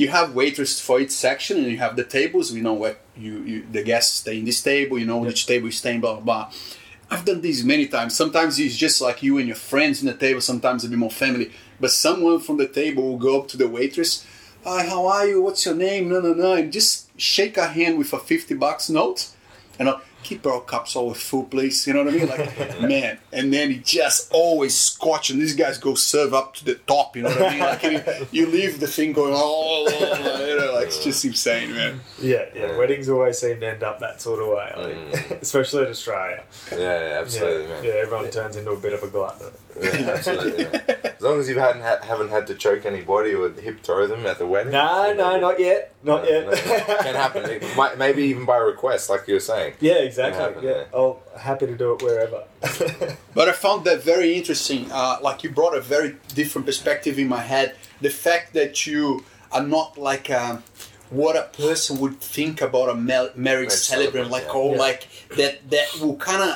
you 0.00 0.08
have 0.08 0.34
waitress 0.34 0.80
for 0.80 0.98
each 0.98 1.10
section 1.10 1.58
and 1.58 1.66
you 1.66 1.76
have 1.76 1.94
the 1.94 2.04
tables 2.04 2.52
you 2.52 2.62
know 2.62 2.72
where 2.72 2.96
you, 3.16 3.42
you 3.42 3.66
the 3.70 3.82
guests 3.82 4.20
stay 4.20 4.38
in 4.38 4.44
this 4.46 4.62
table 4.62 4.98
you 4.98 5.04
know 5.04 5.18
which 5.18 5.46
table 5.46 5.66
you 5.66 5.72
stay 5.72 5.94
in 5.94 6.00
blah 6.00 6.14
blah 6.14 6.22
blah 6.22 6.52
i've 7.10 7.24
done 7.24 7.40
this 7.40 7.62
many 7.64 7.86
times. 7.86 8.16
Sometimes 8.16 8.58
it's 8.58 8.76
just 8.76 9.00
like 9.00 9.22
you 9.22 9.38
and 9.38 9.46
your 9.46 9.56
friends 9.56 10.00
in 10.00 10.06
the 10.06 10.14
table 10.14 10.40
sometimes 10.40 10.84
a 10.84 10.88
bit 10.88 10.98
more 10.98 11.10
family. 11.10 11.50
But 11.80 11.90
someone 11.90 12.40
from 12.40 12.58
the 12.58 12.68
table 12.68 13.02
will 13.02 13.18
go 13.18 13.40
up 13.40 13.48
to 13.48 13.56
the 13.56 13.68
waitress 13.68 14.26
hi 14.64 14.84
how 14.86 15.06
are 15.06 15.26
you? 15.26 15.40
What's 15.40 15.64
your 15.64 15.74
name? 15.74 16.08
No 16.08 16.20
no 16.20 16.32
no. 16.34 16.54
And 16.54 16.72
just 16.72 17.08
shake 17.18 17.56
a 17.56 17.68
hand 17.68 17.98
with 17.98 18.12
a 18.12 18.18
50 18.18 18.54
bucks 18.54 18.90
note. 18.90 19.28
And 19.78 19.88
I'll 19.88 20.02
keep 20.22 20.46
our 20.46 20.60
cups 20.60 20.96
always 20.96 21.22
full, 21.22 21.44
please. 21.44 21.86
You 21.86 21.94
know 21.94 22.04
what 22.04 22.14
I 22.14 22.16
mean? 22.16 22.28
Like, 22.28 22.80
man. 22.80 23.18
And 23.32 23.52
then 23.52 23.70
he 23.70 23.78
just 23.78 24.30
always 24.32 24.76
scotch, 24.76 25.30
and 25.30 25.40
these 25.40 25.54
guys 25.54 25.78
go 25.78 25.94
serve 25.94 26.34
up 26.34 26.54
to 26.56 26.64
the 26.64 26.74
top. 26.74 27.16
You 27.16 27.22
know 27.22 27.30
what 27.30 27.42
I 27.42 27.50
mean? 27.50 27.58
Like, 27.60 27.82
you, 27.82 28.26
you 28.44 28.46
leave 28.46 28.80
the 28.80 28.86
thing 28.86 29.12
going, 29.12 29.32
oh, 29.34 29.86
oh, 29.88 29.98
oh, 30.00 30.20
oh 30.40 30.46
you 30.46 30.56
know, 30.58 30.72
like 30.74 30.86
it's 30.88 31.02
just 31.04 31.24
insane, 31.24 31.72
man. 31.74 32.00
Yeah, 32.20 32.44
yeah. 32.54 32.76
Weddings 32.76 33.08
always 33.08 33.38
seem 33.38 33.60
to 33.60 33.68
end 33.68 33.82
up 33.82 34.00
that 34.00 34.20
sort 34.20 34.40
of 34.42 34.48
way, 34.48 34.72
I 34.76 34.82
think. 34.84 35.28
Mm. 35.28 35.40
especially 35.42 35.84
in 35.84 35.90
Australia. 35.90 36.42
Yeah, 36.72 36.78
yeah, 36.78 37.20
absolutely, 37.20 37.62
yeah, 37.62 37.68
man. 37.68 37.84
yeah, 37.84 37.90
everyone 37.92 38.30
turns 38.30 38.56
into 38.56 38.70
a 38.70 38.76
bit 38.80 38.92
of 38.92 39.02
a 39.02 39.08
glutton. 39.08 39.46
Yeah, 39.80 39.90
absolutely. 40.16 40.64
man. 40.64 40.82
As 41.04 41.22
long 41.24 41.38
as 41.38 41.48
you 41.48 41.58
hadn't 41.58 41.82
ha- 41.82 42.00
haven't 42.02 42.30
had 42.30 42.46
to 42.48 42.54
choke 42.54 42.86
anybody 42.86 43.34
or 43.34 43.50
hip 43.50 43.82
throw 43.82 44.06
them 44.06 44.26
at 44.26 44.38
the 44.38 44.46
wedding. 44.46 44.72
No, 44.72 45.12
no, 45.14 45.38
not 45.38 45.60
yet, 45.60 45.94
not 46.02 46.24
No, 46.24 46.28
yet. 46.30 46.46
no, 46.46 46.96
Can 47.02 47.14
happen. 47.14 47.44
It 47.50 47.76
might, 47.76 47.98
maybe 47.98 48.22
even 48.24 48.44
by 48.46 48.56
request, 48.56 49.10
like 49.10 49.26
you 49.28 49.34
were 49.34 49.40
saying. 49.40 49.74
yeah, 49.80 49.98
Can 50.00 50.09
exactly. 50.10 50.42
happen, 50.42 50.62
yeah, 50.64 50.70
yeah. 50.70 51.00
oh, 51.00 51.18
happy 51.38 51.66
to 51.66 51.76
do 51.76 51.88
it 51.94 52.02
wherever. 52.02 52.40
But 53.34 53.48
I 53.48 53.52
found 53.52 53.84
that 53.88 53.98
very 54.02 54.30
interesting. 54.38 54.82
Uh, 54.90 55.18
like, 55.22 55.38
you 55.44 55.50
brought 55.60 55.74
a 55.76 55.80
very 55.80 56.16
different 56.40 56.66
perspective 56.66 57.14
in 57.22 57.28
my 57.28 57.42
head. 57.52 57.68
The 58.00 58.10
fact 58.10 58.52
that 58.54 58.72
you 58.86 59.24
are 59.52 59.62
not 59.76 59.96
like 60.10 60.26
um, 60.30 60.62
what 61.10 61.34
a 61.36 61.46
person 61.64 61.92
would 62.02 62.16
think 62.20 62.60
about 62.68 62.88
a 62.88 62.94
ma- 62.94 63.00
marriage 63.10 63.36
Marriage 63.36 63.70
celebrant, 63.72 64.28
celebrant, 64.28 64.30
like, 64.30 64.46
yeah. 64.46 64.60
oh, 64.60 64.72
Yeah. 64.72 64.78
like 64.86 65.00
that, 65.38 65.54
that 65.70 65.88
will 66.00 66.16
kind 66.16 66.42
of. 66.50 66.54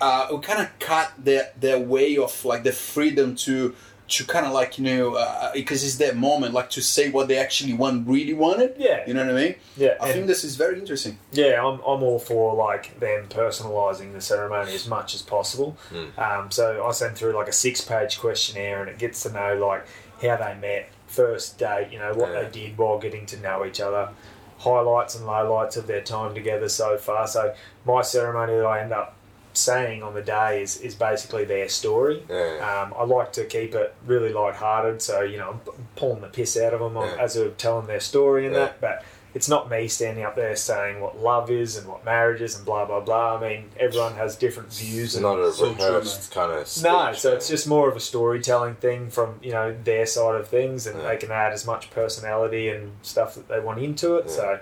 Uh, 0.00 0.26
will 0.30 0.40
kind 0.40 0.60
of 0.60 0.68
cut 0.80 1.12
their, 1.18 1.44
their 1.60 1.78
way 1.78 2.16
of 2.16 2.32
like 2.44 2.62
the 2.64 2.72
freedom 2.72 3.36
to 3.36 3.74
to 4.08 4.24
kind 4.26 4.44
of 4.44 4.52
like 4.52 4.78
you 4.78 4.84
know 4.84 5.14
uh, 5.14 5.50
because 5.54 5.82
it's 5.84 5.96
their 5.96 6.14
moment 6.14 6.52
like 6.52 6.68
to 6.70 6.82
say 6.82 7.08
what 7.10 7.28
they 7.28 7.38
actually 7.38 7.72
want 7.72 8.06
really 8.06 8.34
wanted 8.34 8.74
Yeah. 8.78 9.04
you 9.06 9.14
know 9.14 9.24
what 9.24 9.34
I 9.36 9.42
mean 9.44 9.54
yeah, 9.76 9.94
I 10.00 10.06
and- 10.06 10.12
think 10.14 10.26
this 10.26 10.44
is 10.44 10.56
very 10.56 10.78
interesting 10.78 11.18
Yeah, 11.32 11.64
I'm, 11.64 11.78
I'm 11.80 12.02
all 12.02 12.18
for 12.18 12.54
like 12.54 12.98
them 13.00 13.26
personalising 13.28 14.12
the 14.12 14.20
ceremony 14.20 14.74
as 14.74 14.86
much 14.88 15.14
as 15.14 15.22
possible. 15.22 15.76
Hmm. 15.90 16.06
Um, 16.20 16.50
so 16.50 16.84
I 16.86 16.92
send 16.92 17.16
through 17.16 17.32
like 17.32 17.48
a 17.48 17.52
six 17.52 17.80
page 17.80 18.18
questionnaire 18.18 18.80
and 18.82 18.90
it 18.90 18.98
gets 18.98 19.22
to 19.22 19.32
know 19.32 19.54
like 19.54 19.86
how 20.20 20.36
they 20.36 20.54
met, 20.60 20.90
first 21.06 21.58
date, 21.58 21.88
you 21.92 21.98
know, 21.98 22.12
what 22.14 22.32
Yeah. 22.32 22.42
they 22.42 22.50
did 22.50 22.78
while 22.78 22.98
getting 22.98 23.24
to 23.26 23.36
know 23.40 23.64
each 23.64 23.80
other, 23.80 24.10
highlights 24.58 25.14
and 25.16 25.26
lowlights 25.26 25.76
of 25.76 25.86
their 25.86 26.00
time 26.02 26.34
together 26.34 26.68
so 26.68 26.96
far. 26.98 27.26
So 27.26 27.54
my 27.84 28.02
ceremony 28.02 28.54
that 28.56 28.64
I 28.66 28.80
end 28.80 28.92
up 28.92 29.16
saying 29.54 30.02
on 30.02 30.14
the 30.14 30.22
day 30.22 30.62
is, 30.62 30.80
is 30.80 30.94
basically 30.94 31.44
their 31.44 31.68
story. 31.68 32.22
Yeah. 32.28 32.82
Um, 32.86 32.94
I 32.96 33.04
like 33.04 33.32
to 33.34 33.44
keep 33.44 33.74
it 33.74 33.94
really 34.06 34.32
light-hearted, 34.32 35.02
so 35.02 35.20
you 35.22 35.38
know 35.38 35.50
I'm 35.50 35.60
pulling 35.96 36.20
the 36.22 36.28
piss 36.28 36.56
out 36.56 36.74
of 36.74 36.80
them 36.80 36.96
Yeah. 36.96 37.16
as 37.18 37.34
they're 37.34 37.48
telling 37.50 37.86
their 37.86 38.00
story 38.00 38.46
and 38.46 38.54
Yeah. 38.54 38.60
that. 38.66 38.80
But 38.80 39.04
it's 39.34 39.48
not 39.48 39.70
me 39.70 39.88
standing 39.88 40.24
up 40.24 40.36
there 40.36 40.54
saying 40.54 41.00
what 41.00 41.18
love 41.18 41.50
is 41.50 41.78
and 41.78 41.86
what 41.88 42.04
marriage 42.04 42.42
is 42.42 42.54
and 42.56 42.64
blah 42.66 42.84
blah 42.84 43.00
blah. 43.00 43.36
I 43.36 43.40
mean, 43.40 43.70
everyone 43.78 44.14
has 44.14 44.36
different 44.36 44.70
views. 44.72 45.14
It's 45.14 45.14
and 45.16 45.22
not 45.22 45.36
a 45.38 45.52
rehearsed 45.64 46.30
kind 46.32 46.52
of. 46.52 46.82
no, 46.82 47.12
so 47.14 47.32
it's 47.34 47.48
just 47.48 47.66
more 47.66 47.88
of 47.88 47.96
a 47.96 48.00
storytelling 48.00 48.74
thing 48.74 49.08
from 49.10 49.38
you 49.42 49.52
know 49.52 49.74
their 49.84 50.04
side 50.06 50.34
of 50.34 50.48
things, 50.48 50.86
and 50.86 50.98
Yeah. 51.00 51.08
they 51.08 51.16
can 51.16 51.30
add 51.30 51.52
as 51.52 51.64
much 51.66 51.90
personality 51.90 52.68
and 52.68 52.92
stuff 53.02 53.34
that 53.34 53.48
they 53.48 53.58
want 53.60 53.80
into 53.80 54.16
it. 54.16 54.26
Yeah. 54.28 54.32
So 54.32 54.60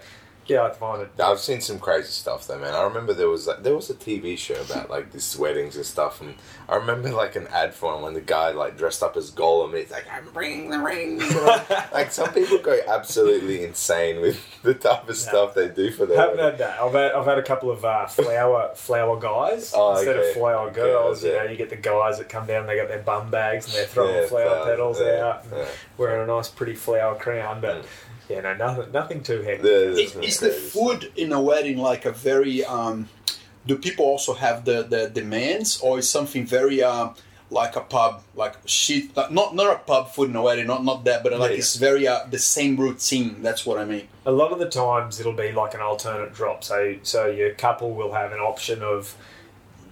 yeah, 0.50 0.64
I'd 0.64 0.76
find 0.76 1.00
it. 1.02 1.10
I've 1.22 1.38
seen 1.40 1.60
some 1.60 1.78
crazy 1.78 2.08
stuff 2.08 2.46
though, 2.46 2.58
man. 2.58 2.74
I 2.74 2.82
remember 2.82 3.14
there 3.14 3.28
was 3.28 3.46
like, 3.46 3.62
there 3.62 3.74
was 3.74 3.88
a 3.88 3.94
TV 3.94 4.36
show 4.36 4.60
about 4.60 4.90
like 4.90 5.12
these 5.12 5.36
weddings 5.38 5.76
and 5.76 5.86
stuff, 5.86 6.20
and 6.20 6.34
I 6.68 6.74
remember 6.76 7.10
like 7.10 7.36
an 7.36 7.46
ad 7.48 7.72
for 7.74 7.92
one 7.94 8.02
when 8.02 8.14
the 8.14 8.20
guy 8.20 8.50
like 8.50 8.76
dressed 8.76 9.02
up 9.02 9.16
as 9.16 9.30
Gollum. 9.30 9.78
He's 9.78 9.90
like, 9.90 10.06
"I'm 10.12 10.28
bringing 10.32 10.70
the 10.70 10.80
ring." 10.80 11.18
like 11.92 12.12
some 12.12 12.32
people 12.34 12.58
go 12.58 12.78
absolutely 12.88 13.64
insane 13.64 14.20
with 14.20 14.44
the 14.62 14.74
type 14.74 15.08
of 15.08 15.16
stuff 15.16 15.54
they 15.54 15.68
do 15.68 15.90
for 15.92 16.04
their. 16.04 16.18
haven't 16.18 16.36
wedding. 16.38 16.58
had 16.58 16.58
that. 16.58 16.80
I've 16.80 16.92
had, 16.92 17.12
I've 17.12 17.26
had 17.26 17.38
a 17.38 17.42
couple 17.42 17.70
of 17.70 17.84
uh, 17.84 18.06
flower 18.08 18.72
flower 18.74 19.18
guys 19.20 19.72
Oh, 19.74 19.92
instead 19.96 20.16
okay. 20.16 20.28
of 20.30 20.34
flower 20.34 20.70
girls. 20.70 21.20
Girls, 21.20 21.24
you 21.24 21.32
yeah. 21.32 21.44
know, 21.44 21.50
you 21.50 21.56
get 21.56 21.70
the 21.70 21.76
guys 21.76 22.18
that 22.18 22.28
come 22.28 22.46
down, 22.46 22.66
they 22.66 22.76
got 22.76 22.88
their 22.88 22.98
bum 23.02 23.30
bags 23.30 23.66
and 23.66 23.74
they're 23.74 23.86
throwing 23.86 24.14
Yeah, 24.16 24.26
flower 24.26 24.64
petals 24.64 25.00
yeah, 25.00 25.24
out, 25.24 25.44
and 25.44 25.52
yeah. 25.52 25.66
wearing 25.96 26.22
a 26.22 26.26
nice, 26.26 26.48
pretty 26.48 26.74
flower 26.74 27.14
crown. 27.14 27.60
But 27.60 27.82
Mm. 27.82 27.86
Yeah, 28.30 28.40
no, 28.40 28.54
nothing, 28.54 28.92
nothing 28.92 29.22
too 29.22 29.42
heavy. 29.42 29.62
The- 29.62 30.00
Is, 30.00 30.16
is 30.16 30.40
the 30.40 30.50
food 30.50 31.12
in 31.16 31.32
a 31.32 31.40
wedding 31.40 31.78
like 31.78 32.04
a 32.06 32.12
very? 32.12 32.64
Um, 32.64 33.08
do 33.66 33.76
people 33.76 34.04
also 34.06 34.32
have 34.34 34.64
the, 34.64 34.82
the 34.84 35.10
demands, 35.10 35.80
or 35.82 35.98
is 35.98 36.08
something 36.08 36.46
very 36.46 36.82
uh, 36.82 37.10
like 37.50 37.76
a 37.76 37.80
pub, 37.80 38.22
like 38.34 38.54
shit? 38.64 39.14
Like 39.16 39.30
not 39.30 39.54
not 39.54 39.74
a 39.74 39.78
pub 39.80 40.10
food 40.12 40.30
in 40.30 40.36
a 40.36 40.42
wedding, 40.42 40.66
not 40.66 40.82
not 40.84 41.04
that, 41.04 41.22
but 41.22 41.32
like 41.38 41.50
Yeah. 41.50 41.58
it's 41.58 41.76
very 41.76 42.08
uh, 42.08 42.20
the 42.30 42.38
same 42.38 42.76
routine. 42.76 43.42
That's 43.42 43.66
what 43.66 43.78
I 43.78 43.84
mean. 43.84 44.08
a 44.24 44.32
lot 44.32 44.52
of 44.52 44.58
the 44.58 44.68
times 44.68 45.20
it'll 45.20 45.32
be 45.46 45.52
like 45.52 45.74
an 45.74 45.80
alternate 45.80 46.32
drop. 46.34 46.64
So 46.64 46.96
so 47.02 47.26
your 47.26 47.52
couple 47.54 47.92
will 47.92 48.12
have 48.12 48.32
an 48.32 48.38
option 48.38 48.82
of 48.82 49.14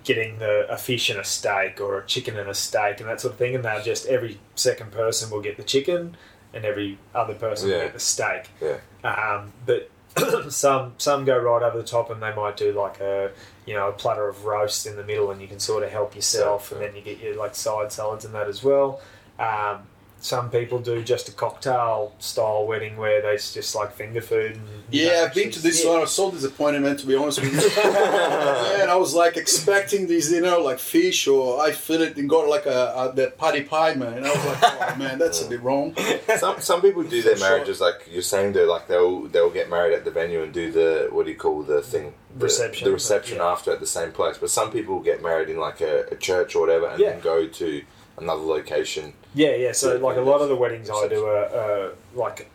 getting 0.04 0.38
the 0.38 0.66
a 0.70 0.76
fish 0.78 1.10
and 1.10 1.18
a 1.20 1.24
steak 1.24 1.80
or 1.80 1.98
a 1.98 2.06
chicken 2.06 2.38
and 2.38 2.48
a 2.48 2.54
steak 2.54 3.00
and 3.00 3.08
that 3.10 3.20
sort 3.20 3.32
of 3.34 3.38
thing, 3.38 3.54
and 3.54 3.62
they'll 3.64 3.82
just 3.82 4.06
every 4.06 4.38
second 4.54 4.90
person 4.92 5.28
will 5.30 5.42
get 5.42 5.56
the 5.58 5.62
chicken 5.62 6.16
and 6.54 6.64
every 6.64 6.98
other 7.14 7.34
person 7.34 7.68
will 7.68 7.76
Yeah. 7.76 7.84
get 7.84 7.92
the 7.94 8.00
steak. 8.00 8.48
Yeah. 8.60 8.78
Um, 9.04 9.52
but 9.66 9.90
some 10.52 10.94
some 10.98 11.24
go 11.24 11.38
right 11.38 11.62
over 11.62 11.76
the 11.78 11.84
top 11.84 12.10
and 12.10 12.22
they 12.22 12.34
might 12.34 12.56
do 12.56 12.72
like 12.72 13.00
a 13.00 13.30
you 13.66 13.74
know 13.74 13.88
a 13.88 13.92
platter 13.92 14.26
of 14.28 14.44
roast 14.44 14.86
in 14.86 14.96
the 14.96 15.04
middle 15.04 15.30
and 15.30 15.40
you 15.40 15.46
can 15.46 15.60
sort 15.60 15.82
of 15.82 15.90
help 15.90 16.14
yourself 16.16 16.72
and 16.72 16.80
then 16.80 16.96
you 16.96 17.02
get 17.02 17.18
your 17.20 17.36
like 17.36 17.54
side 17.54 17.92
salads 17.92 18.24
and 18.24 18.34
that 18.34 18.48
as 18.48 18.62
well. 18.64 19.00
Um, 19.38 19.82
some 20.20 20.50
people 20.50 20.80
do 20.80 21.02
just 21.02 21.28
a 21.28 21.32
cocktail 21.32 22.12
style 22.18 22.66
wedding 22.66 22.96
where 22.96 23.22
they 23.22 23.36
just 23.36 23.74
like 23.76 23.92
finger 23.92 24.20
food. 24.20 24.56
And, 24.56 24.64
Yeah, 24.90 25.08
know, 25.12 25.24
I've 25.26 25.34
been 25.34 25.50
to 25.52 25.60
this 25.62 25.80
sit. 25.82 25.88
one. 25.88 25.98
I 25.98 26.00
was 26.00 26.10
so 26.12 26.30
disappointed, 26.30 26.82
man. 26.82 26.96
To 26.96 27.06
be 27.06 27.14
honest 27.14 27.40
with 27.40 27.52
you. 27.54 27.82
and 28.80 28.90
I 28.90 28.96
was 28.96 29.14
like 29.14 29.36
expecting 29.36 30.06
these, 30.08 30.32
you 30.32 30.40
know, 30.40 30.60
like 30.60 30.78
fish 30.80 31.28
or 31.28 31.60
I 31.60 31.70
feel 31.72 32.02
it 32.02 32.16
and 32.16 32.28
got 32.28 32.48
like 32.48 32.66
a, 32.66 32.92
a 32.96 33.12
that 33.16 33.38
patty 33.38 33.62
pie, 33.62 33.94
man. 33.94 34.14
And 34.14 34.26
I 34.26 34.30
was 34.34 34.44
like, 34.46 34.58
oh 34.62 34.96
man, 34.96 35.18
that's 35.18 35.42
a 35.42 35.48
bit 35.48 35.62
wrong. 35.62 35.94
some 36.36 36.60
some 36.60 36.80
people 36.82 37.02
do 37.04 37.22
their 37.22 37.34
For 37.34 37.38
sure. 37.40 37.50
marriages 37.50 37.80
like 37.80 38.08
you're 38.10 38.22
saying 38.22 38.54
They're 38.54 38.66
like 38.66 38.88
they'll 38.88 39.22
they'll 39.28 39.50
get 39.50 39.70
married 39.70 39.94
at 39.94 40.04
the 40.04 40.10
venue 40.10 40.42
and 40.42 40.52
do 40.52 40.72
the 40.72 41.08
what 41.12 41.26
do 41.26 41.32
you 41.32 41.38
call 41.38 41.62
the 41.62 41.80
thing 41.82 42.14
the, 42.36 42.44
Reception, 42.44 42.86
the 42.86 42.92
reception 42.92 43.38
yeah. 43.38 43.46
after 43.46 43.72
at 43.72 43.80
the 43.80 43.86
same 43.86 44.12
place. 44.12 44.36
But 44.38 44.50
some 44.50 44.70
people 44.72 45.00
get 45.00 45.22
married 45.22 45.48
in 45.48 45.58
like 45.58 45.80
a, 45.80 46.06
a 46.10 46.16
church 46.16 46.54
or 46.56 46.60
whatever 46.60 46.86
and 46.88 46.98
Yeah. 47.00 47.10
then 47.10 47.20
go 47.20 47.46
to 47.46 47.82
another 48.20 48.42
location. 48.42 49.12
Yeah, 49.34 49.54
yeah. 49.54 49.72
So 49.72 49.96
like 49.98 50.16
a 50.16 50.20
lot 50.20 50.40
of 50.40 50.48
the 50.48 50.56
weddings 50.56 50.90
I 50.90 51.08
do 51.08 51.24
are, 51.26 51.46
are 51.46 51.90
like 52.14 52.50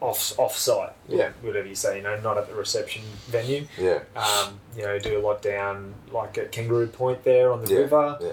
off 0.00 0.38
off 0.38 0.56
site. 0.56 0.92
Yeah. 1.08 1.30
whatever 1.42 1.66
you 1.66 1.74
say. 1.74 1.96
You 1.98 2.02
know, 2.02 2.18
not 2.20 2.36
at 2.38 2.48
the 2.48 2.54
reception 2.54 3.02
venue. 3.26 3.66
Yeah, 3.78 4.00
Um, 4.14 4.60
you 4.76 4.82
know, 4.82 4.98
do 4.98 5.18
a 5.18 5.22
lot 5.26 5.42
down 5.42 5.94
like 6.12 6.36
at 6.38 6.52
Kangaroo 6.52 6.86
Point 6.88 7.24
there 7.24 7.52
on 7.52 7.64
the 7.64 7.72
Yeah, 7.72 7.78
river. 7.80 8.18
yeah. 8.20 8.32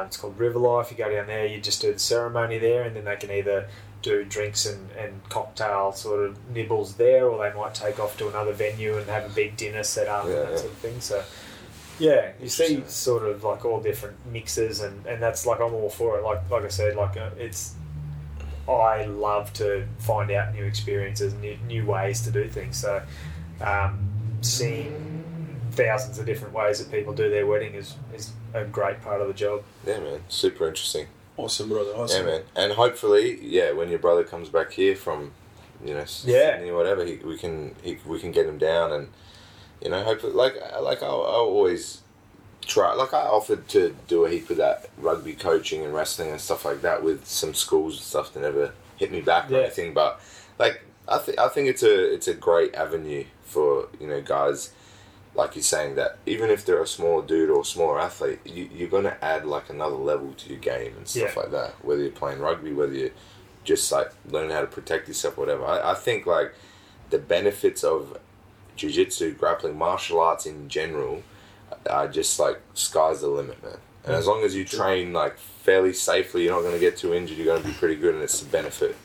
Um, 0.00 0.06
it's 0.06 0.16
called 0.16 0.38
River 0.38 0.58
Life. 0.58 0.90
You 0.90 0.96
go 0.96 1.08
down 1.10 1.28
there, 1.28 1.46
you 1.46 1.60
just 1.60 1.80
do 1.80 1.92
the 1.92 1.98
ceremony 1.98 2.58
there, 2.58 2.82
and 2.82 2.96
then 2.96 3.04
they 3.04 3.16
can 3.16 3.30
either 3.30 3.68
do 4.02 4.24
drinks 4.24 4.66
and, 4.66 4.90
and 4.92 5.20
cocktail 5.28 5.92
sort 5.92 6.20
of 6.24 6.36
nibbles 6.50 6.94
there, 6.96 7.28
or 7.28 7.38
they 7.38 7.56
might 7.56 7.74
take 7.74 7.98
off 8.00 8.16
to 8.18 8.28
another 8.28 8.52
venue 8.52 8.96
and 8.96 9.06
have 9.08 9.24
a 9.24 9.28
big 9.34 9.56
dinner 9.56 9.82
set 9.84 10.08
up 10.08 10.24
Yeah, 10.26 10.32
and 10.32 10.42
that 10.42 10.50
yeah. 10.52 10.56
sort 10.58 10.70
of 10.72 10.78
thing. 10.78 11.00
So, 11.00 11.22
yeah, 11.98 12.32
you 12.40 12.48
see 12.48 12.82
sort 12.86 13.24
of 13.24 13.44
like 13.44 13.64
all 13.64 13.80
different 13.80 14.16
mixes, 14.32 14.80
and, 14.80 15.04
and 15.06 15.22
that's 15.22 15.46
like 15.46 15.60
I'm 15.60 15.74
all 15.74 15.90
for 15.90 16.18
it. 16.18 16.24
Like 16.24 16.48
like 16.50 16.64
I 16.64 16.68
said, 16.68 16.96
like 16.96 17.16
uh, 17.16 17.30
it's 17.38 17.74
I 18.68 19.04
love 19.06 19.52
to 19.54 19.86
find 19.98 20.30
out 20.30 20.54
new 20.54 20.64
experiences, 20.64 21.32
new, 21.34 21.56
new 21.66 21.86
ways 21.86 22.20
to 22.22 22.30
do 22.30 22.48
things. 22.48 22.76
So, 22.76 23.02
um, 23.62 24.10
seeing 24.42 25.24
thousands 25.72 26.18
of 26.18 26.26
different 26.26 26.52
ways 26.52 26.78
that 26.78 26.90
people 26.90 27.14
do 27.14 27.30
their 27.30 27.46
wedding 27.46 27.74
is, 27.74 27.94
is 28.14 28.32
a 28.52 28.64
great 28.64 29.00
part 29.00 29.20
of 29.20 29.28
the 29.28 29.34
job. 29.34 29.62
yeah, 29.86 30.00
man, 30.00 30.20
super 30.28 30.66
interesting. 30.68 31.06
Awesome, 31.36 31.68
brother. 31.68 31.92
Awesome. 31.92 32.26
Yeah, 32.26 32.32
man, 32.32 32.42
and 32.56 32.72
hopefully, 32.72 33.38
yeah, 33.42 33.70
when 33.72 33.88
your 33.88 34.00
brother 34.00 34.24
comes 34.24 34.48
back 34.48 34.72
here 34.72 34.96
from, 34.96 35.32
you 35.84 35.94
know, 35.94 36.00
Yeah. 36.24 36.56
Sydney 36.56 36.70
or 36.70 36.76
whatever, 36.76 37.04
he, 37.06 37.16
we 37.16 37.38
can 37.38 37.74
he, 37.82 37.98
we 38.04 38.18
can 38.18 38.32
get 38.32 38.44
him 38.46 38.58
down 38.58 38.92
and, 38.92 39.08
you 39.82 39.90
know, 39.90 40.02
hopefully, 40.02 40.32
like 40.32 40.54
like 40.80 41.02
I'll, 41.02 41.22
I'll 41.22 41.48
always 41.54 42.02
try. 42.66 42.94
Like 42.94 43.14
I 43.14 43.22
offered 43.22 43.68
to 43.68 43.94
do 44.08 44.24
a 44.24 44.30
heap 44.30 44.50
of 44.50 44.56
that 44.58 44.90
rugby 44.98 45.34
coaching 45.34 45.84
and 45.84 45.94
wrestling 45.94 46.30
and 46.30 46.40
stuff 46.40 46.64
like 46.64 46.82
that 46.82 47.02
with 47.02 47.26
some 47.26 47.54
schools 47.54 47.94
and 47.94 48.02
stuff 48.02 48.32
that 48.34 48.40
never 48.40 48.72
hit 48.96 49.10
me 49.12 49.20
back 49.20 49.50
or 49.50 49.60
anything. 49.60 49.94
But 49.94 50.20
like 50.58 50.82
I 51.06 51.18
think 51.18 51.38
I 51.38 51.48
think 51.48 51.68
it's 51.68 51.82
a 51.82 52.12
it's 52.14 52.28
a 52.28 52.34
great 52.34 52.74
avenue 52.74 53.24
for 53.44 53.88
you 54.00 54.06
know 54.08 54.20
guys. 54.20 54.72
Like 55.34 55.54
you're 55.54 55.62
saying 55.62 55.94
that 55.94 56.18
even 56.26 56.50
if 56.50 56.66
they're 56.66 56.82
a 56.82 56.86
smaller 56.86 57.24
dude 57.24 57.48
or 57.50 57.60
a 57.60 57.64
smaller 57.64 58.00
athlete, 58.00 58.40
you, 58.44 58.68
you're 58.74 58.88
going 58.88 59.04
to 59.04 59.24
add 59.24 59.44
like 59.46 59.70
another 59.70 59.94
level 59.94 60.32
to 60.32 60.48
your 60.48 60.58
game 60.58 60.94
and 60.96 61.06
stuff 61.06 61.34
Yeah. 61.36 61.42
like 61.42 61.50
that. 61.52 61.84
Whether 61.84 62.02
you're 62.02 62.10
playing 62.10 62.40
rugby, 62.40 62.72
whether 62.72 62.92
you're 62.92 63.10
just 63.62 63.92
like 63.92 64.10
learning 64.28 64.50
how 64.50 64.62
to 64.62 64.66
protect 64.66 65.06
yourself, 65.06 65.36
whatever. 65.36 65.64
I, 65.64 65.92
I 65.92 65.94
think 65.94 66.26
like 66.26 66.54
the 67.10 67.18
benefits 67.18 67.84
of 67.84 68.18
jiu-jitsu, 68.78 69.34
grappling, 69.34 69.76
martial 69.76 70.20
arts 70.20 70.46
in 70.46 70.68
general 70.68 71.22
are 71.90 72.08
just 72.08 72.38
like 72.38 72.60
sky's 72.74 73.20
the 73.20 73.28
limit, 73.28 73.62
man. 73.62 73.76
And 74.04 74.14
as 74.14 74.26
long 74.26 74.42
as 74.42 74.54
you 74.56 74.64
train 74.64 75.12
like 75.12 75.36
fairly 75.38 75.92
safely, 75.92 76.44
you're 76.44 76.54
not 76.54 76.62
going 76.62 76.72
to 76.72 76.80
get 76.80 76.96
too 76.96 77.12
injured. 77.12 77.36
You're 77.36 77.46
going 77.46 77.62
to 77.62 77.68
be 77.68 77.74
pretty 77.74 77.96
good, 77.96 78.14
and 78.14 78.22
it's 78.22 78.40
a 78.40 78.46
benefit 78.46 78.96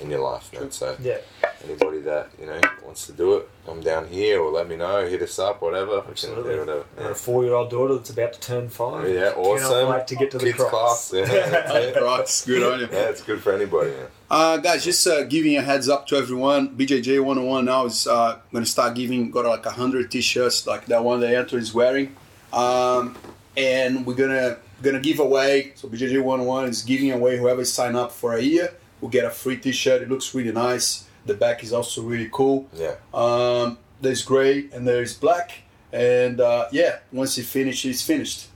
in 0.00 0.10
your 0.10 0.20
life, 0.20 0.52
man. 0.52 0.70
So 0.70 0.96
Yeah, 1.00 1.18
anybody 1.64 2.00
that 2.00 2.30
you 2.40 2.46
know 2.46 2.60
wants 2.84 3.06
to 3.06 3.12
do 3.12 3.36
it, 3.36 3.48
come 3.66 3.80
down 3.80 4.08
here 4.08 4.40
or 4.40 4.50
let 4.50 4.68
me 4.68 4.76
know. 4.76 5.06
Hit 5.06 5.22
us 5.22 5.38
up, 5.38 5.62
whatever. 5.62 5.96
We 5.96 6.02
can 6.02 6.10
absolutely. 6.10 6.54
do 6.54 6.60
whatever. 6.60 6.84
And 6.96 7.06
a 7.08 7.14
four-year-old 7.14 7.70
daughter 7.70 7.94
that's 7.96 8.10
about 8.10 8.32
to 8.32 8.40
turn 8.40 8.68
five. 8.68 9.08
Yeah, 9.08 9.32
awesome. 9.36 9.68
Cannot 9.68 9.90
wait 9.90 10.06
to 10.08 10.16
get 10.16 10.30
to 10.32 10.38
the 10.38 10.44
Kids 10.46 10.56
cross. 10.58 11.10
class. 11.10 11.12
Yeah, 11.30 11.48
that's. 11.48 11.96
Right, 12.02 12.42
good 12.46 12.72
on 12.72 12.80
you. 12.80 12.88
yeah, 12.90 13.10
it's 13.10 13.22
good 13.22 13.40
for 13.40 13.52
anybody. 13.52 13.90
Yeah. 13.90 14.06
Uh, 14.30 14.58
guys, 14.58 14.84
just 14.84 15.06
uh, 15.06 15.24
giving 15.24 15.56
a 15.56 15.62
heads 15.62 15.88
up 15.88 16.06
to 16.06 16.16
everyone. 16.16 16.76
BJJ 16.76 17.24
101 17.24 17.64
now 17.64 17.86
is 17.86 18.06
uh, 18.06 18.38
going 18.52 18.62
to 18.62 18.70
start 18.70 18.94
giving, 18.94 19.30
got 19.30 19.46
like 19.46 19.64
100 19.64 20.10
t 20.10 20.20
shirts 20.20 20.66
like 20.66 20.84
that 20.86 21.02
one 21.02 21.20
that 21.20 21.34
Anthony 21.34 21.62
is 21.62 21.72
wearing. 21.72 22.14
Um, 22.52 23.16
and 23.56 24.04
we're 24.04 24.14
going 24.14 24.30
to 24.30 24.58
gonna 24.82 25.00
give 25.00 25.18
away, 25.18 25.72
so 25.74 25.88
BJJ 25.88 26.22
101 26.22 26.68
is 26.68 26.82
giving 26.82 27.10
away 27.10 27.38
whoever 27.38 27.64
sign 27.64 27.96
up 27.96 28.12
for 28.12 28.34
a 28.34 28.40
year 28.40 28.74
will 29.00 29.08
get 29.08 29.24
a 29.24 29.30
free 29.30 29.56
t 29.56 29.72
shirt. 29.72 30.02
It 30.02 30.10
looks 30.10 30.34
really 30.34 30.52
nice. 30.52 31.06
The 31.26 31.34
back 31.34 31.62
is 31.62 31.72
also 31.72 32.02
really 32.02 32.28
cool. 32.32 32.68
Yeah. 32.74 32.96
Um, 33.12 33.78
there's 34.00 34.22
gray 34.22 34.68
and 34.72 34.86
there's 34.86 35.14
black. 35.14 35.62
And 35.92 36.40
uh, 36.40 36.68
yeah, 36.70 36.98
once 37.12 37.38
you 37.38 37.44
finish, 37.44 37.84
it's 37.84 38.02
finished. 38.02 38.48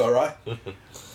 All 0.00 0.10
right. 0.12 0.34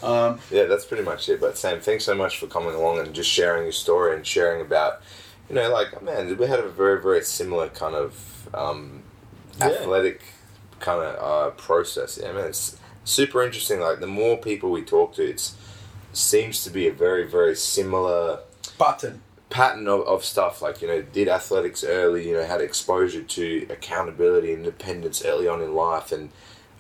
Um, 0.04 0.40
yeah, 0.52 0.66
that's 0.66 0.86
pretty 0.86 1.04
much 1.04 1.30
it. 1.30 1.40
But 1.40 1.58
Sam, 1.58 1.80
thanks 1.80 2.04
so 2.04 2.16
much 2.16 2.38
for 2.38 2.48
coming 2.48 2.76
along 2.76 3.00
and 3.00 3.14
just 3.14 3.30
sharing 3.30 3.64
your 3.64 3.72
story 3.72 4.16
and 4.16 4.26
sharing 4.26 4.62
about, 4.62 5.02
you 5.50 5.56
know, 5.56 5.70
like 5.72 6.02
man, 6.04 6.36
we 6.38 6.48
had 6.48 6.60
a 6.60 6.70
very 6.70 7.02
very 7.02 7.24
similar 7.24 7.70
kind 7.70 7.96
of 7.96 8.50
um, 8.54 9.04
Yeah. 9.60 9.68
athletic 9.68 10.22
kind 10.80 11.02
of 11.02 11.16
uh, 11.24 11.52
process. 11.56 12.20
Yeah, 12.22 12.34
man, 12.34 12.46
it's 12.48 12.78
super 13.04 13.42
interesting. 13.44 13.80
Like 13.80 14.00
the 14.00 14.08
more 14.08 14.38
people 14.38 14.70
we 14.72 14.84
talk 14.84 15.16
to, 15.16 15.24
it's 15.24 15.56
seems 16.14 16.64
to 16.64 16.70
be 16.70 16.88
a 16.88 16.94
very 16.94 17.26
very 17.28 17.56
similar 17.56 18.40
pattern. 18.80 19.22
pattern 19.50 19.88
of, 19.88 20.02
of 20.08 20.24
stuff 20.24 20.62
like 20.62 20.82
you 20.82 20.88
know 20.88 21.02
did 21.02 21.28
athletics 21.28 21.84
early 21.84 22.28
you 22.28 22.34
know 22.34 22.44
had 22.46 22.62
exposure 22.62 23.22
to 23.22 23.66
accountability 23.70 24.52
and 24.54 24.60
independence 24.66 25.24
early 25.26 25.48
on 25.48 25.62
in 25.62 25.74
life 25.76 26.12
and 26.14 26.30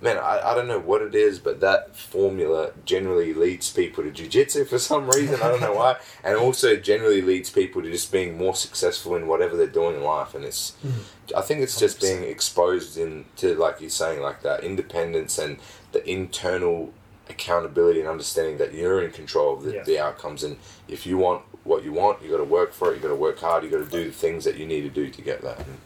man 0.02 0.18
I, 0.18 0.52
I 0.52 0.56
don't 0.56 0.68
know 0.68 0.80
what 0.80 1.02
it 1.02 1.16
is 1.16 1.39
but 1.39 1.60
that 1.62 1.96
formula 1.96 2.72
generally 2.86 3.34
leads 3.34 3.72
people 3.72 4.04
to 4.04 4.12
jiu-jitsu 4.12 4.66
for 4.66 4.80
some 4.80 5.10
reason. 5.10 5.36
I 5.36 5.48
don't 5.50 5.62
know 5.62 5.74
why. 5.74 5.98
And 6.24 6.36
also 6.38 6.76
generally 6.76 7.22
leads 7.22 7.50
people 7.50 7.82
to 7.82 7.91
just 7.91 8.12
being 8.12 8.38
more 8.38 8.56
successful 8.56 9.16
in 9.16 9.28
whatever 9.28 9.56
they're 9.56 9.68
doing 9.68 9.96
in 9.96 10.04
life. 10.04 10.34
And 10.36 10.43
it's 10.43 10.74
mm-hmm. 10.86 11.38
i 11.38 11.41
think 11.41 11.62
it's 11.62 11.80
just 11.80 12.02
being 12.02 12.24
exposed 12.24 12.98
in 12.98 13.26
to 13.38 13.56
like 13.56 13.80
you're 13.82 13.89
saying 13.89 14.22
like 14.22 14.41
that 14.41 14.64
independence 14.64 15.38
and 15.38 15.58
the 15.91 16.08
internal 16.10 16.93
accountability 17.30 18.00
and 18.00 18.10
understanding 18.10 18.58
that 18.58 18.74
you're 18.74 19.02
in 19.04 19.12
control 19.12 19.58
of 19.58 19.64
the, 19.64 19.74
Yeah. 19.76 19.84
the 19.84 20.00
outcomes. 20.00 20.43
And 20.43 20.58
if 20.88 21.06
you 21.06 21.18
want 21.18 21.43
what 21.64 21.84
you 21.84 21.91
want 21.91 22.22
you 22.24 22.30
got 22.30 22.38
to 22.38 22.43
work 22.43 22.74
for 22.74 22.91
it. 22.91 22.96
You 22.98 23.02
got 23.02 23.10
to 23.10 23.16
work 23.16 23.39
hard. 23.39 23.64
You 23.64 23.70
got 23.70 23.84
to 23.84 23.89
do 23.89 24.06
the 24.06 24.12
things 24.12 24.46
that 24.46 24.58
you 24.58 24.66
need 24.66 24.82
to 24.82 24.89
do 24.89 25.10
to 25.10 25.22
get 25.22 25.41
that. 25.41 25.60
And 25.60 25.78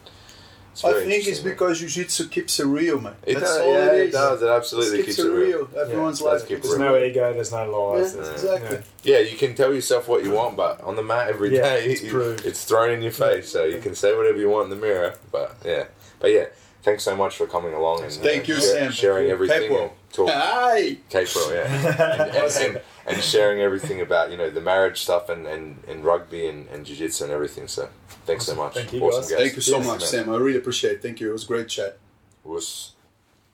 it's 0.84 0.98
I 0.98 1.04
think 1.04 1.26
it's 1.26 1.40
because 1.40 1.78
jiu-jitsu 1.80 2.28
keeps 2.28 2.58
it 2.60 2.66
real, 2.66 3.00
man. 3.00 3.14
it 3.26 3.34
That's 3.34 3.46
does, 3.46 3.60
all 3.60 3.72
yeah, 3.72 3.86
it 3.92 3.94
it, 4.00 4.06
is. 4.08 4.12
does 4.12 4.42
it 4.42 4.48
absolutely 4.48 4.98
It 5.00 5.04
keeps, 5.06 5.16
keeps 5.16 5.28
it 5.28 5.30
real, 5.32 5.68
Everyone's 5.78 6.20
Yeah, 6.20 6.26
like, 6.26 6.32
let's 6.50 6.62
There's 6.62 6.78
real. 6.78 6.78
no 6.78 6.96
ego, 7.04 7.32
there's 7.32 7.52
no 7.52 7.70
lies. 7.70 8.14
Yeah, 8.14 8.22
there's- 8.22 8.42
exactly. 8.44 8.78
yeah. 9.02 9.18
yeah 9.18 9.30
you 9.30 9.36
can 9.36 9.54
tell 9.54 9.74
yourself 9.74 10.08
what 10.08 10.24
you 10.24 10.30
want 10.32 10.56
but 10.56 10.80
on 10.82 10.96
the 10.96 11.02
mat 11.02 11.28
every 11.28 11.54
Yeah, 11.54 11.62
day, 11.62 11.84
it's 11.86 12.02
it- 12.02 12.10
proved. 12.10 12.44
it's 12.46 12.64
thrown 12.64 12.90
in 12.90 13.02
your 13.02 13.12
face 13.12 13.48
so 13.50 13.64
you 13.64 13.80
can 13.80 13.94
say 13.94 14.16
whatever 14.16 14.38
you 14.38 14.48
want 14.48 14.64
in 14.64 14.70
the 14.70 14.86
mirror 14.86 15.14
but 15.32 15.56
yeah 15.64 15.84
but 16.18 16.30
yeah 16.30 16.46
thanks 16.82 17.02
so 17.02 17.14
much 17.16 17.36
for 17.36 17.46
coming 17.46 17.74
along 17.74 18.02
and 18.02 18.12
Thank 18.12 18.44
uh, 18.48 18.54
you, 18.54 18.60
share- 18.60 18.62
Sam. 18.84 18.92
sharing 18.92 19.30
everything 19.30 19.68
Capo. 19.68 19.82
and 19.82 19.90
talk 20.12 20.28
Hi. 20.30 20.96
K-Pro, 21.08 21.52
yeah. 21.52 21.64
and, 22.22 22.36
and, 22.36 22.56
and, 22.76 22.80
and 23.06 23.22
sharing 23.22 23.60
everything 23.60 24.00
about, 24.00 24.30
you 24.30 24.36
know, 24.36 24.50
the 24.50 24.60
marriage 24.60 25.00
stuff 25.00 25.28
and, 25.28 25.46
and, 25.46 25.82
and 25.88 26.04
rugby 26.04 26.46
and, 26.48 26.68
and 26.68 26.84
jiu-jitsu 26.86 27.24
and 27.24 27.32
everything. 27.32 27.68
So 27.68 27.88
thanks 28.26 28.44
so 28.46 28.54
much. 28.54 28.74
Thank 28.74 28.92
you, 28.92 29.00
awesome 29.02 29.22
guys. 29.22 29.30
guest. 29.30 29.40
Thank 29.40 29.56
you 29.56 29.62
so 29.62 29.76
Yes, 29.78 29.86
much, 29.86 30.00
man. 30.00 30.08
Sam. 30.08 30.30
I 30.30 30.36
really 30.36 30.58
appreciate 30.58 30.92
it. 30.94 31.02
Thank 31.02 31.20
you. 31.20 31.30
It 31.30 31.32
was 31.32 31.44
a 31.44 31.48
great 31.48 31.68
chat. 31.68 31.98
It 32.44 32.48
Was 32.48 32.92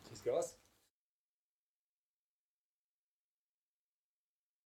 Cheers, 0.08 0.36
guys. 0.36 0.52